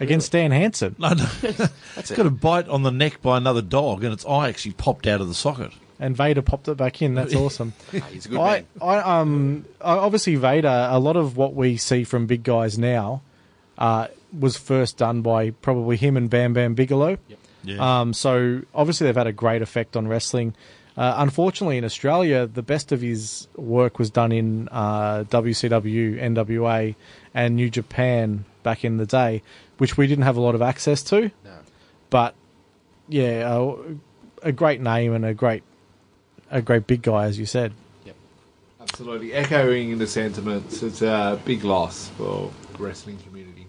Against 0.00 0.32
Dan 0.32 0.50
Hansen. 0.50 0.96
No, 0.98 1.10
no. 1.14 1.26
it's 1.96 2.10
got 2.10 2.26
a 2.26 2.30
bite 2.30 2.68
on 2.68 2.82
the 2.82 2.90
neck 2.90 3.22
by 3.22 3.36
another 3.36 3.62
dog, 3.62 4.02
and 4.04 4.12
its 4.12 4.26
eye 4.26 4.48
actually 4.48 4.72
popped 4.72 5.06
out 5.06 5.20
of 5.20 5.28
the 5.28 5.34
socket. 5.34 5.72
And 6.00 6.16
Vader 6.16 6.42
popped 6.42 6.66
it 6.68 6.76
back 6.76 7.00
in. 7.00 7.14
That's 7.14 7.34
awesome. 7.36 7.72
He's 8.12 8.26
a 8.26 8.30
good 8.30 8.40
I, 8.40 8.52
man. 8.52 8.66
I, 8.82 8.96
um, 9.20 9.64
I- 9.80 9.98
obviously 9.98 10.34
Vader. 10.34 10.88
A 10.90 10.98
lot 10.98 11.16
of 11.16 11.36
what 11.36 11.54
we 11.54 11.76
see 11.76 12.02
from 12.04 12.26
big 12.26 12.42
guys 12.42 12.76
now 12.76 13.22
uh, 13.78 14.08
was 14.36 14.56
first 14.56 14.96
done 14.96 15.22
by 15.22 15.50
probably 15.50 15.96
him 15.96 16.16
and 16.16 16.28
Bam 16.28 16.52
Bam 16.52 16.74
Bigelow. 16.74 17.18
Yeah. 17.62 18.00
Um, 18.00 18.12
so 18.12 18.62
obviously 18.74 19.06
they've 19.06 19.16
had 19.16 19.26
a 19.28 19.32
great 19.32 19.62
effect 19.62 19.96
on 19.96 20.08
wrestling. 20.08 20.54
Uh, 20.96 21.14
unfortunately, 21.18 21.76
in 21.78 21.84
Australia, 21.84 22.46
the 22.46 22.62
best 22.62 22.92
of 22.92 23.00
his 23.00 23.48
work 23.56 23.98
was 23.98 24.10
done 24.10 24.30
in 24.30 24.68
uh, 24.70 25.24
WCW, 25.24 26.20
NWA, 26.20 26.94
and 27.32 27.56
New 27.56 27.68
Japan 27.68 28.44
back 28.64 28.84
in 28.84 28.96
the 28.96 29.06
day, 29.06 29.42
which 29.78 29.96
we 29.96 30.08
didn't 30.08 30.24
have 30.24 30.36
a 30.36 30.40
lot 30.40 30.56
of 30.56 30.62
access 30.62 31.04
to. 31.04 31.30
No. 31.44 31.58
But 32.10 32.34
yeah, 33.08 33.48
uh, 33.48 33.76
a 34.42 34.50
great 34.50 34.80
name 34.80 35.14
and 35.14 35.24
a 35.24 35.34
great, 35.34 35.62
a 36.50 36.60
great 36.60 36.88
big 36.88 37.02
guy, 37.02 37.26
as 37.26 37.38
you 37.38 37.46
said. 37.46 37.72
Yep. 38.04 38.16
Absolutely. 38.80 39.32
Echoing 39.32 39.98
the 39.98 40.06
sentiments, 40.08 40.82
it's 40.82 41.02
a 41.02 41.40
big 41.44 41.62
loss 41.62 42.08
for 42.16 42.50
the 42.72 42.82
wrestling 42.82 43.18
community. 43.18 43.66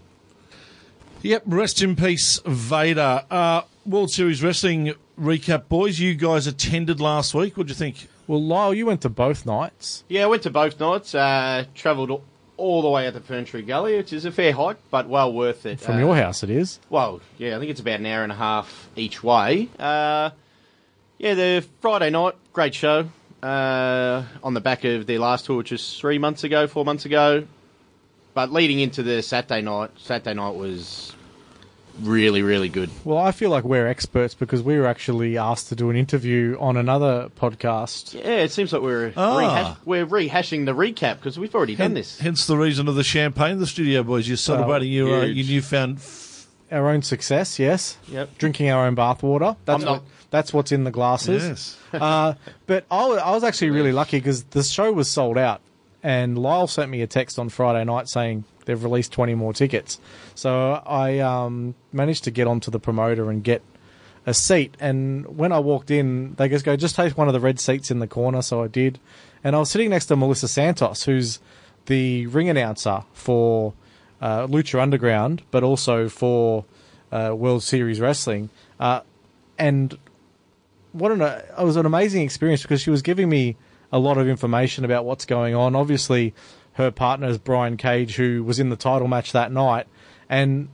Yep, 1.21 1.43
rest 1.45 1.81
in 1.81 1.95
peace, 1.95 2.39
Vader. 2.45 3.23
Uh, 3.31 3.61
World 3.85 4.11
Series 4.11 4.43
Wrestling 4.43 4.93
recap, 5.19 5.67
boys. 5.67 5.99
You 5.99 6.13
guys 6.13 6.45
attended 6.45 6.99
last 6.99 7.33
week. 7.33 7.57
What 7.57 7.67
do 7.67 7.71
you 7.71 7.75
think? 7.75 8.07
Well, 8.27 8.41
Lyle, 8.41 8.73
you 8.73 8.85
went 8.85 9.01
to 9.01 9.09
both 9.09 9.45
nights. 9.45 10.03
Yeah, 10.07 10.23
I 10.23 10.27
went 10.27 10.43
to 10.43 10.49
both 10.49 10.79
nights. 10.79 11.15
Uh, 11.15 11.65
Travelled 11.73 12.21
all 12.57 12.81
the 12.81 12.89
way 12.89 13.07
out 13.07 13.13
to 13.13 13.19
Ferntree 13.19 13.65
Gully, 13.67 13.97
which 13.97 14.13
is 14.13 14.25
a 14.25 14.31
fair 14.31 14.53
hike, 14.53 14.77
but 14.89 15.07
well 15.09 15.31
worth 15.33 15.65
it. 15.65 15.79
From 15.79 15.95
Uh, 15.95 15.99
your 15.99 16.15
house, 16.15 16.43
it 16.43 16.49
is. 16.49 16.79
Well, 16.89 17.21
yeah, 17.37 17.55
I 17.55 17.59
think 17.59 17.71
it's 17.71 17.79
about 17.81 17.99
an 17.99 18.05
hour 18.05 18.23
and 18.23 18.31
a 18.31 18.35
half 18.35 18.89
each 18.95 19.23
way. 19.23 19.69
Uh, 19.77 20.29
yeah, 21.17 21.33
the 21.33 21.65
Friday 21.81 22.09
night, 22.09 22.35
great 22.53 22.73
show. 22.75 23.09
Uh, 23.43 24.23
on 24.43 24.53
the 24.55 24.61
back 24.61 24.83
of 24.85 25.05
their 25.05 25.19
last 25.19 25.45
tour, 25.45 25.57
which 25.57 25.71
was 25.71 25.97
three 25.99 26.17
months 26.17 26.43
ago, 26.43 26.65
four 26.67 26.83
months 26.83 27.05
ago. 27.05 27.45
But 28.33 28.51
leading 28.51 28.79
into 28.79 29.03
the 29.03 29.21
Saturday 29.21 29.61
night, 29.61 29.91
Saturday 29.97 30.33
night 30.33 30.55
was 30.55 31.13
really, 32.01 32.41
really 32.41 32.69
good. 32.69 32.89
Well, 33.03 33.17
I 33.17 33.31
feel 33.31 33.49
like 33.49 33.63
we're 33.63 33.87
experts 33.87 34.33
because 34.33 34.61
we 34.61 34.77
were 34.77 34.85
actually 34.87 35.37
asked 35.37 35.69
to 35.69 35.75
do 35.75 35.89
an 35.89 35.95
interview 35.95 36.57
on 36.59 36.77
another 36.77 37.29
podcast. 37.39 38.13
Yeah, 38.13 38.37
it 38.43 38.51
seems 38.51 38.73
like 38.73 38.81
we're 38.81 39.13
Ah. 39.15 39.37
rehash- 39.37 39.77
we're 39.85 40.05
rehashing 40.05 40.65
the 40.65 40.73
recap 40.75 41.15
because 41.17 41.37
we've 41.39 41.53
already 41.55 41.75
done 41.75 41.93
this. 41.93 42.19
Hence 42.19 42.45
the 42.47 42.57
reason 42.57 42.87
of 42.87 42.95
the 42.95 43.03
champagne 43.03 43.59
the 43.59 43.67
studio, 43.67 44.03
boys. 44.03 44.27
You're 44.27 44.37
celebrating 44.37 44.91
your, 44.91 45.21
uh, 45.21 45.25
huge. 45.25 45.47
your 45.47 45.55
newfound. 45.55 45.99
Our 46.71 46.89
own 46.89 47.03
success, 47.03 47.59
yes. 47.59 47.97
Yep. 48.07 48.37
Drinking 48.39 48.69
our 48.71 48.87
own 48.87 48.95
bathwater. 48.95 49.55
That's 49.65 49.81
I'm 49.83 49.85
not- 49.85 49.91
what, 50.01 50.01
that's 50.31 50.51
what's 50.51 50.71
in 50.71 50.83
the 50.83 50.91
glasses. 50.91 51.43
Yes. 51.43 51.77
uh, 52.01 52.33
but 52.65 52.85
I 52.89 53.05
was, 53.05 53.19
I 53.19 53.31
was 53.31 53.43
actually 53.43 53.69
really 53.69 53.91
lucky 53.91 54.17
because 54.17 54.43
the 54.45 54.63
show 54.63 54.91
was 54.91 55.09
sold 55.09 55.37
out, 55.37 55.61
and 56.01 56.37
Lyle 56.37 56.65
sent 56.67 56.89
me 56.89 57.01
a 57.03 57.07
text 57.07 57.37
on 57.37 57.49
Friday 57.49 57.83
night 57.85 58.09
saying 58.09 58.45
they've 58.65 58.83
released 58.83 59.11
twenty 59.11 59.35
more 59.35 59.53
tickets. 59.53 59.99
So 60.35 60.81
I 60.85 61.19
um, 61.19 61.75
managed 61.91 62.23
to 62.25 62.31
get 62.31 62.47
onto 62.47 62.71
the 62.71 62.79
promoter 62.79 63.29
and 63.29 63.43
get 63.43 63.61
a 64.25 64.33
seat. 64.33 64.75
And 64.79 65.37
when 65.37 65.51
I 65.51 65.59
walked 65.59 65.91
in, 65.91 66.35
they 66.35 66.49
just 66.49 66.65
go, 66.65 66.75
"Just 66.75 66.95
take 66.95 67.17
one 67.17 67.27
of 67.27 67.33
the 67.33 67.39
red 67.39 67.59
seats 67.59 67.91
in 67.91 67.99
the 67.99 68.07
corner." 68.07 68.41
So 68.41 68.63
I 68.63 68.67
did, 68.67 68.99
and 69.43 69.55
I 69.55 69.59
was 69.59 69.69
sitting 69.69 69.89
next 69.89 70.07
to 70.07 70.15
Melissa 70.15 70.47
Santos, 70.47 71.03
who's 71.03 71.39
the 71.85 72.27
ring 72.27 72.49
announcer 72.49 73.03
for 73.13 73.73
uh, 74.21 74.47
Lucha 74.47 74.81
Underground, 74.81 75.43
but 75.51 75.63
also 75.63 76.09
for 76.09 76.65
uh, 77.11 77.33
World 77.35 77.63
Series 77.63 77.99
Wrestling. 77.99 78.49
Uh, 78.79 79.01
and 79.57 79.97
what 80.91 81.11
an 81.11 81.21
it 81.21 81.45
was 81.59 81.75
an 81.75 81.85
amazing 81.85 82.23
experience 82.23 82.61
because 82.61 82.81
she 82.81 82.89
was 82.89 83.01
giving 83.01 83.29
me 83.29 83.55
a 83.91 83.99
lot 83.99 84.17
of 84.17 84.27
information 84.27 84.85
about 84.85 85.05
what's 85.05 85.25
going 85.25 85.53
on. 85.53 85.75
Obviously, 85.75 86.33
her 86.75 86.91
partner 86.91 87.27
is 87.27 87.37
Brian 87.37 87.77
Cage, 87.77 88.15
who 88.15 88.43
was 88.43 88.59
in 88.59 88.69
the 88.69 88.75
title 88.75 89.07
match 89.07 89.31
that 89.31 89.51
night, 89.51 89.87
and 90.29 90.69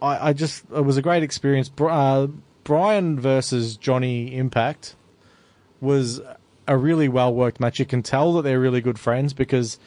I, 0.00 0.28
I 0.28 0.32
just 0.32 0.64
it 0.74 0.84
was 0.84 0.96
a 0.96 1.02
great 1.02 1.22
experience. 1.22 1.70
Uh, 1.78 2.28
Brian 2.64 3.18
versus 3.18 3.76
Johnny 3.76 4.34
Impact 4.36 4.94
was 5.80 6.20
a 6.68 6.76
really 6.76 7.08
well 7.08 7.34
worked 7.34 7.60
match. 7.60 7.78
You 7.78 7.86
can 7.86 8.02
tell 8.02 8.34
that 8.34 8.42
they're 8.42 8.60
really 8.60 8.80
good 8.80 8.98
friends 8.98 9.32
because 9.32 9.78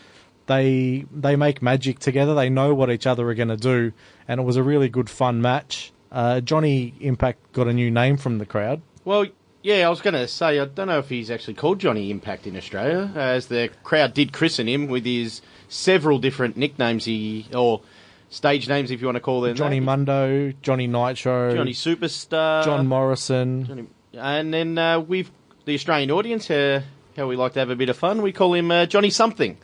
they 0.47 1.05
they 1.11 1.35
make 1.35 1.61
magic 1.61 1.99
together. 1.99 2.33
They 2.33 2.49
know 2.49 2.73
what 2.73 2.89
each 2.89 3.05
other 3.05 3.29
are 3.29 3.35
going 3.35 3.49
to 3.49 3.57
do, 3.57 3.93
and 4.27 4.39
it 4.39 4.43
was 4.43 4.55
a 4.55 4.63
really 4.63 4.89
good 4.89 5.09
fun 5.09 5.41
match. 5.41 5.91
Uh, 6.11 6.41
Johnny 6.41 6.95
Impact 6.99 7.53
got 7.53 7.67
a 7.67 7.73
new 7.73 7.91
name 7.91 8.17
from 8.17 8.39
the 8.39 8.45
crowd. 8.47 8.81
Well, 9.05 9.27
yeah, 9.61 9.85
I 9.85 9.89
was 9.89 10.01
going 10.01 10.13
to 10.13 10.27
say, 10.27 10.59
I 10.59 10.65
don't 10.65 10.87
know 10.87 10.99
if 10.99 11.09
he's 11.09 11.29
actually 11.29 11.55
called 11.55 11.79
Johnny 11.79 12.11
Impact 12.11 12.47
in 12.47 12.55
Australia, 12.55 13.11
as 13.15 13.47
the 13.47 13.69
crowd 13.83 14.13
did 14.13 14.31
christen 14.31 14.67
him 14.67 14.87
with 14.87 15.05
his 15.05 15.41
several 15.67 16.19
different 16.19 16.57
nicknames 16.57 17.05
he, 17.05 17.45
or 17.53 17.81
stage 18.29 18.67
names, 18.69 18.91
if 18.91 19.01
you 19.01 19.07
want 19.07 19.17
to 19.17 19.21
call 19.21 19.41
them 19.41 19.55
Johnny 19.55 19.79
that. 19.79 19.85
Mundo, 19.85 20.53
Johnny 20.61 20.87
Nitro, 20.87 21.53
Johnny 21.55 21.73
Superstar, 21.73 22.63
John 22.63 22.87
Morrison. 22.87 23.65
Johnny- 23.65 23.87
and 24.13 24.53
then 24.53 24.77
uh, 24.77 24.99
we've 24.99 25.29
the 25.65 25.75
Australian 25.75 26.11
audience. 26.11 26.49
Uh, 26.49 26.81
how 27.15 27.27
we 27.27 27.35
like 27.35 27.53
to 27.53 27.59
have 27.59 27.69
a 27.69 27.75
bit 27.75 27.89
of 27.89 27.97
fun. 27.97 28.21
We 28.21 28.31
call 28.31 28.53
him 28.53 28.71
uh, 28.71 28.85
Johnny 28.85 29.09
Something, 29.09 29.57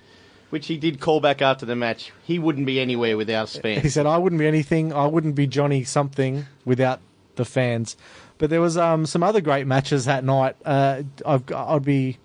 which 0.50 0.68
he 0.68 0.78
did 0.78 1.00
call 1.00 1.20
back 1.22 1.42
after 1.42 1.66
the 1.66 1.76
match. 1.76 2.12
He 2.24 2.38
wouldn't 2.38 2.66
be 2.66 2.80
anywhere 2.80 3.18
without 3.18 3.50
fans. 3.50 3.82
He 3.82 3.90
said, 3.90 4.06
"I 4.06 4.18
wouldn't 4.18 4.40
be 4.40 4.48
anything. 4.48 4.94
I 4.94 5.08
wouldn't 5.08 5.36
be 5.36 5.48
Johnny 5.48 5.84
something 5.84 6.46
without 6.66 7.00
the 7.36 7.46
fans." 7.46 7.98
But 8.38 8.50
there 8.50 8.62
was 8.62 8.78
um, 8.78 9.06
some 9.06 9.24
other 9.24 9.42
great 9.42 9.66
matches 9.66 10.06
that 10.06 10.24
night. 10.24 10.56
Uh, 10.66 11.04
I've, 11.26 11.44
I'd 11.54 11.84
be, 11.86 12.18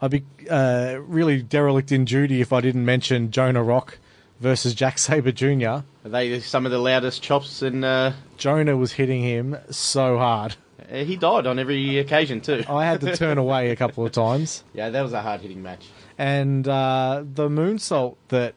I'd 0.00 0.10
be 0.10 0.24
uh, 0.48 0.98
really 1.02 1.42
derelict 1.42 1.92
in 1.92 2.04
duty 2.04 2.40
if 2.40 2.52
I 2.52 2.60
didn't 2.60 2.84
mention 2.84 3.30
Jonah 3.30 3.62
Rock 3.62 3.98
versus 4.40 4.72
Jack 4.74 4.98
Sabre 4.98 5.32
Jr. 5.32 5.66
Are 5.66 5.84
they 6.04 6.40
some 6.40 6.64
of 6.64 6.72
the 6.72 6.78
loudest 6.78 7.22
chops, 7.22 7.62
in? 7.62 7.84
uh, 7.84 8.14
Jonah 8.38 8.76
was 8.76 8.92
hitting 8.92 9.22
him 9.22 9.56
so 9.70 10.16
hard. 10.16 10.56
he 10.90 11.16
died 11.16 11.46
on 11.46 11.58
every 11.58 11.98
occasion 11.98 12.40
too. 12.40 12.64
I 12.68 12.86
had 12.86 13.00
to 13.02 13.14
turn 13.16 13.36
away 13.36 13.70
a 13.70 13.76
couple 13.76 14.06
of 14.06 14.12
times. 14.12 14.64
Yeah, 14.72 14.88
that 14.90 15.02
was 15.02 15.12
a 15.12 15.20
hard 15.20 15.40
hitting 15.42 15.62
match. 15.62 15.86
And 16.16 16.66
uh, 16.66 17.24
the 17.34 17.48
moonsault 17.48 18.16
that 18.28 18.54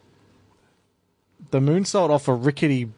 the 1.49 1.59
moonsault 1.59 2.09
off 2.09 2.27
a 2.27 2.33
rickety 2.33 2.89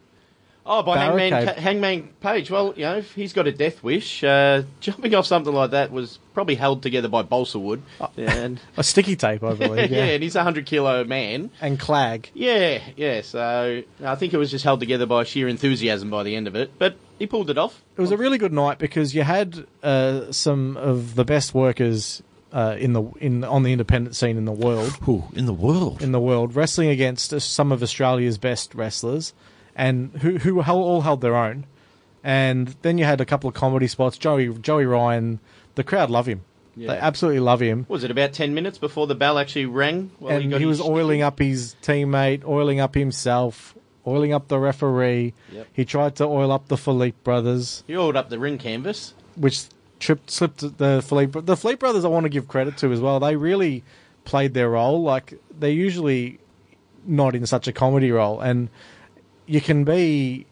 Oh, 0.66 0.82
by 0.82 0.96
Hangman, 0.98 1.30
Barricade. 1.30 1.62
Hangman 1.62 2.08
Page. 2.20 2.50
Well, 2.50 2.72
you 2.76 2.82
know, 2.84 3.00
he's 3.00 3.32
got 3.32 3.46
a 3.46 3.52
death 3.52 3.82
wish, 3.82 4.24
uh, 4.24 4.62
jumping 4.80 5.14
off 5.14 5.26
something 5.26 5.52
like 5.52 5.72
that 5.72 5.92
was 5.92 6.18
probably 6.32 6.54
held 6.54 6.82
together 6.82 7.08
by 7.08 7.22
balsa 7.22 7.58
wood. 7.58 7.82
And, 8.16 8.60
a 8.76 8.82
sticky 8.82 9.16
tape, 9.16 9.42
I 9.42 9.54
believe, 9.54 9.90
yeah, 9.92 10.04
and 10.04 10.22
he's 10.22 10.34
a 10.34 10.38
100 10.38 10.66
kilo 10.66 11.04
man. 11.04 11.50
and 11.60 11.78
clag. 11.78 12.30
Yeah, 12.34 12.80
yeah, 12.96 13.20
so 13.20 13.82
I 14.02 14.14
think 14.14 14.32
it 14.32 14.38
was 14.38 14.50
just 14.50 14.64
held 14.64 14.80
together 14.80 15.06
by 15.06 15.24
sheer 15.24 15.48
enthusiasm 15.48 16.10
by 16.10 16.22
the 16.22 16.34
end 16.34 16.46
of 16.46 16.56
it. 16.56 16.72
But 16.78 16.96
he 17.18 17.26
pulled 17.26 17.50
it 17.50 17.58
off. 17.58 17.82
It 17.96 18.00
was 18.00 18.10
a 18.10 18.16
really 18.16 18.38
good 18.38 18.52
night 18.52 18.78
because 18.78 19.14
you 19.14 19.22
had 19.22 19.66
uh, 19.82 20.32
some 20.32 20.76
of 20.76 21.14
the 21.14 21.24
best 21.24 21.52
workers 21.54 22.22
uh, 22.52 22.76
in 22.78 22.92
the 22.92 23.02
in 23.20 23.44
on 23.44 23.64
the 23.64 23.72
independent 23.72 24.16
scene 24.16 24.36
in 24.38 24.44
the 24.44 24.52
world 24.52 24.96
Ooh, 25.08 25.24
in 25.34 25.46
the 25.46 25.52
world. 25.52 26.00
in 26.02 26.12
the 26.12 26.20
world 26.20 26.54
wrestling 26.54 26.88
against 26.88 27.34
uh, 27.34 27.40
some 27.40 27.72
of 27.72 27.82
Australia's 27.82 28.38
best 28.38 28.74
wrestlers, 28.74 29.34
and 29.76 30.10
who 30.22 30.38
who 30.38 30.62
all 30.62 31.00
held 31.02 31.20
their 31.20 31.36
own. 31.36 31.66
And 32.22 32.74
then 32.82 32.96
you 32.96 33.04
had 33.04 33.20
a 33.20 33.26
couple 33.26 33.48
of 33.48 33.54
comedy 33.54 33.86
spots. 33.86 34.16
Joey 34.16 34.48
Joey 34.58 34.86
Ryan, 34.86 35.40
the 35.74 35.84
crowd 35.84 36.10
love 36.10 36.26
him. 36.26 36.42
They 36.76 36.88
absolutely 36.88 37.38
love 37.40 37.60
him. 37.60 37.86
Was 37.88 38.02
it 38.02 38.10
about 38.10 38.32
10 38.32 38.52
minutes 38.52 38.78
before 38.78 39.06
the 39.06 39.14
bell 39.14 39.38
actually 39.38 39.66
rang? 39.66 40.10
Well, 40.18 40.36
and 40.36 40.50
got 40.50 40.58
he 40.60 40.66
was 40.66 40.78
his- 40.78 40.86
oiling 40.88 41.22
up 41.22 41.38
his 41.38 41.76
teammate, 41.82 42.44
oiling 42.44 42.80
up 42.80 42.96
himself, 42.96 43.76
oiling 44.06 44.32
up 44.32 44.48
the 44.48 44.58
referee. 44.58 45.34
Yep. 45.52 45.66
He 45.72 45.84
tried 45.84 46.16
to 46.16 46.24
oil 46.24 46.50
up 46.50 46.66
the 46.66 46.76
Philippe 46.76 47.18
brothers. 47.22 47.84
He 47.86 47.96
oiled 47.96 48.16
up 48.16 48.28
the 48.28 48.38
ring 48.40 48.58
canvas. 48.58 49.14
which 49.36 49.66
tripped 50.00 50.30
slipped 50.32 50.78
the 50.78 51.00
Philippe 51.06 51.40
the 51.42 51.56
Philippe 51.56 51.78
brothers 51.78 52.04
I 52.04 52.08
want 52.08 52.24
to 52.24 52.28
give 52.30 52.48
credit 52.48 52.76
to 52.78 52.90
as 52.92 53.00
well. 53.00 53.20
They 53.20 53.36
really 53.36 53.84
played 54.24 54.52
their 54.54 54.70
role. 54.70 55.00
Like 55.02 55.34
they're 55.56 55.70
usually 55.70 56.40
not 57.06 57.34
in 57.36 57.46
such 57.46 57.68
a 57.68 57.72
comedy 57.72 58.10
role, 58.10 58.40
and 58.40 58.68
you 59.46 59.60
can 59.60 59.84
be 59.84 60.46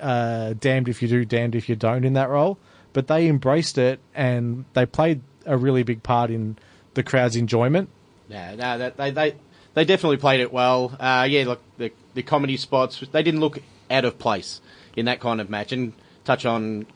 uh, 0.00 0.54
damned 0.58 0.88
if 0.88 1.02
you 1.02 1.08
do, 1.08 1.24
damned 1.24 1.54
if 1.54 1.68
you 1.68 1.76
don't 1.76 2.04
in 2.04 2.14
that 2.14 2.28
role. 2.28 2.58
But 2.92 3.06
they 3.06 3.28
embraced 3.28 3.78
it, 3.78 4.00
and 4.14 4.64
they 4.72 4.86
played 4.86 5.20
a 5.46 5.56
really 5.56 5.82
big 5.82 6.02
part 6.02 6.30
in 6.30 6.56
the 6.94 7.02
crowd's 7.02 7.36
enjoyment. 7.36 7.90
No, 8.28 8.54
no, 8.56 8.78
that, 8.78 8.96
they, 8.96 9.10
they, 9.10 9.34
they 9.74 9.84
definitely 9.84 10.16
played 10.16 10.40
it 10.40 10.52
well. 10.52 10.96
Uh, 10.98 11.26
yeah, 11.28 11.44
look, 11.44 11.60
the, 11.76 11.92
the 12.14 12.22
comedy 12.22 12.56
spots, 12.56 13.02
they 13.12 13.22
didn't 13.22 13.40
look 13.40 13.58
out 13.90 14.04
of 14.04 14.18
place 14.18 14.60
in 14.96 15.04
that 15.04 15.20
kind 15.20 15.40
of 15.40 15.48
match. 15.48 15.72
And 15.72 15.92
touch 16.24 16.44
on, 16.44 16.86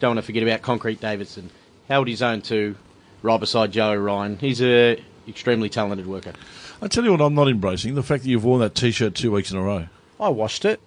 don't 0.00 0.10
want 0.10 0.18
to 0.18 0.22
forget 0.22 0.42
about 0.42 0.62
Concrete 0.62 1.00
Davidson. 1.00 1.50
Held 1.88 2.08
his 2.08 2.22
own 2.22 2.40
too, 2.40 2.76
right 3.22 3.38
beside 3.38 3.72
Joe 3.72 3.94
Ryan. 3.94 4.38
He's 4.38 4.62
a 4.62 5.02
extremely 5.26 5.68
talented 5.68 6.06
worker. 6.06 6.32
I 6.80 6.88
tell 6.88 7.04
you 7.04 7.10
what, 7.10 7.20
I'm 7.20 7.34
not 7.34 7.48
embracing 7.48 7.94
the 7.96 8.02
fact 8.02 8.22
that 8.22 8.28
you've 8.30 8.44
worn 8.44 8.60
that 8.60 8.74
T-shirt 8.74 9.14
two 9.14 9.32
weeks 9.32 9.50
in 9.50 9.58
a 9.58 9.62
row. 9.62 9.88
I 10.20 10.28
washed 10.28 10.64
it, 10.64 10.80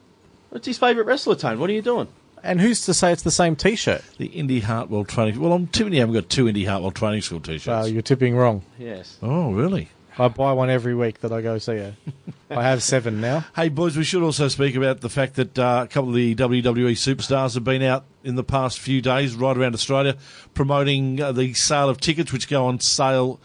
What's 0.49 0.67
his 0.67 0.77
favourite 0.77 1.07
wrestler, 1.07 1.35
Tone? 1.35 1.59
What 1.59 1.69
are 1.69 1.73
you 1.73 1.81
doing? 1.81 2.09
and 2.43 2.59
who's 2.59 2.85
to 2.85 2.93
say 2.93 3.11
it's 3.11 3.21
the 3.21 3.31
same 3.31 3.55
T-shirt? 3.55 4.03
The 4.17 4.25
Indi 4.25 4.59
Hartwell 4.61 5.05
training. 5.05 5.39
Well, 5.39 5.53
I'm 5.53 5.67
tipping 5.67 5.93
you 5.93 5.99
haven't 5.99 6.15
got 6.15 6.29
two 6.29 6.47
Indi 6.47 6.65
Hartwell 6.65 6.91
training 6.91 7.21
school 7.21 7.39
T-shirts. 7.39 7.67
Well, 7.67 7.87
you're 7.87 8.01
tipping 8.01 8.35
wrong. 8.35 8.63
Yes. 8.77 9.17
oh, 9.21 9.53
really? 9.53 9.89
I 10.17 10.27
buy 10.27 10.51
one 10.51 10.69
every 10.69 10.93
week 10.93 11.21
that 11.21 11.31
I 11.31 11.41
go 11.41 11.57
see 11.57 11.77
her. 11.77 11.95
I 12.49 12.63
have 12.63 12.83
seven 12.83 13.21
now. 13.21 13.45
Hey, 13.55 13.69
boys, 13.69 13.95
we 13.95 14.03
should 14.03 14.23
also 14.23 14.49
speak 14.49 14.75
about 14.75 14.99
the 14.99 15.07
fact 15.09 15.35
that 15.35 15.57
uh, 15.57 15.83
a 15.85 15.87
couple 15.87 16.09
of 16.09 16.15
the 16.15 16.35
WWE 16.35 16.91
superstars 16.93 17.53
have 17.53 17.63
been 17.63 17.81
out 17.81 18.03
in 18.23 18.35
the 18.35 18.43
past 18.43 18.79
few 18.79 19.01
days, 19.01 19.35
right 19.35 19.55
around 19.55 19.73
Australia, 19.73 20.17
promoting 20.53 21.21
uh, 21.21 21.31
the 21.31 21.53
sale 21.53 21.87
of 21.87 22.01
tickets, 22.01 22.33
which 22.33 22.49
go 22.49 22.65
on 22.65 22.79
sale 22.81 23.39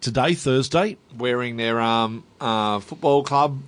today, 0.00 0.34
Thursday. 0.34 0.96
Wearing 1.16 1.56
their 1.56 1.80
um, 1.80 2.24
uh, 2.40 2.80
football 2.80 3.22
club 3.22 3.60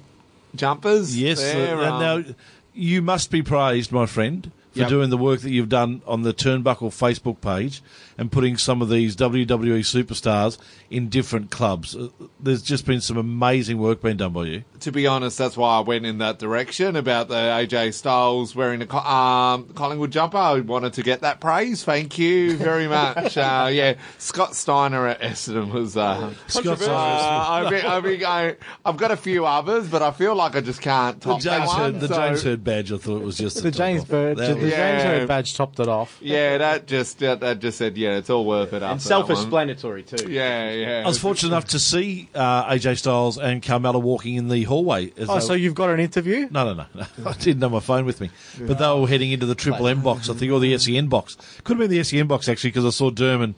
jumpers. 0.55 1.19
Yes, 1.19 1.43
uh, 1.43 1.57
and 1.57 1.81
um, 1.81 2.01
now 2.01 2.35
you 2.75 3.03
must 3.03 3.31
be 3.31 3.43
praised, 3.43 3.93
my 3.93 4.07
friend, 4.07 4.51
for 4.73 4.81
Yep. 4.81 4.89
doing 4.89 5.11
the 5.11 5.19
work 5.19 5.41
that 5.41 5.51
you've 5.51 5.69
done 5.69 6.01
on 6.07 6.23
the 6.23 6.33
Turnbuckle 6.33 6.91
Facebook 6.91 7.41
page 7.41 7.83
and 8.19 8.31
putting 8.31 8.57
some 8.57 8.83
of 8.83 8.89
these 8.89 9.17
WWE 9.17 9.81
superstars 9.81 10.59
in 10.91 11.09
different 11.09 11.51
clubs. 11.51 11.97
Uh, 11.97 12.09
There's 12.41 12.63
just 12.63 12.85
been 12.87 13.01
some 13.01 13.17
amazing 13.17 13.79
work 13.79 14.03
being 14.03 14.17
done 14.19 14.33
by 14.33 14.45
you. 14.45 14.65
to 14.81 14.93
be 14.93 15.07
honest, 15.07 15.39
that's 15.39 15.57
why 15.57 15.79
I 15.79 15.81
went 15.81 16.05
in 16.07 16.19
that 16.19 16.39
direction 16.39 16.97
about 16.97 17.29
the 17.29 17.35
AJ 17.35 17.95
Styles 17.95 18.55
wearing 18.55 18.81
the 18.81 18.87
Co- 18.87 18.99
um, 18.99 19.69
Collingwood 19.75 20.11
jumper. 20.11 20.37
I 20.37 20.61
wanted 20.61 20.93
to 20.95 21.03
get 21.03 21.21
that 21.23 21.41
praise. 21.41 21.85
Thank 21.85 22.19
you 22.19 22.57
very 22.57 22.87
much. 22.89 23.37
uh, 23.39 23.69
yeah, 23.73 23.95
Scott 24.19 24.55
Steiner 24.55 25.07
at 25.07 25.21
Essendon 25.21 25.71
was. 25.73 25.97
Uh, 25.97 26.33
Scott's 26.49 26.87
uh, 26.87 26.93
I 26.95 27.71
mean, 27.71 27.85
I 27.87 28.01
mean, 28.01 28.25
I, 28.25 28.57
I've 28.85 28.97
got 28.97 29.11
a 29.11 29.17
few 29.17 29.47
others, 29.47 29.89
but 29.89 30.03
I 30.03 30.11
feel 30.11 30.35
like 30.35 30.57
I 30.57 30.61
just 30.61 30.81
can't 30.81 31.21
The 31.21 31.31
top 31.31 31.41
that 31.43 31.59
James, 31.59 31.69
one. 31.69 31.81
Hird, 31.95 32.01
the 32.01 32.09
so- 32.09 32.15
James 32.17 32.43
Hird 32.43 32.65
badge, 32.65 32.93
I 32.93 32.97
thought 32.99 33.17
it 33.23 33.25
was 33.25 33.39
just 33.39 33.63
The 33.63 33.71
James 33.71 34.03
off. 34.03 34.09
Bird, 34.09 34.37
the 34.37 34.43
was- 34.43 34.59
James 34.59 34.73
Yeah. 34.73 35.19
Hird 35.21 35.29
badge 35.29 35.55
topped 35.55 35.81
it 35.81 35.89
off. 35.89 36.19
Yeah, 36.21 36.59
that 36.59 36.87
just 36.87 37.19
that, 37.21 37.41
that 37.41 37.59
just 37.61 37.79
said 37.79 37.97
yeah, 38.03 38.17
it's 38.19 38.29
all 38.31 38.45
worth 38.45 38.73
it. 38.73 38.77
And 38.77 38.85
after 38.85 39.05
self-explanatory 39.09 40.03
too. 40.03 40.31
Yeah, 40.31 40.71
yeah. 40.73 41.03
I 41.05 41.09
was 41.09 41.19
fortunate 41.19 41.49
enough 41.51 41.67
to 41.69 41.79
see 41.79 42.29
uh, 42.35 42.65
AJ 42.71 42.99
Styles 42.99 43.39
and 43.39 43.63
Carmella 43.63 44.01
walking 44.03 44.35
in 44.35 44.49
the 44.49 44.63
hallway. 44.65 45.13
as 45.17 45.29
Oh, 45.31 45.35
they- 45.35 45.41
so 45.41 45.53
you've 45.55 45.75
got 45.75 45.91
an 45.91 46.01
interview? 46.01 46.49
No, 46.51 46.65
no, 46.73 46.75
no, 46.75 46.87
no. 47.19 47.27
I 47.31 47.33
didn't 47.35 47.63
have 47.63 47.73
my 47.73 47.81
phone 47.81 48.05
with 48.05 48.21
me. 48.21 48.31
But 48.61 48.79
they 48.79 48.87
were 49.01 49.07
heading 49.09 49.33
into 49.33 49.47
the 49.47 49.55
Triple 49.55 49.87
M 49.89 50.03
box, 50.03 50.29
I 50.29 50.35
think, 50.35 50.53
or 50.53 50.61
the 50.61 50.77
SEN 50.79 51.09
box. 51.09 51.37
Could 51.65 51.79
have 51.79 51.89
been 51.89 51.97
the 51.97 52.05
SEN 52.05 52.27
box, 52.27 52.49
actually, 52.49 52.71
because 52.71 52.85
I 52.85 52.91
saw 52.91 53.11
Derman 53.11 53.55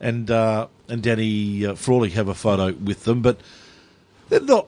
and 0.00 0.30
uh, 0.30 0.66
and 0.88 1.02
Danny 1.02 1.66
uh, 1.66 1.74
Frawley 1.74 2.10
have 2.10 2.28
a 2.28 2.34
photo 2.34 2.72
with 2.72 3.04
them. 3.04 3.20
But 3.22 3.38
they're 4.28 4.40
not. 4.40 4.66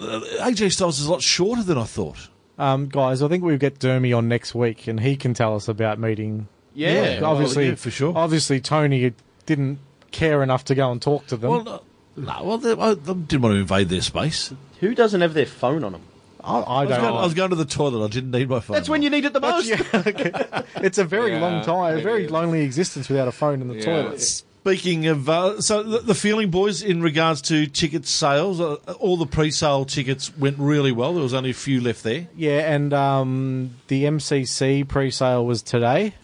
Uh, 0.00 0.20
AJ 0.40 0.72
Styles 0.72 0.98
is 0.98 1.06
a 1.06 1.10
lot 1.10 1.22
shorter 1.22 1.62
than 1.62 1.78
I 1.78 1.84
thought. 1.84 2.28
Um, 2.58 2.88
guys, 2.88 3.22
I 3.22 3.28
think 3.28 3.44
we'll 3.44 3.56
get 3.58 3.78
Dermy 3.78 4.16
on 4.16 4.26
next 4.26 4.52
week, 4.54 4.88
and 4.88 4.98
he 4.98 5.16
can 5.16 5.32
tell 5.34 5.54
us 5.54 5.68
about 5.68 6.00
meeting. 6.00 6.48
Yeah, 6.78 7.20
well, 7.20 7.32
obviously, 7.32 7.68
yeah, 7.68 7.74
for 7.74 7.90
sure. 7.90 8.12
Obviously, 8.16 8.60
Tony 8.60 9.12
didn't 9.46 9.78
care 10.10 10.42
enough 10.42 10.64
to 10.66 10.74
go 10.74 10.90
and 10.92 11.02
talk 11.02 11.26
to 11.28 11.36
them. 11.36 11.50
Well, 11.50 11.64
no, 11.64 11.82
no 12.16 12.44
well, 12.44 12.58
they- 12.58 12.72
I 12.72 12.94
didn't 12.94 13.40
want 13.42 13.54
to 13.54 13.60
invade 13.60 13.88
their 13.88 14.00
space. 14.02 14.52
Who 14.80 14.94
doesn't 14.94 15.20
have 15.20 15.34
their 15.34 15.46
phone 15.46 15.82
on 15.84 15.92
them? 15.92 16.02
I, 16.42 16.60
I 16.60 16.60
I 16.60 16.80
was, 16.84 16.88
don't. 16.90 17.00
going, 17.00 17.16
I 17.16 17.24
was 17.24 17.34
going 17.34 17.50
to 17.50 17.56
the 17.56 17.64
toilet. 17.64 18.04
I 18.04 18.08
didn't 18.08 18.30
need 18.30 18.48
my 18.48 18.60
phone. 18.60 18.74
That's 18.76 18.88
when 18.88 19.02
you 19.02 19.10
need 19.10 19.24
it 19.24 19.32
the 19.32 19.40
most. 19.40 19.66
yeah, 19.68 20.62
it's 20.76 20.96
a 20.98 21.04
very 21.04 21.32
Yeah, 21.32 21.40
long 21.40 21.64
time, 21.64 21.98
a 21.98 22.00
very 22.00 22.26
is. 22.26 22.30
lonely 22.30 22.62
existence 22.62 23.08
without 23.08 23.26
a 23.28 23.32
phone 23.32 23.60
in 23.60 23.68
the 23.68 23.74
Yeah. 23.74 23.84
toilet. 23.84 24.20
Speaking 24.20 25.06
of, 25.06 25.28
uh, 25.28 25.60
so 25.60 25.82
the, 25.82 25.98
the 25.98 26.14
feeling, 26.14 26.50
boys, 26.50 26.82
in 26.82 27.02
regards 27.02 27.42
to 27.42 27.66
ticket 27.66 28.06
sales, 28.06 28.60
uh, 28.60 28.74
all 29.00 29.16
the 29.16 29.26
pre-sale 29.26 29.84
tickets 29.84 30.36
went 30.36 30.58
really 30.58 30.92
well. 30.92 31.12
There 31.14 31.22
was 31.22 31.34
only 31.34 31.50
a 31.50 31.54
few 31.54 31.80
left 31.80 32.02
there. 32.04 32.28
Yeah, 32.36 32.72
and 32.72 32.92
um, 32.92 33.70
the 33.88 34.04
MCC 34.04 34.86
pre-sale 34.86 35.44
was 35.46 35.62
today, 35.62 36.14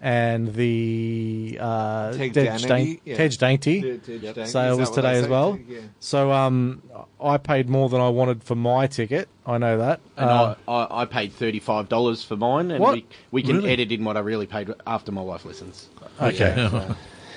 and 0.00 0.54
the 0.54 1.58
uh, 1.60 2.12
Tej 2.12 2.30
Tej 2.30 2.44
Dainty, 2.44 2.68
Dainty, 2.68 3.00
yeah. 3.04 3.16
Tej 3.16 3.28
Dainty 3.28 3.98
Tej 4.32 4.46
sale 4.46 4.78
was 4.78 4.90
today 4.90 5.18
as 5.18 5.26
well. 5.28 5.58
Yeah. 5.68 5.80
So 6.00 6.30
um, 6.32 6.82
I 7.20 7.36
paid 7.38 7.68
more 7.68 7.88
than 7.88 8.00
I 8.00 8.08
wanted 8.08 8.44
for 8.44 8.54
my 8.54 8.86
ticket. 8.86 9.28
I 9.46 9.58
know 9.58 9.78
that. 9.78 10.00
And 10.16 10.30
Uh, 10.30 10.54
I, 10.68 10.72
I, 10.72 11.02
I 11.02 11.04
paid 11.06 11.32
thirty-five 11.32 11.88
dollars 11.88 12.22
for 12.22 12.36
mine, 12.36 12.70
and 12.70 12.80
What? 12.80 12.94
we, 12.94 13.06
we 13.32 13.42
can 13.42 13.56
Really? 13.56 13.72
edit 13.72 13.90
in 13.92 14.04
what 14.04 14.16
I 14.16 14.20
really 14.20 14.46
paid 14.46 14.72
after 14.86 15.10
my 15.10 15.22
wife 15.22 15.44
listens. 15.44 15.88
okay. 16.20 16.54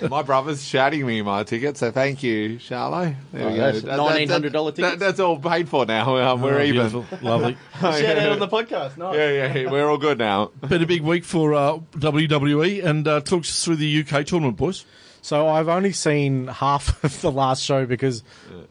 My 0.10 0.22
brother's 0.24 0.64
shouting 0.64 1.06
me 1.06 1.22
my 1.22 1.44
ticket, 1.44 1.78
so 1.78 1.92
thank 1.92 2.24
you, 2.24 2.58
Charlo. 2.58 3.16
There 3.34 3.46
Oh, 3.48 3.50
we 3.52 3.56
go. 3.58 3.72
that's 3.72 3.82
That- 3.84 4.00
$1,900 4.00 4.52
that- 4.66 4.76
tickets? 4.76 5.00
that's 5.00 5.20
all 5.20 5.38
paid 5.40 5.70
for 5.70 5.86
now. 5.86 6.18
Um, 6.18 6.42
we're 6.42 6.60
Oh, 6.60 6.64
even. 6.64 6.90
beautiful. 6.90 7.06
Lovely. 7.22 7.58
Shout 7.80 8.04
out 8.18 8.32
on 8.34 8.40
the 8.40 8.48
podcast. 8.48 8.98
Nice. 8.98 9.16
Yeah, 9.16 9.30
yeah, 9.32 9.54
yeah, 9.58 9.72
we're 9.72 9.90
all 9.90 9.98
good 9.98 10.18
now. 10.18 10.52
Been 10.68 10.82
a 10.82 10.86
big 10.88 11.02
week 11.02 11.24
for 11.24 11.54
uh, 11.54 11.78
WWE, 11.98 12.84
and 12.84 13.08
uh, 13.08 13.22
talk 13.22 13.42
us 13.42 13.64
through 13.64 13.76
the 13.78 14.00
UK 14.06 14.26
tournament, 14.26 14.58
boys. 14.58 14.86
So 15.22 15.48
I've 15.48 15.68
only 15.70 15.92
seen 15.92 16.48
half 16.48 17.04
of 17.04 17.22
the 17.22 17.32
last 17.32 17.64
show 17.64 17.86
because 17.86 18.24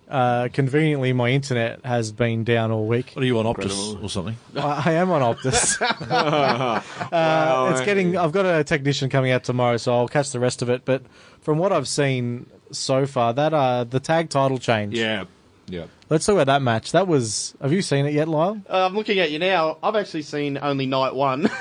uh, 0.09 0.49
conveniently 0.53 1.13
my 1.13 1.31
internet 1.31 1.85
has 1.85 2.13
been 2.13 2.45
down 2.45 2.71
all 2.71 2.87
week. 2.87 3.13
What 3.15 3.23
are 3.23 3.27
you 3.27 3.39
on 3.39 3.47
Optus 3.47 4.03
or 4.03 4.09
something? 4.09 4.37
I, 4.57 4.83
I 4.87 4.93
am 4.95 5.11
on 5.11 5.23
Optus. 5.23 5.81
uh, 7.13 7.71
it's 7.73 7.81
getting. 7.83 8.17
I've 8.17 8.33
got 8.33 8.47
a 8.47 8.65
technician 8.65 9.09
coming 9.11 9.31
out 9.31 9.45
tomorrow, 9.45 9.77
so 9.77 9.95
I'll 9.95 10.09
catch 10.09 10.33
the 10.33 10.41
rest 10.41 10.63
of 10.63 10.69
it. 10.69 10.85
But 10.85 11.03
from 11.41 11.59
what 11.59 11.73
I've 11.73 11.89
seen 11.89 12.47
so 12.73 13.07
far, 13.07 13.33
that 13.35 13.55
uh, 13.55 13.85
the 13.85 14.01
tag 14.01 14.31
title 14.31 14.59
change. 14.59 14.95
Yeah. 14.95 15.25
Yeah. 15.71 15.87
Let's 16.09 16.27
talk 16.27 16.35
about 16.35 16.47
that 16.47 16.63
match. 16.63 16.93
That 16.93 17.07
was. 17.07 17.55
Have 17.63 17.73
you 17.73 17.83
seen 17.83 18.05
it 18.07 18.13
yet, 18.13 18.29
Lyle? 18.29 18.61
Uh, 18.69 18.87
I'm 18.87 18.95
looking 18.95 19.19
at 19.21 19.31
you 19.31 19.39
now. 19.39 19.79
I've 19.83 19.97
actually 19.97 20.23
seen 20.23 20.59
only 20.61 20.87
night 20.87 21.15
one. 21.15 21.49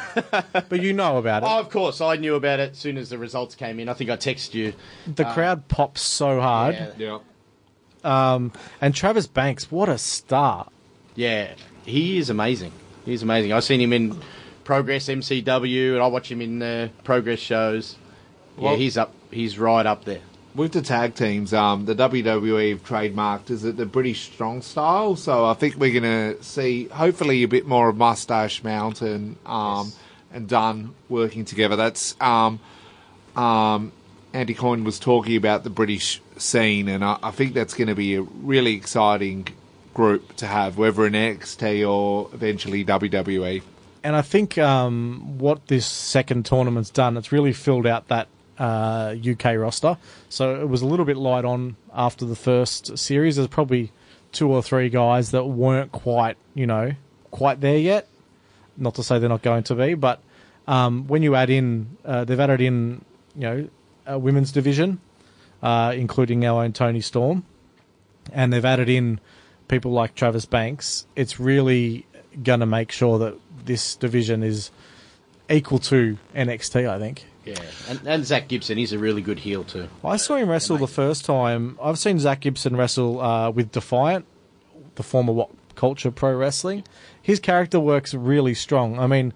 But 0.70 0.82
you 0.82 0.93
know 0.93 1.18
about 1.18 1.43
it. 1.43 1.45
oh, 1.49 1.60
of 1.60 1.70
course, 1.70 2.01
I 2.01 2.16
knew 2.18 2.36
about 2.36 2.60
it 2.60 2.72
as 2.72 2.78
soon 2.78 2.97
as 2.97 3.10
the 3.10 3.18
results 3.18 3.55
came 3.55 3.80
in. 3.80 3.88
I 3.89 3.93
think 3.93 4.10
I 4.10 4.18
texted 4.18 4.53
you. 4.53 4.74
the 5.07 5.26
crowd 5.26 5.68
pops 5.68 6.01
so 6.01 6.39
hard. 6.41 6.76
Yeah, 6.76 6.91
Yeah. 6.97 8.34
Um, 8.34 8.51
and 8.82 8.93
Travis 8.95 9.28
Banks, 9.28 9.72
what 9.72 9.89
a 9.89 9.97
star! 9.97 10.68
yeah, 11.16 11.53
he 11.86 12.18
is 12.18 12.30
amazing. 12.30 12.72
He's 13.05 13.24
amazing. 13.24 13.51
I've 13.53 13.64
seen 13.64 13.82
him 13.82 13.91
in 13.93 14.18
Progress 14.64 15.07
MCW, 15.07 15.93
and 15.93 16.01
I 16.01 16.07
watch 16.07 16.32
him 16.32 16.41
in 16.41 16.62
uh, 16.62 16.89
Progress 17.03 17.39
shows. 17.39 17.95
Yeah, 18.57 18.76
he's 18.76 18.97
up. 18.97 19.14
He's 19.32 19.57
right 19.60 19.86
up 19.86 20.05
there. 20.05 20.22
With 20.56 20.72
the 20.72 20.82
tag 20.82 21.16
teams, 21.16 21.54
um, 21.54 21.86
the 21.86 21.95
WWE 21.95 22.72
have 22.72 22.84
trademarked 22.84 23.52
is 23.52 23.64
it 23.64 23.78
the 23.78 23.86
British 23.86 24.22
strong 24.32 24.62
style. 24.62 25.16
So 25.16 25.45
I 25.45 25.54
think 25.54 25.76
we're 25.76 26.00
going 26.00 26.36
to 26.36 26.43
see 26.43 26.86
hopefully 26.86 27.43
a 27.43 27.47
bit 27.47 27.68
more 27.68 27.88
of 27.88 27.97
Moustache 27.97 28.64
Mountain 28.64 29.38
um, 29.45 29.93
and 30.34 30.47
Dunne 30.47 30.95
working 31.08 31.45
together. 31.45 31.76
That's 31.76 32.16
um, 32.20 32.60
um, 33.36 33.91
Andy 34.34 34.54
Coyne 34.54 34.84
was 34.84 35.00
talking 35.00 35.36
about 35.36 35.64
the 35.64 35.70
British 35.70 36.22
scene, 36.38 36.88
and 36.88 37.04
I, 37.04 37.18
I 37.22 37.32
think 37.32 37.54
that's 37.54 37.74
going 37.74 37.88
to 37.88 37.95
be 37.95 38.16
a 38.16 38.22
really 38.22 38.74
exciting 38.74 39.47
group 39.93 40.36
to 40.38 40.47
have, 40.47 40.78
whether 40.78 41.06
in 41.06 41.14
NXT 41.14 41.88
or 41.89 42.30
eventually. 42.34 42.86
WWE. 42.86 43.62
And 44.04 44.16
I 44.16 44.22
think 44.22 44.58
um, 44.58 45.38
what 45.38 45.68
this 45.68 45.86
second 45.86 46.45
tournament's 46.45 46.89
done, 46.89 47.18
it's 47.18 47.32
really 47.32 47.54
filled 47.54 47.86
out 47.86 48.08
that 48.08 48.28
uh, 48.60 49.16
UK 49.28 49.55
roster. 49.57 49.97
So 50.28 50.60
it 50.60 50.68
was 50.68 50.82
a 50.82 50.86
little 50.86 51.05
bit 51.05 51.18
light 51.18 51.45
on 51.45 51.78
after 51.93 52.26
the 52.26 52.36
first 52.36 52.97
series. 52.97 53.38
There's 53.38 53.47
probably 53.47 53.91
two 54.32 54.51
or 54.51 54.62
three 54.62 54.89
guys 54.89 55.32
that 55.32 55.45
weren't 55.45 55.91
quite, 55.91 56.38
you 56.53 56.68
know, 56.68 56.93
quite 57.32 57.62
there 57.62 57.78
yet. 57.78 58.07
Not 58.78 58.95
to 58.95 59.03
say 59.03 59.20
they're 59.20 59.30
not 59.30 59.41
going 59.41 59.64
to 59.64 59.76
be, 59.76 59.93
but 59.93 60.22
um, 60.68 61.07
when 61.07 61.24
you 61.24 61.36
add 61.36 61.49
in, 61.49 61.97
uh, 62.05 62.26
they've 62.26 62.39
added 62.39 62.62
in, 62.62 63.03
you 63.36 63.41
know, 63.41 63.70
a 64.05 64.20
women's 64.20 64.51
division, 64.51 64.99
uh, 65.64 65.93
including 65.95 66.45
our 66.45 66.64
own 66.64 66.74
Toni 66.74 67.01
Storm, 67.01 67.43
and 68.32 68.53
they've 68.53 68.66
added 68.66 68.89
in 68.89 69.20
people 69.68 69.91
like 69.91 70.16
Travis 70.16 70.45
Banks. 70.45 71.05
It's 71.16 71.39
really 71.39 72.05
going 72.43 72.60
to 72.60 72.66
make 72.66 72.91
sure 72.91 73.20
that 73.20 73.38
this 73.66 73.95
division 73.95 74.43
is 74.43 74.72
equal 75.49 75.80
to 75.80 76.18
NXT. 76.36 76.88
I 76.89 76.99
think. 76.99 77.26
Yeah, 77.50 77.62
and, 77.88 78.00
and 78.06 78.26
Zack 78.26 78.47
Gibson, 78.47 78.78
he's 78.78 78.93
a 78.93 79.00
really 79.00 79.22
good 79.22 79.39
heel 79.39 79.64
too. 79.64 79.89
I 80.04 80.18
saw 80.18 80.36
him 80.36 80.50
wrestle 80.50 80.78
the 80.78 80.88
first 80.88 81.26
time. 81.26 81.78
I've 81.82 81.97
seen 81.97 82.20
Zack 82.20 82.41
Gibson 82.41 82.76
wrestle 82.76 83.20
uh, 83.20 83.50
with 83.50 83.72
Defiant, 83.72 84.26
the 84.95 85.04
former 85.04 85.34
What 85.34 85.50
Culture 85.76 86.12
Pro 86.12 86.36
Wrestling. 86.36 86.84
His 87.22 87.39
character 87.39 87.80
works 87.80 88.14
really 88.14 88.54
strong. 88.54 89.00
I 89.00 89.08
mean, 89.08 89.34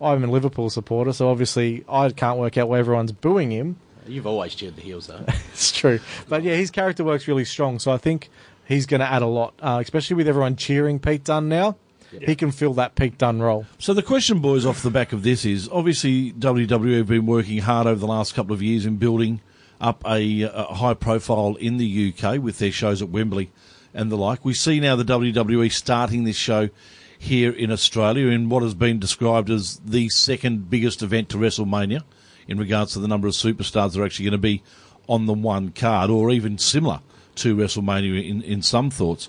I'm 0.00 0.24
a 0.24 0.26
Liverpool 0.26 0.70
supporter, 0.70 1.12
so 1.12 1.28
obviously 1.28 1.84
I 1.88 2.10
can't 2.10 2.38
work 2.38 2.58
out 2.58 2.68
why 2.68 2.80
everyone's 2.80 3.12
booing 3.12 3.52
him. 3.52 3.76
You've 4.06 4.26
always 4.26 4.54
cheered 4.54 4.74
the 4.74 4.82
heels 4.82 5.06
though. 5.06 5.24
It's 5.52 5.70
true. 5.70 6.00
But 6.28 6.42
yeah, 6.42 6.54
his 6.54 6.70
character 6.72 7.04
works 7.04 7.28
really 7.28 7.44
strong, 7.44 7.78
so 7.78 7.92
I 7.92 7.98
think 7.98 8.28
he's 8.66 8.86
going 8.86 9.00
to 9.00 9.06
add 9.06 9.22
a 9.22 9.26
lot, 9.26 9.54
uh, 9.60 9.78
especially 9.80 10.16
with 10.16 10.26
everyone 10.26 10.56
cheering 10.56 10.98
Pete 10.98 11.22
Dunne 11.24 11.48
now. 11.48 11.76
He 12.20 12.34
can 12.34 12.50
fill 12.50 12.74
that 12.74 12.94
Pete 12.94 13.18
Dunne 13.18 13.40
role. 13.40 13.66
So 13.78 13.94
the 13.94 14.02
question, 14.02 14.40
boys, 14.40 14.66
off 14.66 14.82
the 14.82 14.90
back 14.90 15.12
of 15.12 15.22
this 15.22 15.44
is 15.44 15.68
obviously 15.70 16.32
WWE 16.32 16.98
have 16.98 17.06
been 17.06 17.26
working 17.26 17.58
hard 17.58 17.86
over 17.86 17.98
the 17.98 18.06
last 18.06 18.34
couple 18.34 18.52
of 18.52 18.62
years 18.62 18.86
in 18.86 18.96
building 18.96 19.40
up 19.80 20.04
a, 20.06 20.42
a 20.42 20.74
high 20.74 20.94
profile 20.94 21.56
in 21.56 21.76
the 21.76 22.14
UK 22.14 22.40
with 22.40 22.58
their 22.58 22.70
shows 22.70 23.02
at 23.02 23.08
Wembley 23.08 23.50
and 23.94 24.10
the 24.10 24.16
like. 24.16 24.44
We 24.44 24.54
see 24.54 24.80
now 24.80 24.96
the 24.96 25.04
WWE 25.04 25.72
starting 25.72 26.24
this 26.24 26.36
show 26.36 26.70
here 27.18 27.52
in 27.52 27.70
Australia 27.70 28.28
in 28.28 28.48
what 28.48 28.62
has 28.62 28.74
been 28.74 28.98
described 28.98 29.50
as 29.50 29.80
the 29.84 30.08
second 30.08 30.68
biggest 30.68 31.02
event 31.02 31.28
to 31.30 31.36
WrestleMania 31.36 32.02
in 32.48 32.58
regards 32.58 32.92
to 32.92 32.98
the 32.98 33.08
number 33.08 33.28
of 33.28 33.34
superstars 33.34 33.92
that 33.92 34.00
are 34.00 34.04
actually 34.04 34.24
going 34.24 34.32
to 34.32 34.38
be 34.38 34.62
on 35.08 35.26
the 35.26 35.32
one 35.32 35.70
card 35.70 36.10
or 36.10 36.30
even 36.30 36.58
similar 36.58 37.00
to 37.36 37.56
WrestleMania 37.56 38.28
in, 38.28 38.42
in 38.42 38.62
some 38.62 38.90
thoughts. 38.90 39.28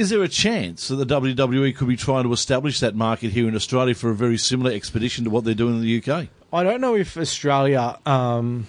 Is 0.00 0.08
there 0.08 0.22
a 0.22 0.28
chance 0.28 0.88
that 0.88 0.96
the 0.96 1.04
WWE 1.04 1.76
could 1.76 1.86
be 1.86 1.94
trying 1.94 2.24
to 2.24 2.32
establish 2.32 2.80
that 2.80 2.94
market 2.94 3.32
here 3.32 3.46
in 3.46 3.54
Australia 3.54 3.94
for 3.94 4.08
a 4.08 4.14
very 4.14 4.38
similar 4.38 4.72
expedition 4.72 5.24
to 5.24 5.30
what 5.30 5.44
they're 5.44 5.52
doing 5.52 5.74
in 5.74 5.82
the 5.82 6.02
UK? 6.02 6.28
I 6.50 6.62
don't 6.62 6.80
know 6.80 6.96
if 6.96 7.18
Australia. 7.18 7.98
Um, 8.06 8.66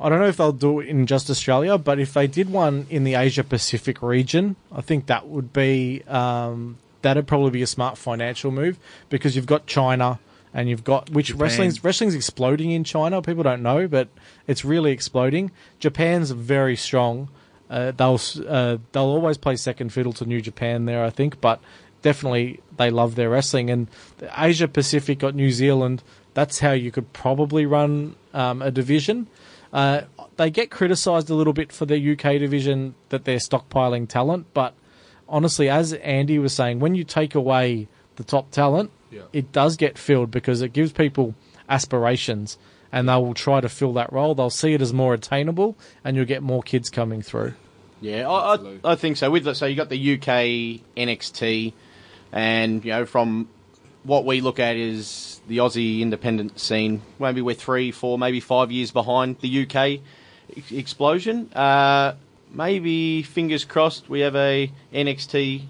I 0.00 0.08
don't 0.08 0.20
know 0.20 0.28
if 0.28 0.36
they'll 0.36 0.52
do 0.52 0.78
it 0.78 0.86
in 0.86 1.08
just 1.08 1.28
Australia, 1.28 1.76
but 1.76 1.98
if 1.98 2.14
they 2.14 2.28
did 2.28 2.50
one 2.50 2.86
in 2.88 3.02
the 3.02 3.16
Asia 3.16 3.42
Pacific 3.42 4.00
region, 4.00 4.54
I 4.70 4.80
think 4.80 5.06
that 5.06 5.26
would 5.26 5.52
be 5.52 6.04
um, 6.06 6.78
that'd 7.02 7.26
probably 7.26 7.50
be 7.50 7.62
a 7.62 7.66
smart 7.66 7.98
financial 7.98 8.52
move 8.52 8.78
because 9.08 9.34
you've 9.34 9.46
got 9.46 9.66
China 9.66 10.20
and 10.54 10.68
you've 10.68 10.84
got 10.84 11.10
which 11.10 11.26
Japan. 11.26 11.42
wrestling's 11.42 11.82
wrestling's 11.82 12.14
exploding 12.14 12.70
in 12.70 12.84
China. 12.84 13.20
People 13.22 13.42
don't 13.42 13.64
know, 13.64 13.88
but 13.88 14.06
it's 14.46 14.64
really 14.64 14.92
exploding. 14.92 15.50
Japan's 15.80 16.30
very 16.30 16.76
strong. 16.76 17.28
Uh, 17.70 17.92
they'll 17.92 18.20
uh, 18.48 18.76
they'll 18.92 19.04
always 19.04 19.38
play 19.38 19.54
second 19.56 19.92
fiddle 19.92 20.12
to 20.14 20.26
New 20.26 20.40
Japan 20.40 20.84
there, 20.86 21.04
I 21.04 21.10
think, 21.10 21.40
but 21.40 21.60
definitely 22.02 22.60
they 22.76 22.90
love 22.90 23.14
their 23.14 23.30
wrestling. 23.30 23.70
And 23.70 23.86
the 24.18 24.28
Asia 24.36 24.66
Pacific 24.66 25.20
got 25.20 25.34
New 25.36 25.52
Zealand. 25.52 26.02
That's 26.34 26.58
how 26.58 26.72
you 26.72 26.90
could 26.90 27.12
probably 27.12 27.66
run 27.66 28.16
um, 28.34 28.60
a 28.60 28.70
division. 28.72 29.28
Uh, 29.72 30.02
they 30.36 30.50
get 30.50 30.70
criticised 30.70 31.30
a 31.30 31.34
little 31.34 31.52
bit 31.52 31.70
for 31.72 31.86
their 31.86 31.96
UK 31.98 32.40
division 32.40 32.94
that 33.10 33.24
they're 33.24 33.36
stockpiling 33.38 34.08
talent, 34.08 34.46
but 34.52 34.74
honestly, 35.28 35.68
as 35.68 35.92
Andy 35.92 36.40
was 36.40 36.52
saying, 36.52 36.80
when 36.80 36.96
you 36.96 37.04
take 37.04 37.36
away 37.36 37.86
the 38.16 38.24
top 38.24 38.50
talent, 38.50 38.90
Yeah. 39.12 39.22
it 39.32 39.52
does 39.52 39.76
get 39.76 39.96
filled 39.96 40.32
because 40.32 40.60
it 40.60 40.72
gives 40.72 40.90
people 40.92 41.34
aspirations 41.68 42.58
and 42.92 43.08
they 43.08 43.14
will 43.14 43.34
try 43.34 43.60
to 43.60 43.68
fill 43.68 43.92
that 43.94 44.12
role. 44.12 44.34
They'll 44.34 44.50
see 44.50 44.74
it 44.74 44.80
as 44.82 44.92
more 44.92 45.14
attainable 45.14 45.76
and 46.04 46.16
you'll 46.16 46.24
get 46.26 46.42
more 46.42 46.62
kids 46.62 46.90
coming 46.90 47.22
through. 47.22 47.54
Yeah, 48.00 48.28
I, 48.28 48.54
I, 48.54 48.78
I 48.92 48.94
think 48.94 49.16
so. 49.18 49.30
With 49.30 49.54
so 49.56 49.66
you 49.66 49.76
got 49.76 49.90
the 49.90 50.14
UK 50.14 50.80
NXT, 50.96 51.72
and 52.32 52.84
you 52.84 52.92
know 52.92 53.04
from 53.06 53.48
what 54.04 54.24
we 54.24 54.40
look 54.40 54.58
at 54.58 54.76
is 54.76 55.40
the 55.48 55.58
Aussie 55.58 56.00
independent 56.00 56.58
scene. 56.58 57.02
Maybe 57.18 57.42
we're 57.42 57.54
three, 57.54 57.90
four, 57.90 58.18
maybe 58.18 58.40
five 58.40 58.72
years 58.72 58.90
behind 58.90 59.38
the 59.40 59.62
UK 59.66 60.00
ex- 60.56 60.72
explosion. 60.72 61.52
Uh, 61.52 62.14
maybe 62.52 63.22
fingers 63.22 63.64
crossed 63.64 64.08
we 64.08 64.20
have 64.20 64.34
a 64.34 64.72
NXT 64.94 65.62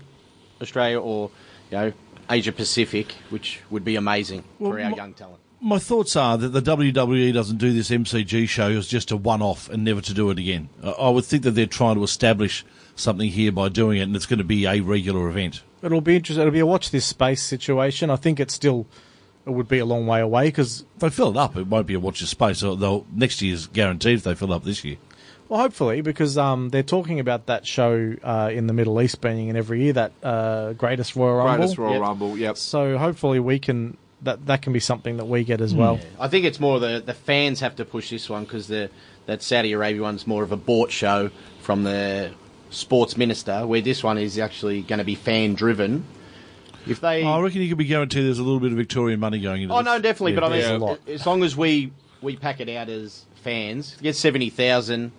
Australia 0.63 1.01
or 1.01 1.31
you 1.73 1.77
know 1.79 1.93
Asia 2.31 2.53
Pacific, 2.53 3.13
which 3.31 3.61
would 3.71 3.85
be 3.85 3.97
amazing 3.97 4.45
Well, 4.61 4.71
for 4.73 4.81
our 4.81 4.91
my- 4.91 4.97
young 4.97 5.15
talent. 5.15 5.41
My 5.63 5.79
thoughts 5.79 6.17
are 6.17 6.39
that 6.39 6.49
the 6.49 6.63
WWE 6.63 7.35
doesn't 7.35 7.59
do 7.59 7.73
this 7.73 7.91
MCG 7.91 8.49
show 8.49 8.71
as 8.71 8.89
just 8.89 9.11
a 9.11 9.17
one 9.17 9.43
off 9.43 9.69
and 9.69 9.85
never 9.85 10.01
to 10.01 10.15
do 10.15 10.31
it 10.31 10.39
again. 10.39 10.71
I 10.83 10.91
I 10.91 11.09
would 11.11 11.25
think 11.27 11.43
that 11.43 11.51
they're 11.53 11.67
trying 11.67 11.97
to 11.97 12.03
establish 12.03 12.65
something 12.97 13.29
here 13.31 13.53
by 13.53 13.69
doing 13.69 13.99
it, 13.99 14.03
and 14.03 14.17
it's 14.17 14.27
going 14.27 14.39
to 14.39 14.45
be 14.45 14.65
a 14.67 14.81
regular 14.81 15.29
event. 15.29 15.63
It'll 15.83 16.01
be 16.01 16.17
interesting. 16.17 16.41
It'll 16.43 16.53
be 16.53 16.61
a 16.61 16.67
watch 16.67 16.91
this 16.91 17.05
space 17.07 17.43
situation. 17.43 18.09
I 18.11 18.17
think 18.17 18.41
it's 18.41 18.55
still 18.55 18.87
it 19.47 19.51
would 19.51 19.69
be 19.69 19.79
a 19.79 19.85
long 19.85 20.07
way 20.07 20.21
away 20.21 20.49
because 20.49 20.85
If 20.97 21.01
they 21.01 21.11
fill 21.11 21.31
it 21.31 21.37
up, 21.37 21.57
it 21.57 21.67
won't 21.67 21.87
be 21.87 21.95
a 21.95 22.01
watch 22.01 22.23
of 22.23 22.29
space. 22.29 22.59
So 22.59 22.75
they'll, 22.75 23.07
next 23.13 23.41
year's 23.43 23.67
guaranteed 23.67 24.19
if 24.19 24.23
they 24.25 24.35
fill 24.35 24.53
up 24.53 24.65
this 24.65 24.85
year. 24.85 24.97
Well, 25.49 25.61
hopefully, 25.61 26.01
because 26.01 26.39
um, 26.39 26.69
they're 26.69 26.83
talking 26.85 27.19
about 27.19 27.47
that 27.47 27.67
show 27.67 28.15
uh, 28.23 28.51
in 28.53 28.67
the 28.67 28.73
Middle 28.73 29.01
East 29.03 29.21
being 29.21 29.49
in 29.49 29.57
every 29.57 29.83
year, 29.83 29.93
that 29.95 30.13
uh, 30.23 30.75
Greatest 30.75 31.17
Royal 31.17 31.37
Rumble. 31.39 31.57
Greatest 31.57 31.79
Royal 31.79 31.93
Yep. 31.95 32.01
Rumble. 32.03 32.39
Yep. 32.39 32.57
So 32.57 32.99
hopefully 32.99 33.41
we 33.41 33.59
can 33.59 33.97
that 34.23 34.47
that 34.47 34.63
can 34.63 34.73
be 34.73 34.81
something 34.81 35.17
that 35.17 35.27
we 35.27 35.45
get 35.45 35.61
as 35.61 35.75
well. 35.75 35.99
I 36.19 36.29
think 36.29 36.45
it's 36.45 36.61
more 36.61 36.79
the 36.79 37.03
the 37.05 37.15
fans 37.15 37.61
have 37.61 37.77
to 37.77 37.85
push 37.85 38.11
this 38.11 38.29
one 38.29 38.45
because 38.45 38.69
the 38.69 38.91
that 39.27 39.43
Saudi 39.43 39.73
Arabia 39.73 40.03
one's 40.03 40.27
more 40.27 40.43
of 40.43 40.53
a 40.53 40.57
bought 40.57 40.91
show 40.91 41.31
from 41.61 41.85
the 41.85 42.33
sports 42.71 43.17
minister, 43.17 43.67
where 43.67 43.81
this 43.81 44.03
one 44.03 44.19
is 44.19 44.39
actually 44.39 44.83
going 44.83 44.99
to 44.99 45.05
be 45.05 45.15
fan 45.15 45.55
driven. 45.55 46.05
If 46.87 47.01
they, 47.01 47.23
oh, 47.23 47.29
I 47.29 47.41
reckon 47.41 47.61
you 47.61 47.69
could 47.69 47.79
be 47.79 47.85
guaranteed 47.85 48.25
there's 48.25 48.39
a 48.39 48.43
little 48.43 48.61
bit 48.61 48.73
of 48.73 48.79
Victorian 48.79 49.21
money 49.21 49.39
going 49.39 49.63
into 49.63 49.75
this. 49.75 49.81
oh 49.81 49.83
this. 49.83 49.93
no, 49.93 50.01
definitely. 50.01 50.33
Yeah, 50.33 50.41
but 50.41 50.45
I 50.45 50.49
there's 50.49 50.69
a 50.69 50.73
mean, 50.73 50.81
lot. 50.81 51.01
as 51.09 51.27
long 51.27 51.45
as 51.45 51.57
we 51.57 51.93
we 52.23 52.37
pack 52.37 52.61
it 52.61 52.69
out 52.71 52.89
as 52.89 53.27
fans, 53.43 53.97
get 54.01 54.17
seventy 54.17 54.51
thousand. 54.51 55.13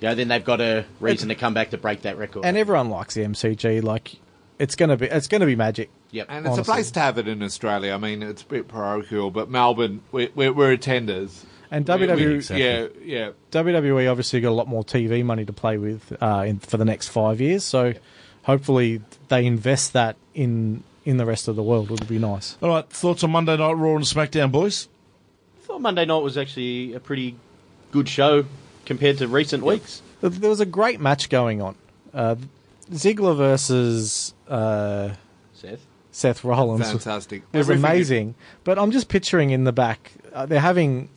You 0.00 0.08
know, 0.08 0.14
then 0.14 0.28
they've 0.28 0.44
got 0.44 0.60
a 0.60 0.84
reason 0.98 1.28
to 1.28 1.34
come 1.34 1.52
back 1.52 1.70
to 1.70 1.78
break 1.78 2.02
that 2.02 2.16
record. 2.16 2.44
And 2.44 2.56
everyone 2.56 2.88
likes 2.88 3.14
the 3.14 3.22
MCG. 3.22 3.82
Like 3.82 4.16
it's 4.58 4.76
gonna 4.76 4.96
be 4.96 5.06
it's 5.06 5.26
gonna 5.26 5.46
be 5.46 5.56
magic. 5.56 5.90
Yep. 6.10 6.26
And 6.28 6.46
it's 6.46 6.54
Honestly. 6.54 6.72
a 6.72 6.74
place 6.74 6.90
to 6.92 7.00
have 7.00 7.18
it 7.18 7.28
in 7.28 7.42
Australia. 7.42 7.92
I 7.92 7.98
mean, 7.98 8.22
it's 8.22 8.42
a 8.42 8.46
bit 8.46 8.68
parochial, 8.68 9.30
but 9.30 9.50
Melbourne, 9.50 10.02
we're, 10.12 10.28
we're, 10.34 10.52
we're 10.52 10.76
attenders. 10.76 11.44
And 11.70 11.86
We- 11.88 11.94
WWE, 11.94 12.34
Exactly. 12.36 12.64
Yeah, 12.64 12.86
yeah. 13.04 13.30
WWE 13.52 14.10
obviously 14.10 14.40
got 14.40 14.48
a 14.50 14.52
lot 14.52 14.68
more 14.68 14.82
TV 14.84 15.24
money 15.24 15.44
to 15.44 15.52
play 15.52 15.78
with 15.78 16.12
uh, 16.20 16.44
in, 16.46 16.58
for 16.58 16.76
the 16.76 16.84
next 16.84 17.08
five 17.08 17.40
years. 17.40 17.62
So 17.64 17.94
hopefully 18.42 19.02
they 19.28 19.46
invest 19.46 19.92
that 19.92 20.16
in 20.34 20.82
in 21.04 21.16
the 21.16 21.24
rest 21.24 21.48
of 21.48 21.56
the 21.56 21.62
world. 21.62 21.86
It 21.86 22.00
Would 22.00 22.08
be 22.08 22.18
nice. 22.18 22.56
All 22.62 22.68
right, 22.68 22.88
thoughts 22.90 23.24
on 23.24 23.30
Monday 23.30 23.56
Night 23.56 23.72
Raw 23.72 23.94
and 23.96 24.04
SmackDown, 24.04 24.52
boys? 24.52 24.88
I 25.62 25.66
thought 25.66 25.80
Monday 25.80 26.04
night 26.04 26.18
was 26.22 26.36
actually 26.36 26.92
a 26.94 27.00
pretty 27.00 27.36
good 27.92 28.08
show 28.08 28.44
compared 28.84 29.18
to 29.18 29.28
recent 29.28 29.62
weeks. 29.64 30.02
There 30.20 30.50
was 30.50 30.60
a 30.60 30.66
great 30.66 31.00
match 31.00 31.28
going 31.30 31.62
on. 31.62 31.74
Uh, 32.12 32.36
Ziggler 32.90 33.36
versus 33.36 34.34
uh, 34.48 35.10
Seth. 35.54 35.80
Seth 36.12 36.42
Rollins 36.44 36.86
Fantastic. 36.90 37.42
It 37.52 37.58
was 37.58 37.70
Everything- 37.70 37.84
amazing. 37.90 38.34
But 38.64 38.78
I'm 38.78 38.90
just 38.90 39.08
picturing 39.08 39.50
in 39.50 39.64
the 39.64 39.72
back, 39.72 40.12
uh, 40.32 40.46
they're 40.46 40.60
having 40.60 41.08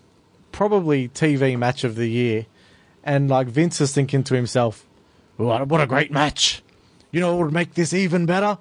probably 0.52 1.08
TV 1.10 1.58
match 1.58 1.84
of 1.84 1.96
the 1.96 2.08
year, 2.08 2.46
and 3.04 3.30
like 3.30 3.48
Vince 3.48 3.82
is 3.82 3.94
thinking 3.94 4.24
to 4.26 4.36
himself, 4.36 4.86
"What, 5.38 5.68
what 5.68 5.82
a 5.82 5.88
great 5.88 6.12
match! 6.12 6.62
You 7.12 7.20
know 7.22 7.36
what 7.36 7.46
would 7.46 7.54
make 7.54 7.74
this 7.74 7.94
even 7.94 8.26
better? 8.26 8.58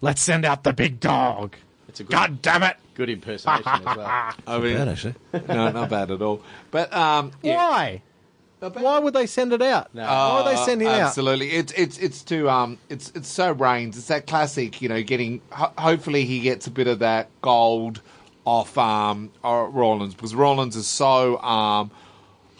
Let's 0.00 0.22
send 0.22 0.44
out 0.44 0.64
the 0.64 0.72
big 0.72 0.98
dog. 1.00 1.56
It's 1.88 2.00
a 2.00 2.04
good, 2.04 2.12
God 2.12 2.42
damn 2.42 2.62
it! 2.62 2.76
good 2.94 3.08
impersonation 3.10 3.66
as 3.66 3.96
well. 3.96 4.32
I 4.46 4.58
mean, 4.58 4.76
Bad, 4.76 4.88
actually. 4.88 5.14
no, 5.48 5.70
not 5.70 5.88
bad 5.88 6.10
at 6.10 6.20
all. 6.20 6.42
But 6.70 6.92
um, 6.92 7.32
yeah. 7.42 7.56
Why? 7.56 8.02
Why 8.60 8.98
would 8.98 9.14
they 9.14 9.26
send 9.26 9.52
it 9.52 9.62
out? 9.62 9.88
Why 9.92 10.36
would 10.42 10.52
they 10.52 10.56
send 10.64 10.82
him 10.82 10.88
out? 10.88 11.00
Absolutely, 11.00 11.50
it's 11.52 11.72
it's 11.72 11.98
it's 11.98 12.22
to 12.24 12.48
um, 12.50 12.78
it's 12.88 13.10
it's 13.14 13.28
so 13.28 13.52
Reigns. 13.52 13.96
It's 13.96 14.08
that 14.08 14.26
classic, 14.26 14.82
you 14.82 14.88
know, 14.88 15.02
getting. 15.02 15.40
Ho- 15.50 15.72
hopefully, 15.78 16.24
he 16.24 16.40
gets 16.40 16.66
a 16.66 16.70
bit 16.70 16.86
of 16.86 16.98
that 17.00 17.28
gold 17.42 18.02
off 18.44 18.76
um 18.78 19.30
Rollins 19.44 20.14
because 20.14 20.34
Rollins 20.34 20.74
is 20.76 20.86
so 20.86 21.38
um 21.42 21.90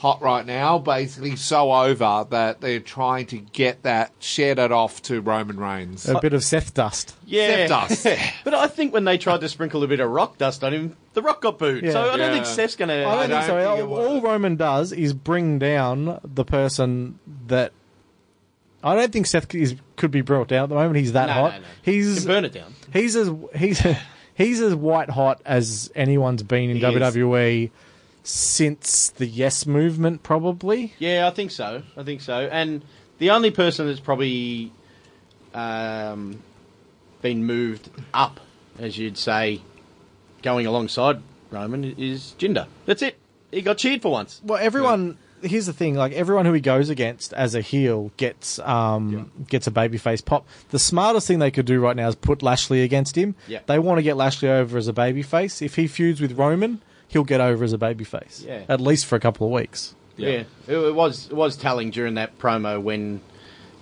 hot 0.01 0.23
right 0.23 0.47
now, 0.47 0.79
basically 0.79 1.37
so 1.37 1.71
over 1.75 2.27
that 2.31 2.63
they're 2.63 2.81
trying 2.81 3.27
to 3.27 3.37
get 3.37 3.83
that 3.83 4.11
shared 4.19 4.59
it 4.59 4.73
off 4.73 5.03
to 5.03 5.21
Roman 5.21 5.61
Reigns. 5.61 6.09
A 6.09 6.19
bit 6.19 6.33
of 6.33 6.43
Seth 6.43 6.73
dust. 6.73 7.15
Yeah. 7.27 7.67
Seth 7.67 7.69
dust. 7.69 8.23
but 8.45 8.55
I 8.55 8.67
think 8.67 8.95
when 8.95 9.05
they 9.05 9.19
tried 9.19 9.43
to 9.43 9.49
sprinkle 9.51 9.85
a 9.85 9.87
bit 9.87 10.01
of 10.01 10.11
rock 10.11 10.39
dust 10.39 10.65
on 10.65 10.73
him, 10.73 10.97
the 11.13 11.21
rock 11.21 11.43
got 11.43 11.59
booed. 11.59 11.85
Yeah. 11.85 11.93
So 11.93 12.11
I 12.13 12.17
don't 12.17 12.33
think 12.33 12.47
Seth's 12.47 12.77
going 12.77 12.89
to. 12.89 13.05
I 13.05 13.27
don't, 13.27 13.29
don't 13.29 13.45
think 13.45 13.45
so. 13.45 13.77
think 13.77 13.91
all, 13.91 14.07
all 14.07 14.21
Roman 14.23 14.57
does 14.57 14.93
is 14.93 15.13
bring 15.13 15.59
down 15.59 16.19
the 16.25 16.45
person 16.47 17.19
that. 17.49 17.73
I 18.83 18.95
don't 18.95 19.13
think 19.13 19.27
Seth 19.27 19.55
is, 19.55 19.77
could 19.97 20.11
be 20.11 20.23
brought 20.23 20.49
down 20.49 20.63
at 20.63 20.69
the 20.71 20.77
moment. 20.77 20.97
He's 20.97 21.13
that 21.13 21.27
No, 21.27 21.33
hot. 21.35 21.53
no, 21.53 21.59
no. 21.59 21.65
He's 21.83 22.21
can 22.21 22.27
burn 22.27 22.45
it 22.47 22.55
down. 22.55 22.75
he's 22.91 23.17
as 23.17 23.31
he's 23.55 23.83
he's 24.35 24.63
as 24.63 24.75
white 24.75 25.11
hot 25.11 25.43
as 25.45 25.93
anyone's 25.95 26.43
been 26.43 26.71
in 26.71 26.77
He 26.79 26.83
is. 26.87 27.71
WWE 28.31 28.51
since 28.61 29.11
the 29.11 29.26
Yes 29.26 29.66
movement, 29.66 30.22
probably. 30.22 30.95
Yeah, 30.99 31.26
I 31.26 31.31
think 31.31 31.51
so. 31.51 31.83
I 31.97 32.03
think 32.03 32.20
so. 32.20 32.49
And 32.51 32.83
the 33.18 33.31
only 33.31 33.51
person 33.51 33.87
that's 33.87 34.01
probably 34.01 34.72
um, 35.55 36.43
been 37.22 37.45
moved 37.45 37.91
up, 38.14 38.41
as 38.78 38.99
you'd 38.99 39.18
say, 39.18 39.61
going 40.43 40.66
alongside 40.66 41.22
Roman 41.51 41.85
is 41.85 42.35
Jinder. 42.39 42.66
That's 42.87 43.03
it. 43.03 43.18
He 43.51 43.62
got 43.62 43.78
cheered 43.78 44.03
for 44.03 44.12
once. 44.12 44.41
Well, 44.45 44.59
everyone. 44.61 45.18
Here's 45.43 45.64
the 45.64 45.72
thing: 45.72 45.95
like 45.95 46.12
everyone 46.12 46.45
who 46.45 46.53
he 46.53 46.61
goes 46.61 46.91
against 46.91 47.33
as 47.33 47.55
a 47.55 47.62
heel 47.62 48.12
gets 48.18 48.59
um, 48.59 49.33
gets 49.49 49.66
a 49.66 49.70
babyface 49.70 50.22
pop. 50.22 50.47
The 50.68 50.78
smartest 50.78 51.26
thing 51.26 51.39
they 51.39 51.51
could 51.51 51.64
do 51.64 51.81
right 51.81 51.97
now 51.97 52.09
is 52.09 52.14
put 52.14 52.43
Lashley 52.43 52.83
against 52.83 53.16
him. 53.16 53.35
Yeah. 53.49 53.61
They 53.64 53.78
want 53.78 53.97
to 53.99 54.03
get 54.03 54.18
Lashley 54.18 54.51
over 54.51 54.76
as 54.76 54.87
a 54.87 54.93
babyface. 54.93 55.62
If 55.62 55.76
he 55.76 55.87
feuds 55.87 56.20
with 56.20 56.33
Roman, 56.33 56.83
he'll 57.11 57.25
get 57.25 57.41
over 57.41 57.65
as 57.65 57.73
a 57.73 57.79
babyface. 57.79 58.47
Yeah. 58.47 58.63
At 58.69 58.81
least 58.81 59.07
for 59.07 59.17
a 59.17 59.21
couple 59.21 59.47
of 59.47 59.53
weeks. 59.53 59.95
Yeah, 60.17 60.45
It, 60.67 60.77
it 60.77 60.95
was 60.95 61.27
it 61.27 61.33
was 61.35 61.57
telling 61.57 61.91
during 61.91 62.15
that 62.15 62.39
promo 62.39 62.81
when 62.81 63.21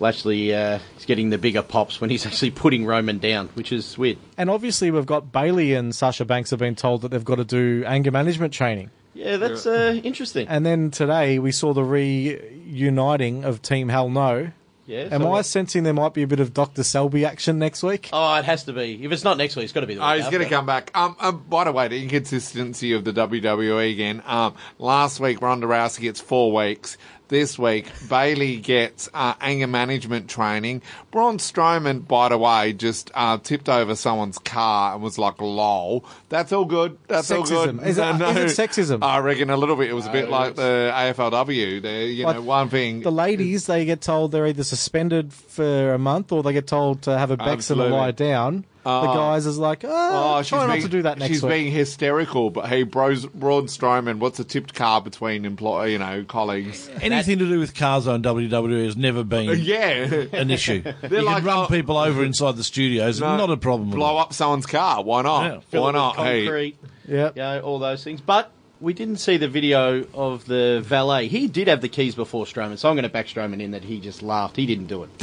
Lashley 0.01 0.55
uh, 0.55 0.79
is 0.97 1.05
getting 1.05 1.31
the 1.31 1.39
bigger 1.39 1.62
pops 1.62 2.01
when 2.01 2.11
he's 2.11 2.24
actually 2.26 2.53
putting 2.53 2.87
Roman 2.87 3.18
down, 3.18 3.49
which 3.55 3.72
is 3.72 3.99
weird. 3.99 4.18
And 4.37 4.49
obviously, 4.49 4.91
we've 4.91 5.07
got 5.07 5.33
Bayley 5.33 5.74
and 5.74 5.95
Sasha 5.95 6.24
Banks 6.24 6.51
have 6.51 6.59
been 6.59 6.76
told 6.76 7.03
that 7.03 7.09
they've 7.11 7.24
got 7.24 7.37
to 7.37 7.45
do 7.45 7.85
anger 7.87 8.11
management 8.11 8.53
training. 8.53 8.91
Yeah, 9.14 9.37
that's 9.37 9.66
uh, 9.66 10.01
interesting. 10.05 10.47
And 10.47 10.64
then 10.64 10.93
today 10.93 11.41
we 11.41 11.51
saw 11.51 11.72
the 11.74 11.83
reuniting 11.83 13.45
of 13.45 13.61
Team 13.62 13.89
Hell 13.89 14.09
No. 14.09 14.53
Yeah, 14.89 15.09
Am 15.11 15.20
so 15.20 15.34
I 15.34 15.43
sensing 15.43 15.82
there 15.82 15.93
might 15.93 16.14
be 16.14 16.22
a 16.22 16.26
bit 16.26 16.41
of 16.41 16.55
Dr. 16.55 16.82
Shelby 16.82 17.26
action 17.26 17.59
next 17.59 17.82
week? 17.82 18.09
Oh, 18.11 18.34
it 18.36 18.47
has 18.47 18.64
to 18.64 18.72
be. 18.72 19.05
If 19.05 19.12
it's 19.12 19.22
not 19.22 19.36
next 19.36 19.55
week, 19.55 19.64
it's 19.64 19.72
got 19.74 19.80
to 19.82 19.86
be 19.86 19.95
the 19.95 20.01
week 20.01 20.09
Oh, 20.09 20.16
he's 20.16 20.30
going 20.30 20.43
to 20.43 20.49
come 20.49 20.64
back. 20.64 20.91
Um, 20.95 21.14
um, 21.20 21.45
by 21.47 21.64
the 21.64 21.72
way, 21.72 21.89
the 21.89 22.03
inconsistency 22.03 22.95
of 22.95 23.05
the 23.05 23.12
WWE 23.12 23.93
again. 23.93 24.22
Um, 24.24 24.55
last 24.78 25.20
week 25.20 25.43
Ronda 25.43 25.66
Rousey 25.66 26.01
gets 26.01 26.22
four 26.22 26.53
weeks. 26.53 26.97
This 27.29 27.59
week 27.59 27.87
Bayley 28.09 28.57
gets 28.57 29.09
uh, 29.12 29.35
anger 29.41 29.66
management 29.66 30.29
training. 30.31 30.81
Braun 31.11 31.37
Strowman, 31.39 32.07
by 32.09 32.31
the 32.31 32.39
way, 32.39 32.72
just 32.72 33.11
uh, 33.14 33.37
tipped 33.39 33.68
over 33.68 33.95
someone's 33.95 34.39
car 34.39 34.95
and 34.95 35.03
was 35.03 35.18
like, 35.18 35.41
"Lol." 35.41 36.05
That's 36.31 36.53
all 36.53 36.64
good. 36.64 36.97
That's 37.07 37.31
all 37.31 37.43
good. 37.45 37.83
Is 37.83 37.99
it- 37.99 38.20
is 38.20 38.59
it 38.59 38.70
sexism? 38.70 39.03
I 39.03 39.18
reckon 39.18 39.51
a 39.51 39.57
little 39.57 39.76
bit. 39.76 39.91
It 39.91 39.95
was 39.95 40.07
a 40.07 40.12
bit 40.12 40.31
like 40.31 40.55
the 40.57 40.91
AFLW. 40.95 41.83
There, 41.83 42.07
you 42.07 42.24
know, 42.24 42.31
Like, 42.33 42.43
one 42.45 42.68
thing. 42.70 43.01
The 43.03 43.12
ladies, 43.12 43.66
they 43.66 43.85
get 43.85 44.01
told 44.01 44.33
they're 44.33 44.47
either 44.47 44.64
suspended 44.64 45.33
for 45.33 45.93
a 45.93 45.99
month 45.99 46.33
or 46.33 46.43
they 46.43 46.53
get 46.53 46.66
told 46.66 47.03
to 47.03 47.18
have 47.18 47.31
a 47.31 47.37
Bex 47.37 47.70
and 47.70 47.81
lie 47.81 48.11
down. 48.11 48.64
The 49.03 49.09
ah. 49.09 49.14
guys 49.14 49.47
is 49.47 49.59
like, 49.59 49.84
oh, 49.84 50.39
Oh, 50.39 50.43
try 50.43 50.66
not 50.66 50.72
being, 50.74 50.82
to 50.82 50.89
do 50.89 51.03
that 51.03 51.18
next 51.18 51.28
she's 51.32 51.43
week. 51.43 51.51
being 51.51 51.72
hysterical, 51.72 52.51
but 52.51 52.66
hey, 52.68 52.82
bros, 52.82 53.26
Braun 53.26 53.66
Strowman, 53.66 54.18
what's 54.18 54.39
a 54.41 54.45
tipped 54.45 54.74
car 54.74 55.01
between 55.01 55.45
employ, 55.45 55.86
you 55.86 55.99
know, 55.99 56.24
colleagues? 56.24 56.89
Anything 57.01 57.39
to 57.39 57.49
do 57.49 57.59
with 57.61 57.74
cars 57.74 58.07
on 58.07 58.22
WWE 58.22 58.84
has 58.86 58.97
never 58.97 59.24
been 59.24 59.49
uh, 59.49 59.53
Yeah, 59.53 60.24
an 60.32 60.51
issue. 60.51 60.82
you 61.11 61.22
like, 61.22 61.36
can 61.39 61.45
run 61.45 61.59
oh- 61.59 61.66
people 61.66 61.97
over 61.97 62.24
inside 62.24 62.57
the 62.57 62.64
studios, 62.64 63.20
No, 63.20 63.36
not 63.36 63.51
a 63.51 63.57
problem. 63.57 63.91
blow 63.91 64.16
up 64.16 64.32
someone's 64.32 64.66
car. 64.66 65.03
Why 65.03 65.22
not? 65.22 65.45
Yeah. 65.45 65.80
Why 65.80 65.89
it 65.91 65.93
with 65.93 65.95
not? 65.95 66.16
Hey, 66.16 66.45
Concrete, 66.45 66.76
Yep. 67.09 67.36
you 67.36 67.43
know, 67.43 67.61
all 67.61 67.78
those 67.78 68.03
things. 68.03 68.20
But 68.20 68.51
we 68.80 68.93
didn't 68.95 69.16
see 69.16 69.36
the 69.36 69.49
video 69.49 70.07
of 70.14 70.47
the 70.47 70.80
valet. 70.84 71.28
He 71.28 71.49
did 71.49 71.68
have 71.68 71.80
the 71.80 71.89
keys 71.89 72.14
before 72.14 72.45
Strowman, 72.45 72.78
so 72.78 72.89
I'm 72.89 72.95
going 72.95 73.03
to 73.03 73.09
back 73.09 73.26
Strowman 73.26 73.61
in 73.61 73.72
that 73.72 73.82
he 73.84 74.01
just 74.01 74.22
laughed. 74.22 74.57
He 74.57 74.66
didn't 74.66 74.86
do 74.86 75.03
it. 75.03 75.11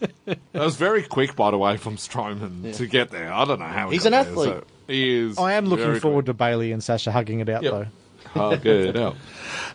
that 0.26 0.38
was 0.54 0.76
very 0.76 1.02
quick, 1.02 1.36
by 1.36 1.50
the 1.50 1.58
way, 1.58 1.76
from 1.76 1.96
Strowman 1.96 2.76
to 2.76 2.86
get 2.86 3.10
there. 3.10 3.32
I 3.32 3.44
don't 3.44 3.58
know 3.60 3.66
how 3.66 3.88
he 3.90 3.96
He's 3.96 4.04
got 4.04 4.08
an 4.08 4.12
there, 4.12 4.20
athlete. 4.32 4.48
so 4.48 4.64
he 4.86 5.18
is. 5.18 5.38
I 5.38 5.52
am 5.54 5.66
looking 5.66 5.86
very 5.86 6.00
forward 6.00 6.26
to 6.26 6.34
Bayley 6.34 6.72
and 6.72 6.82
Sasha 6.82 7.12
hugging 7.12 7.40
it 7.40 7.48
out, 7.48 7.62
Yep. 7.62 7.72
though. 7.72 7.86
quick. 7.86 8.34
Oh, 8.36 8.56
good. 8.56 8.96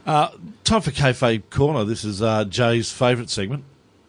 Oh. 0.07 0.31
Time 0.63 0.81
for 0.81 0.91
Kayfabe 0.91 1.49
Corner. 1.49 1.83
This 1.83 2.03
is 2.03 2.21
uh, 2.21 2.45
Jay's 2.45 2.91
favourite 2.91 3.29
segment. 3.29 3.63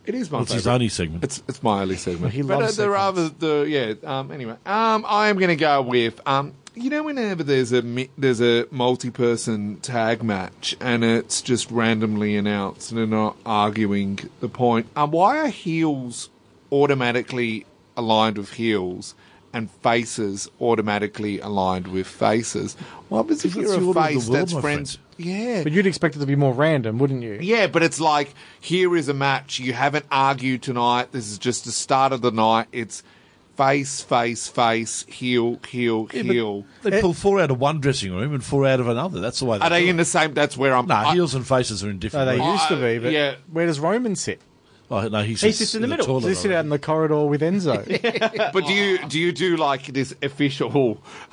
It 0.04 0.14
is 0.14 0.30
my 0.30 0.42
It's 0.42 0.52
his 0.52 0.66
only 0.66 0.88
segment. 0.88 1.24
It's 1.24 1.42
it's 1.48 1.62
my 1.62 1.82
only 1.82 1.96
segment. 1.96 2.32
He 2.32 2.42
but 2.42 2.60
loves 2.60 2.78
uh, 2.78 2.82
there 2.82 2.96
are 2.96 3.12
segments. 3.14 3.42
other 3.42 3.64
the 3.64 3.68
yeah. 3.70 4.18
Um. 4.18 4.30
Anyway, 4.30 4.54
um. 4.64 5.04
I 5.08 5.28
am 5.28 5.36
going 5.38 5.48
to 5.48 5.56
go 5.56 5.82
with 5.82 6.20
um. 6.26 6.52
You 6.78 6.90
know, 6.90 7.04
whenever 7.04 7.42
there's 7.42 7.72
a 7.72 7.80
there's 8.18 8.40
a 8.42 8.66
multi-person 8.70 9.76
tag 9.80 10.22
match 10.22 10.76
and 10.78 11.02
it's 11.02 11.40
just 11.40 11.70
randomly 11.70 12.36
announced 12.36 12.90
and 12.90 12.98
they're 12.98 13.06
not 13.06 13.36
arguing 13.46 14.18
the 14.40 14.48
point. 14.48 14.86
Um. 14.94 15.10
Why 15.10 15.38
are 15.38 15.48
heels 15.48 16.28
automatically 16.70 17.64
aligned 17.96 18.38
with 18.38 18.52
heels? 18.52 19.14
And 19.52 19.70
faces 19.70 20.50
automatically 20.60 21.40
aligned 21.40 21.86
with 21.88 22.06
faces. 22.06 22.74
What 23.08 23.22
happens 23.22 23.42
if 23.46 23.54
you're 23.54 23.64
a 23.72 23.94
face 23.94 24.28
world, 24.28 24.48
that's 24.48 24.52
friends? 24.52 24.98
Yeah, 25.16 25.62
But 25.62 25.72
you'd 25.72 25.86
expect 25.86 26.14
it 26.14 26.18
to 26.18 26.26
be 26.26 26.36
more 26.36 26.52
random, 26.52 26.98
wouldn't 26.98 27.22
you? 27.22 27.38
yeah, 27.40 27.66
but 27.66 27.82
it's 27.82 27.98
like 27.98 28.34
here 28.60 28.94
is 28.94 29.08
a 29.08 29.14
match. 29.14 29.58
You 29.58 29.72
haven't 29.72 30.04
argued 30.12 30.60
tonight. 30.62 31.12
This 31.12 31.30
is 31.30 31.38
just 31.38 31.64
the 31.64 31.72
start 31.72 32.12
of 32.12 32.20
the 32.20 32.30
night. 32.32 32.66
It's 32.70 33.02
face, 33.56 34.00
face, 34.02 34.48
face, 34.48 35.04
heel, 35.08 35.58
heel, 35.68 36.08
Yeah, 36.12 36.22
heel. 36.22 36.64
They 36.82 37.00
pull 37.00 37.14
four 37.14 37.40
out 37.40 37.50
of 37.50 37.58
one 37.58 37.80
dressing 37.80 38.14
room 38.14 38.34
and 38.34 38.44
four 38.44 38.66
out 38.66 38.80
of 38.80 38.88
another. 38.88 39.20
That's 39.20 39.38
the 39.40 39.46
way 39.46 39.58
they 39.58 39.64
Are 39.64 39.70
they 39.70 39.88
in 39.88 39.96
it. 39.96 39.98
the 39.98 40.04
same? 40.04 40.34
That's 40.34 40.56
where 40.56 40.74
I'm. 40.74 40.86
No, 40.86 40.94
I- 40.94 41.14
heels 41.14 41.34
and 41.34 41.46
faces 41.46 41.82
are 41.84 41.88
in 41.90 41.96
No, 41.96 42.00
different 42.00 42.26
they 42.30 42.38
ways. 42.40 42.52
used 42.52 42.68
to 42.68 42.76
be, 42.76 42.98
but 42.98 43.12
yeah. 43.12 43.34
where 43.50 43.66
does 43.66 43.80
Roman 43.80 44.14
sit? 44.16 44.40
Oh, 44.88 45.08
no, 45.08 45.22
he 45.22 45.34
sits, 45.34 45.58
sits 45.58 45.74
in 45.74 45.82
the 45.82 45.88
middle. 45.88 46.06
toilet, 46.06 46.20
Does 46.28 46.28
he 46.38 46.42
sit 46.42 46.52
out 46.52 46.64
in 46.64 46.68
the 46.70 46.78
corridor 46.78 47.26
with 47.26 47.40
Enzo? 47.40 47.82
but 48.52 48.66
do 48.66 48.72
you 48.72 48.98
do 49.08 49.18
you 49.18 49.32
do 49.32 49.56
like 49.56 49.86
this 49.86 50.14
official? 50.22 51.02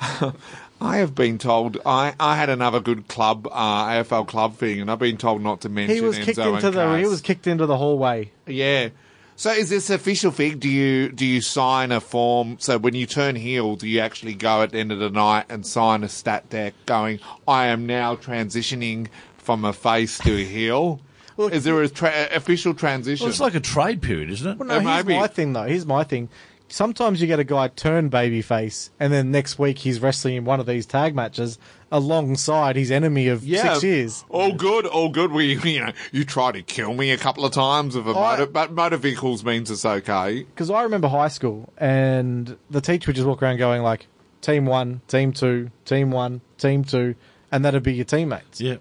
I 0.80 0.96
have 0.98 1.14
been 1.14 1.38
told. 1.38 1.78
I, 1.86 2.14
I 2.18 2.36
had 2.36 2.50
another 2.50 2.80
good 2.80 3.06
club, 3.06 3.46
uh, 3.50 3.86
AFL 3.86 4.26
club 4.26 4.56
thing, 4.56 4.80
and 4.80 4.90
I've 4.90 4.98
been 4.98 5.16
told 5.16 5.40
not 5.40 5.60
to 5.62 5.68
mention. 5.68 5.94
he 5.94 6.00
was 6.00 6.18
Enzo 6.18 6.24
kicked 6.24 6.38
into 6.38 6.70
the 6.72 6.98
he 6.98 7.06
was 7.06 7.20
kicked 7.20 7.46
into 7.46 7.66
the 7.66 7.76
hallway. 7.76 8.32
Yeah. 8.46 8.88
So 9.36 9.50
is 9.50 9.68
this 9.68 9.90
official 9.90 10.30
thing? 10.30 10.58
Do 10.58 10.68
you 10.68 11.10
do 11.10 11.26
you 11.26 11.40
sign 11.40 11.90
a 11.92 12.00
form? 12.00 12.56
So 12.60 12.78
when 12.78 12.94
you 12.94 13.04
turn 13.06 13.34
heel, 13.34 13.74
do 13.76 13.88
you 13.88 13.98
actually 14.00 14.34
go 14.34 14.62
at 14.62 14.70
the 14.70 14.78
end 14.78 14.92
of 14.92 15.00
the 15.00 15.10
night 15.10 15.46
and 15.48 15.66
sign 15.66 16.04
a 16.04 16.08
stat 16.08 16.48
deck 16.50 16.74
going, 16.86 17.18
"I 17.48 17.66
am 17.66 17.84
now 17.86 18.14
transitioning 18.16 19.08
from 19.36 19.64
a 19.64 19.72
face 19.72 20.18
to 20.18 20.32
a 20.36 20.44
heel"? 20.44 21.00
is 21.36 21.64
there 21.64 21.82
a 21.82 21.88
tra- 21.88 22.28
official 22.32 22.74
transition? 22.74 23.24
Well, 23.24 23.30
it's 23.30 23.40
like 23.40 23.56
a 23.56 23.60
trade 23.60 24.00
period, 24.02 24.30
isn't 24.30 24.48
it? 24.52 24.56
Well, 24.56 24.68
no, 24.68 24.76
Uh, 24.76 24.80
here's 24.80 25.04
maybe. 25.04 25.18
my 25.18 25.26
thing 25.26 25.52
though. 25.52 25.64
Here's 25.64 25.84
my 25.86 26.04
thing. 26.04 26.28
Sometimes 26.68 27.20
you 27.20 27.26
get 27.26 27.38
a 27.38 27.44
guy 27.44 27.68
turn 27.68 28.10
babyface, 28.10 28.90
and 28.98 29.12
then 29.12 29.30
next 29.30 29.58
week 29.58 29.78
he's 29.78 30.00
wrestling 30.00 30.36
in 30.36 30.44
one 30.44 30.60
of 30.60 30.66
these 30.66 30.86
tag 30.86 31.14
matches 31.14 31.58
alongside 31.92 32.76
his 32.76 32.90
enemy 32.90 33.28
of 33.28 33.42
six 33.42 33.82
years. 33.82 34.24
All 34.28 34.52
good, 34.52 34.86
all 34.86 35.08
good. 35.08 35.32
We, 35.32 35.54
you 35.72 35.80
know, 35.84 35.92
you 36.12 36.24
try 36.24 36.52
to 36.52 36.62
kill 36.62 36.94
me 36.94 37.10
a 37.10 37.16
couple 37.18 37.44
of 37.44 37.52
times 37.52 37.96
with 37.96 38.06
a 38.06 38.10
I- 38.10 38.36
motor, 38.38 38.46
but 38.50 38.72
motor 38.72 38.96
vehicles 38.96 39.44
means 39.44 39.70
it's 39.70 39.84
okay. 39.84 40.42
Because 40.42 40.70
I 40.70 40.82
remember 40.82 41.08
high 41.08 41.28
school, 41.28 41.72
and 41.78 42.56
the 42.70 42.80
teacher 42.80 43.08
would 43.08 43.16
just 43.16 43.26
walk 43.28 43.42
around 43.42 43.58
going 43.58 43.82
like, 43.82 44.06
"Team 44.40 44.66
one, 44.66 45.00
team 45.08 45.32
two, 45.32 45.70
team 45.84 46.10
one, 46.10 46.40
team 46.58 46.84
two, 46.84 47.14
and 47.52 47.64
that'd 47.64 47.82
be 47.82 47.94
your 47.94 48.04
teammates. 48.04 48.60
Yeah. 48.60 48.76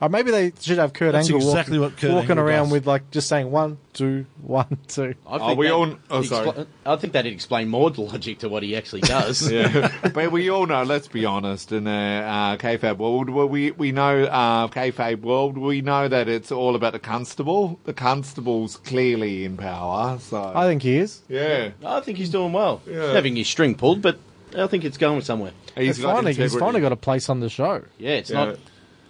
Or 0.00 0.08
maybe 0.08 0.32
they 0.32 0.52
should 0.60 0.78
have 0.78 0.92
Kurt 0.92 1.12
That's 1.12 1.30
Angle 1.30 1.48
exactly 1.48 1.78
walking, 1.78 1.92
what 1.92 2.00
Kurt 2.00 2.10
walking 2.12 2.30
Angle 2.32 2.44
around 2.44 2.64
does. 2.64 2.72
with 2.72 2.86
like 2.86 3.10
just 3.10 3.28
saying 3.28 3.50
one, 3.50 3.78
two, 3.94 4.26
one, 4.42 4.76
two. 4.88 5.14
I 5.26 5.38
Oh, 5.38 5.54
we 5.54 5.66
that 5.68 5.72
all- 5.72 5.96
oh, 6.10 6.20
expl- 6.20 6.26
sorry. 6.54 6.66
I 6.84 6.96
think 6.96 7.12
that'd 7.14 7.32
explain 7.32 7.68
more 7.68 7.90
the 7.90 8.02
logic 8.02 8.40
to 8.40 8.48
what 8.48 8.62
he 8.64 8.76
actually 8.76 9.00
does. 9.16 9.50
Yeah, 9.50 9.90
but 10.12 10.30
we 10.32 10.50
all 10.50 10.66
know. 10.66 10.82
Let's 10.82 11.08
be 11.08 11.24
honest. 11.24 11.70
In 11.72 11.84
the 11.84 11.90
uh, 11.90 12.56
kayfabe 12.58 12.98
world, 12.98 13.30
well, 13.30 13.48
we 13.48 13.70
we 13.70 13.92
know 13.92 14.24
uh, 14.24 14.68
kayfabe 14.68 15.20
world. 15.22 15.56
We 15.56 15.80
know 15.80 16.08
that 16.08 16.28
it's 16.28 16.50
all 16.52 16.74
about 16.74 16.92
the 16.92 16.98
constable. 16.98 17.78
The 17.84 17.94
constable's 17.94 18.76
clearly 18.76 19.44
in 19.44 19.56
power. 19.56 20.18
So 20.18 20.52
I 20.54 20.66
think 20.66 20.82
he 20.82 20.96
is. 20.98 21.22
yeah, 21.28 21.70
I 21.84 22.00
think 22.00 22.18
he's 22.18 22.30
doing 22.30 22.52
well. 22.52 22.82
Yeah. 22.86 23.12
Having 23.12 23.36
his 23.36 23.48
string 23.48 23.74
pulled, 23.76 24.02
but 24.02 24.18
I 24.58 24.66
think 24.66 24.84
it's 24.84 24.98
going 24.98 25.20
somewhere. 25.22 25.52
He's 25.76 25.98
got 25.98 26.14
finally, 26.16 26.32
he's 26.32 26.38
integrity. 26.38 26.60
finally 26.60 26.80
got 26.80 26.92
a 26.92 26.96
place 26.96 27.28
on 27.30 27.40
the 27.40 27.48
show. 27.48 27.82
Yeah, 27.98 28.10
it's 28.16 28.30
Yeah. 28.30 28.44
not 28.44 28.58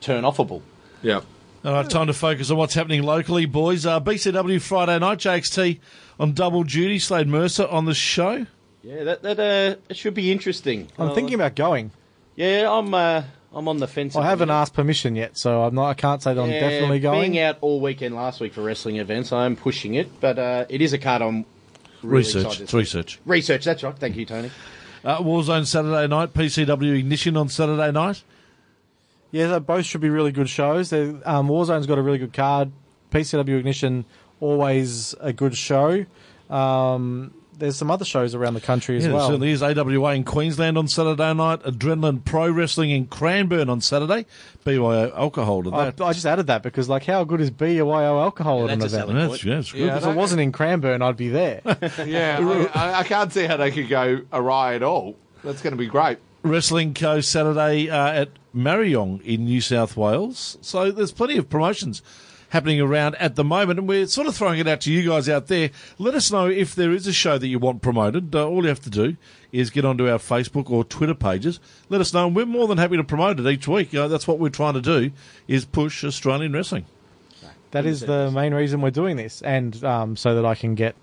turn 0.00 0.24
offable. 0.24 0.62
Yeah. 1.04 1.20
All 1.64 1.72
right, 1.72 1.88
time 1.88 2.08
to 2.08 2.12
focus 2.12 2.50
on 2.50 2.56
what's 2.58 2.74
happening 2.74 3.02
locally, 3.04 3.46
boys. 3.46 3.86
Uh, 3.86 3.98
BCW 4.00 4.60
Friday 4.60 4.98
night, 4.98 5.18
JXT 5.18 5.78
on 6.20 6.32
double 6.32 6.62
duty. 6.64 6.98
Slade 6.98 7.26
Mercer 7.28 7.66
on 7.66 7.84
the 7.86 7.94
show. 7.94 8.46
Yeah, 8.82 9.04
that 9.04 9.22
that 9.22 9.38
uh, 9.40 9.76
it 9.88 9.96
should 9.96 10.12
be 10.14 10.30
interesting. 10.32 10.88
I'm 10.98 11.10
Uh, 11.10 11.14
thinking 11.14 11.34
about 11.34 11.54
going. 11.54 11.90
Yeah, 12.36 12.70
I'm 12.70 12.92
uh, 12.92 13.22
I'm 13.54 13.66
on 13.68 13.78
the 13.78 13.86
fence. 13.86 14.14
I 14.14 14.18
at 14.18 14.22
the 14.24 14.28
haven't 14.28 14.48
minute. 14.48 14.60
asked 14.60 14.74
permission 14.74 15.16
yet, 15.16 15.38
so 15.38 15.62
I'm 15.62 15.74
not. 15.74 15.86
I 15.88 15.94
can't 15.94 16.22
say 16.22 16.34
that 16.34 16.40
I'm 16.42 16.50
Yeah, 16.50 16.60
definitely 16.60 17.00
going. 17.00 17.32
Being 17.32 17.38
out 17.42 17.56
all 17.62 17.80
weekend 17.80 18.14
last 18.14 18.40
week 18.40 18.52
for 18.52 18.62
wrestling 18.62 18.96
events, 18.96 19.32
I 19.32 19.46
am 19.46 19.56
pushing 19.56 19.94
it, 19.94 20.20
but 20.20 20.38
uh, 20.38 20.66
it 20.68 20.82
is 20.82 20.92
a 20.92 20.98
card 20.98 21.22
I'm 21.22 21.46
really 22.02 22.18
Research. 22.18 22.44
excited 22.44 22.62
It's 22.64 22.72
see. 22.72 22.76
research. 22.76 23.20
Research. 23.24 23.64
That's 23.64 23.82
right. 23.82 23.96
Thank 23.96 24.16
you, 24.16 24.26
Tony. 24.26 24.50
Uh, 25.02 25.20
Warzone 25.20 25.64
Saturday 25.66 26.06
night. 26.08 26.34
PCW 26.34 26.98
Ignition 26.98 27.38
on 27.38 27.48
Saturday 27.48 27.90
night. 27.90 28.22
Yeah, 29.34 29.48
they 29.48 29.58
both 29.58 29.84
should 29.84 30.00
be 30.00 30.10
really 30.10 30.30
good 30.32 30.48
shows. 30.48 30.90
They, 30.90 31.08
um, 31.24 31.48
Warzone's 31.48 31.86
got 31.88 31.98
a 31.98 32.02
really 32.02 32.18
good 32.18 32.32
card. 32.32 32.70
PCW 33.10 33.58
Ignition 33.58 34.04
always 34.40 35.14
a 35.20 35.32
good 35.32 35.56
show. 35.56 36.04
Um, 36.48 37.34
there's 37.56 37.76
some 37.76 37.90
other 37.90 38.04
shows 38.04 38.34
around 38.34 38.54
the 38.54 38.60
country 38.60 38.96
as 38.96 39.02
Yeah, 39.02 39.08
there 39.08 39.16
well. 39.16 39.26
certainly 39.28 39.50
is. 39.50 39.62
AWA 39.62 40.14
in 40.14 40.24
Queensland 40.24 40.76
on 40.78 40.88
Saturday 40.88 41.32
night. 41.34 41.62
Adrenaline 41.62 42.24
Pro 42.24 42.48
Wrestling 42.50 42.90
in 42.90 43.06
Cranbourne 43.06 43.68
on 43.68 43.80
Saturday. 43.80 44.26
BYO 44.64 45.12
alcohol 45.14 45.62
to 45.64 45.72
I, 45.74 45.90
that. 45.90 46.00
I 46.00 46.12
just 46.12 46.26
added 46.26 46.48
that 46.48 46.62
because, 46.62 46.88
like, 46.88 47.04
how 47.04 47.22
good 47.24 47.40
is 47.40 47.50
BYO 47.50 48.20
alcohol 48.20 48.64
at 48.64 48.70
an 48.70 48.78
that's 48.80 48.92
a 48.92 48.96
event? 48.96 49.10
selling 49.10 49.28
that's, 49.30 49.44
yeah, 49.44 49.58
it's 49.58 49.72
good. 49.72 49.80
Yeah. 49.86 49.96
If 49.98 50.04
it 50.06 50.14
wasn't 50.16 50.40
in 50.42 50.50
Cranbourne, 50.52 51.02
I'd 51.02 51.16
be 51.16 51.28
there. 51.28 51.60
Yeah, 52.04 52.68
I, 52.74 52.80
I- 52.80 52.98
I 53.00 53.02
can't 53.04 53.32
see 53.32 53.44
how 53.46 53.56
they 53.56 53.70
could 53.70 53.88
go 53.88 54.20
awry 54.32 54.74
at 54.74 54.82
all. 54.82 55.16
That's 55.44 55.60
going 55.62 55.72
to 55.72 55.76
be 55.78 55.86
great. 55.86 56.18
Wrestling 56.44 56.92
Co 56.92 57.22
Saturday 57.22 57.88
uh, 57.88 58.12
at 58.12 58.28
Marryong 58.54 59.22
in 59.22 59.46
New 59.46 59.62
South 59.62 59.96
Wales. 59.96 60.58
So 60.60 60.92
there's 60.92 61.10
plenty 61.10 61.38
of 61.38 61.48
promotions 61.48 62.02
happening 62.50 62.82
around 62.82 63.14
at 63.16 63.34
the 63.34 63.42
moment, 63.42 63.78
and 63.78 63.88
we're 63.88 64.06
sort 64.06 64.26
of 64.26 64.36
throwing 64.36 64.60
it 64.60 64.68
out 64.68 64.82
to 64.82 64.92
you 64.92 65.08
guys 65.08 65.26
out 65.26 65.46
there. 65.46 65.70
Let 65.98 66.14
us 66.14 66.30
know 66.30 66.46
if 66.46 66.74
there 66.74 66.92
is 66.92 67.06
a 67.06 67.14
show 67.14 67.38
that 67.38 67.48
you 67.48 67.58
want 67.58 67.80
promoted. 67.80 68.34
Uh, 68.34 68.46
all 68.46 68.62
you 68.62 68.68
have 68.68 68.82
to 68.82 68.90
do 68.90 69.16
is 69.52 69.70
get 69.70 69.86
onto 69.86 70.08
our 70.08 70.18
Facebook 70.18 70.70
or 70.70 70.84
Twitter 70.84 71.14
pages. 71.14 71.60
Let 71.88 72.02
us 72.02 72.12
know, 72.12 72.26
and 72.26 72.36
we're 72.36 72.44
more 72.44 72.68
than 72.68 72.76
happy 72.76 72.98
to 72.98 73.04
promote 73.04 73.40
it 73.40 73.46
each 73.46 73.66
week. 73.66 73.94
Uh, 73.94 74.06
that's 74.08 74.28
what 74.28 74.38
we're 74.38 74.50
trying 74.50 74.74
to 74.74 74.82
do 74.82 75.12
is 75.48 75.64
push 75.64 76.04
Australian 76.04 76.52
wrestling. 76.52 76.84
That 77.70 77.86
is 77.86 78.02
the 78.02 78.30
main 78.30 78.54
reason 78.54 78.82
we're 78.82 78.90
doing 78.90 79.16
this, 79.16 79.42
and 79.42 79.82
um, 79.82 80.14
so 80.14 80.34
that 80.36 80.44
I 80.44 80.54
can 80.54 80.74
get 80.76 80.94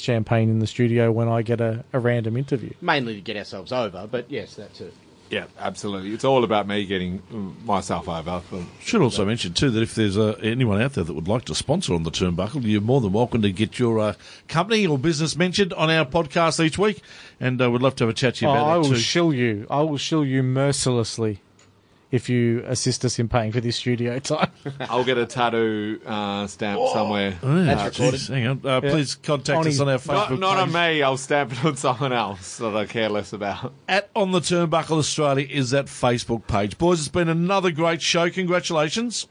champagne 0.00 0.48
in 0.50 0.58
the 0.58 0.66
studio 0.66 1.10
when 1.12 1.28
I 1.28 1.42
get 1.42 1.60
a, 1.60 1.84
a 1.92 1.98
random 1.98 2.36
interview. 2.36 2.72
Mainly 2.80 3.14
to 3.14 3.20
get 3.20 3.36
ourselves 3.36 3.72
over, 3.72 4.08
but 4.10 4.30
yes, 4.30 4.54
that's 4.54 4.80
it. 4.80 4.94
Yeah, 5.30 5.44
absolutely. 5.58 6.14
It's 6.14 6.24
all 6.24 6.42
about 6.42 6.66
me 6.66 6.86
getting 6.86 7.22
myself 7.64 8.08
over. 8.08 8.40
For, 8.40 8.64
Should 8.80 9.02
also 9.02 9.26
mention 9.26 9.52
too 9.52 9.70
that 9.70 9.82
if 9.82 9.94
there's 9.94 10.16
uh, 10.16 10.38
anyone 10.42 10.80
out 10.80 10.94
there 10.94 11.04
that 11.04 11.12
would 11.12 11.28
like 11.28 11.44
to 11.46 11.54
sponsor 11.54 11.92
on 11.92 12.04
the 12.04 12.10
Turnbuckle, 12.10 12.64
you're 12.64 12.80
more 12.80 13.00
than 13.00 13.12
welcome 13.12 13.42
to 13.42 13.52
get 13.52 13.78
your 13.78 13.98
uh, 13.98 14.14
company 14.48 14.86
or 14.86 14.98
business 14.98 15.36
mentioned 15.36 15.74
on 15.74 15.90
our 15.90 16.06
podcast 16.06 16.64
each 16.64 16.78
week, 16.78 17.02
and 17.38 17.60
uh, 17.60 17.70
we'd 17.70 17.82
love 17.82 17.94
to 17.96 18.04
have 18.04 18.10
a 18.10 18.14
chat 18.14 18.36
to 18.36 18.46
you 18.46 18.50
about. 18.50 18.60
Oh, 18.60 18.64
about 18.64 18.74
I 18.74 18.78
will 18.78 18.88
too. 18.90 18.96
shill 18.96 19.34
you. 19.34 19.66
I 19.68 19.82
will 19.82 19.98
shill 19.98 20.24
you 20.24 20.42
mercilessly 20.42 21.40
if 22.10 22.28
you 22.28 22.62
assist 22.66 23.04
us 23.04 23.18
in 23.18 23.28
paying 23.28 23.52
for 23.52 23.60
this 23.60 23.76
studio 23.76 24.18
time. 24.18 24.50
I'll 24.80 25.04
get 25.04 25.18
a 25.18 25.26
tattoo 25.26 26.00
uh, 26.06 26.46
stamp 26.46 26.80
somewhere. 26.92 27.38
Oh, 27.42 27.56
yeah, 27.58 27.74
That's 27.74 27.98
recorded. 27.98 28.18
geez, 28.20 28.28
hang 28.28 28.46
on, 28.46 28.60
uh, 28.64 28.80
please 28.80 29.14
contact 29.16 29.56
On 29.58 29.60
us 29.66 29.74
his- 29.74 29.80
on 29.80 29.88
our 29.88 29.92
Not, 29.94 30.00
Facebook 30.30 30.38
not 30.38 30.56
on 30.58 30.66
page. 30.72 30.74
me. 30.96 31.02
I'll 31.02 31.16
stamp 31.18 31.52
it 31.52 31.64
on 31.64 31.76
someone 31.76 32.12
else 32.12 32.56
that 32.58 32.74
I 32.74 32.86
care 32.86 33.08
less 33.08 33.32
about. 33.32 33.72
At 33.88 34.08
on 34.16 34.32
the 34.32 34.40
Turnbuckle 34.40 34.98
Australia 34.98 35.46
is 35.50 35.70
that 35.70 35.86
Facebook 35.86 36.46
page, 36.46 36.78
boys. 36.78 37.00
It's 37.00 37.08
been 37.08 37.28
another 37.28 37.70
great 37.70 38.00
show. 38.02 38.30
Congratulations, 38.30 39.28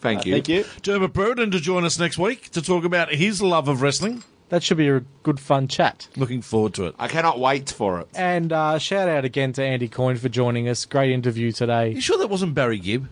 Thank 0.00 0.24
you. 0.24 0.32
Thank 0.34 0.48
you. 0.48 0.64
Dermott 0.82 1.12
Brereton, 1.12 1.50
to 1.50 1.60
join 1.60 1.84
us 1.84 1.98
next 1.98 2.16
week 2.16 2.48
to 2.52 2.62
talk 2.62 2.84
about 2.84 3.12
his 3.12 3.42
love 3.42 3.68
of 3.68 3.82
wrestling. 3.82 4.22
That 4.50 4.62
should 4.62 4.76
be 4.76 4.88
a 4.88 5.00
good, 5.22 5.40
fun 5.40 5.66
chat. 5.66 6.08
Looking 6.16 6.42
forward 6.42 6.74
to 6.74 6.84
it. 6.86 6.94
I 6.98 7.08
cannot 7.08 7.40
wait 7.40 7.70
for 7.70 8.00
it. 8.00 8.08
And 8.14 8.52
uh, 8.52 8.78
shout 8.78 9.08
out 9.08 9.24
again 9.24 9.52
to 9.54 9.62
Andy 9.64 9.88
Coyne 9.88 10.16
for 10.16 10.28
joining 10.28 10.68
us. 10.68 10.84
Great 10.84 11.10
interview 11.10 11.50
today. 11.52 11.90
you 11.90 12.00
sure 12.00 12.18
that 12.18 12.28
wasn't 12.28 12.54
Barry 12.54 12.78
Gibb? 12.78 13.08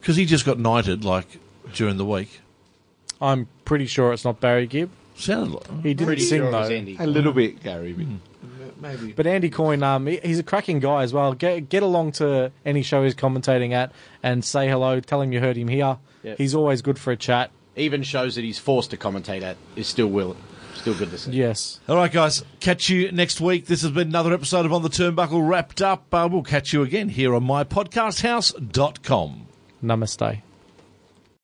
Because 0.00 0.16
he 0.16 0.24
just 0.26 0.44
got 0.44 0.58
knighted 0.58 1.04
like 1.04 1.38
during 1.74 1.96
the 1.96 2.04
week. 2.04 2.40
I'm 3.20 3.48
pretty 3.64 3.86
sure 3.86 4.12
it's 4.12 4.24
not 4.24 4.40
Barry 4.40 4.66
Gibb. 4.66 4.90
Sounded 5.16 5.54
like. 5.54 5.82
He 5.82 5.94
didn't 5.94 6.06
Pretty 6.06 6.22
sing 6.22 6.38
sure 6.40 6.48
it 6.48 6.52
though. 6.52 6.60
was 6.60 6.70
Andy. 6.70 6.96
A 6.98 7.06
little 7.06 7.32
bit, 7.32 7.62
Gary. 7.62 7.92
but- 7.92 8.06
Maybe. 8.80 9.12
But 9.12 9.26
Andy 9.26 9.48
Coyne, 9.48 9.82
um, 9.82 10.06
he- 10.08 10.20
he's 10.22 10.38
a 10.38 10.42
cracking 10.42 10.78
guy 10.80 11.04
as 11.04 11.12
well. 11.14 11.32
Get 11.32 11.70
get 11.70 11.82
along 11.82 12.12
to 12.12 12.50
any 12.66 12.82
show 12.82 13.02
he's 13.04 13.14
commentating 13.14 13.72
at 13.72 13.92
and 14.22 14.44
say 14.44 14.68
hello. 14.68 15.00
Tell 15.00 15.22
him 15.22 15.32
you 15.32 15.40
heard 15.40 15.56
him 15.56 15.68
here. 15.68 15.96
Yep. 16.22 16.36
He's 16.36 16.54
always 16.54 16.82
good 16.82 16.98
for 16.98 17.10
a 17.12 17.16
chat. 17.16 17.50
Even 17.76 18.02
shows 18.02 18.36
that 18.36 18.44
he's 18.44 18.58
forced 18.58 18.90
to 18.90 18.96
commentate 18.96 19.42
at 19.42 19.56
is 19.74 19.88
still 19.88 20.06
will, 20.06 20.36
still 20.74 20.94
good 20.94 21.10
to 21.10 21.18
see. 21.18 21.32
Yes. 21.32 21.80
All 21.88 21.96
right, 21.96 22.12
guys. 22.12 22.44
Catch 22.60 22.88
you 22.88 23.10
next 23.10 23.40
week. 23.40 23.66
This 23.66 23.82
has 23.82 23.90
been 23.90 24.08
another 24.08 24.32
episode 24.32 24.64
of 24.64 24.72
On 24.72 24.82
the 24.82 24.88
Turnbuckle 24.88 25.48
wrapped 25.48 25.82
up. 25.82 26.06
Uh, 26.12 26.28
we'll 26.30 26.42
catch 26.42 26.72
you 26.72 26.82
again 26.82 27.08
here 27.08 27.34
on 27.34 27.44
mypodcasthouse.com. 27.44 29.46
Namaste. 29.82 30.42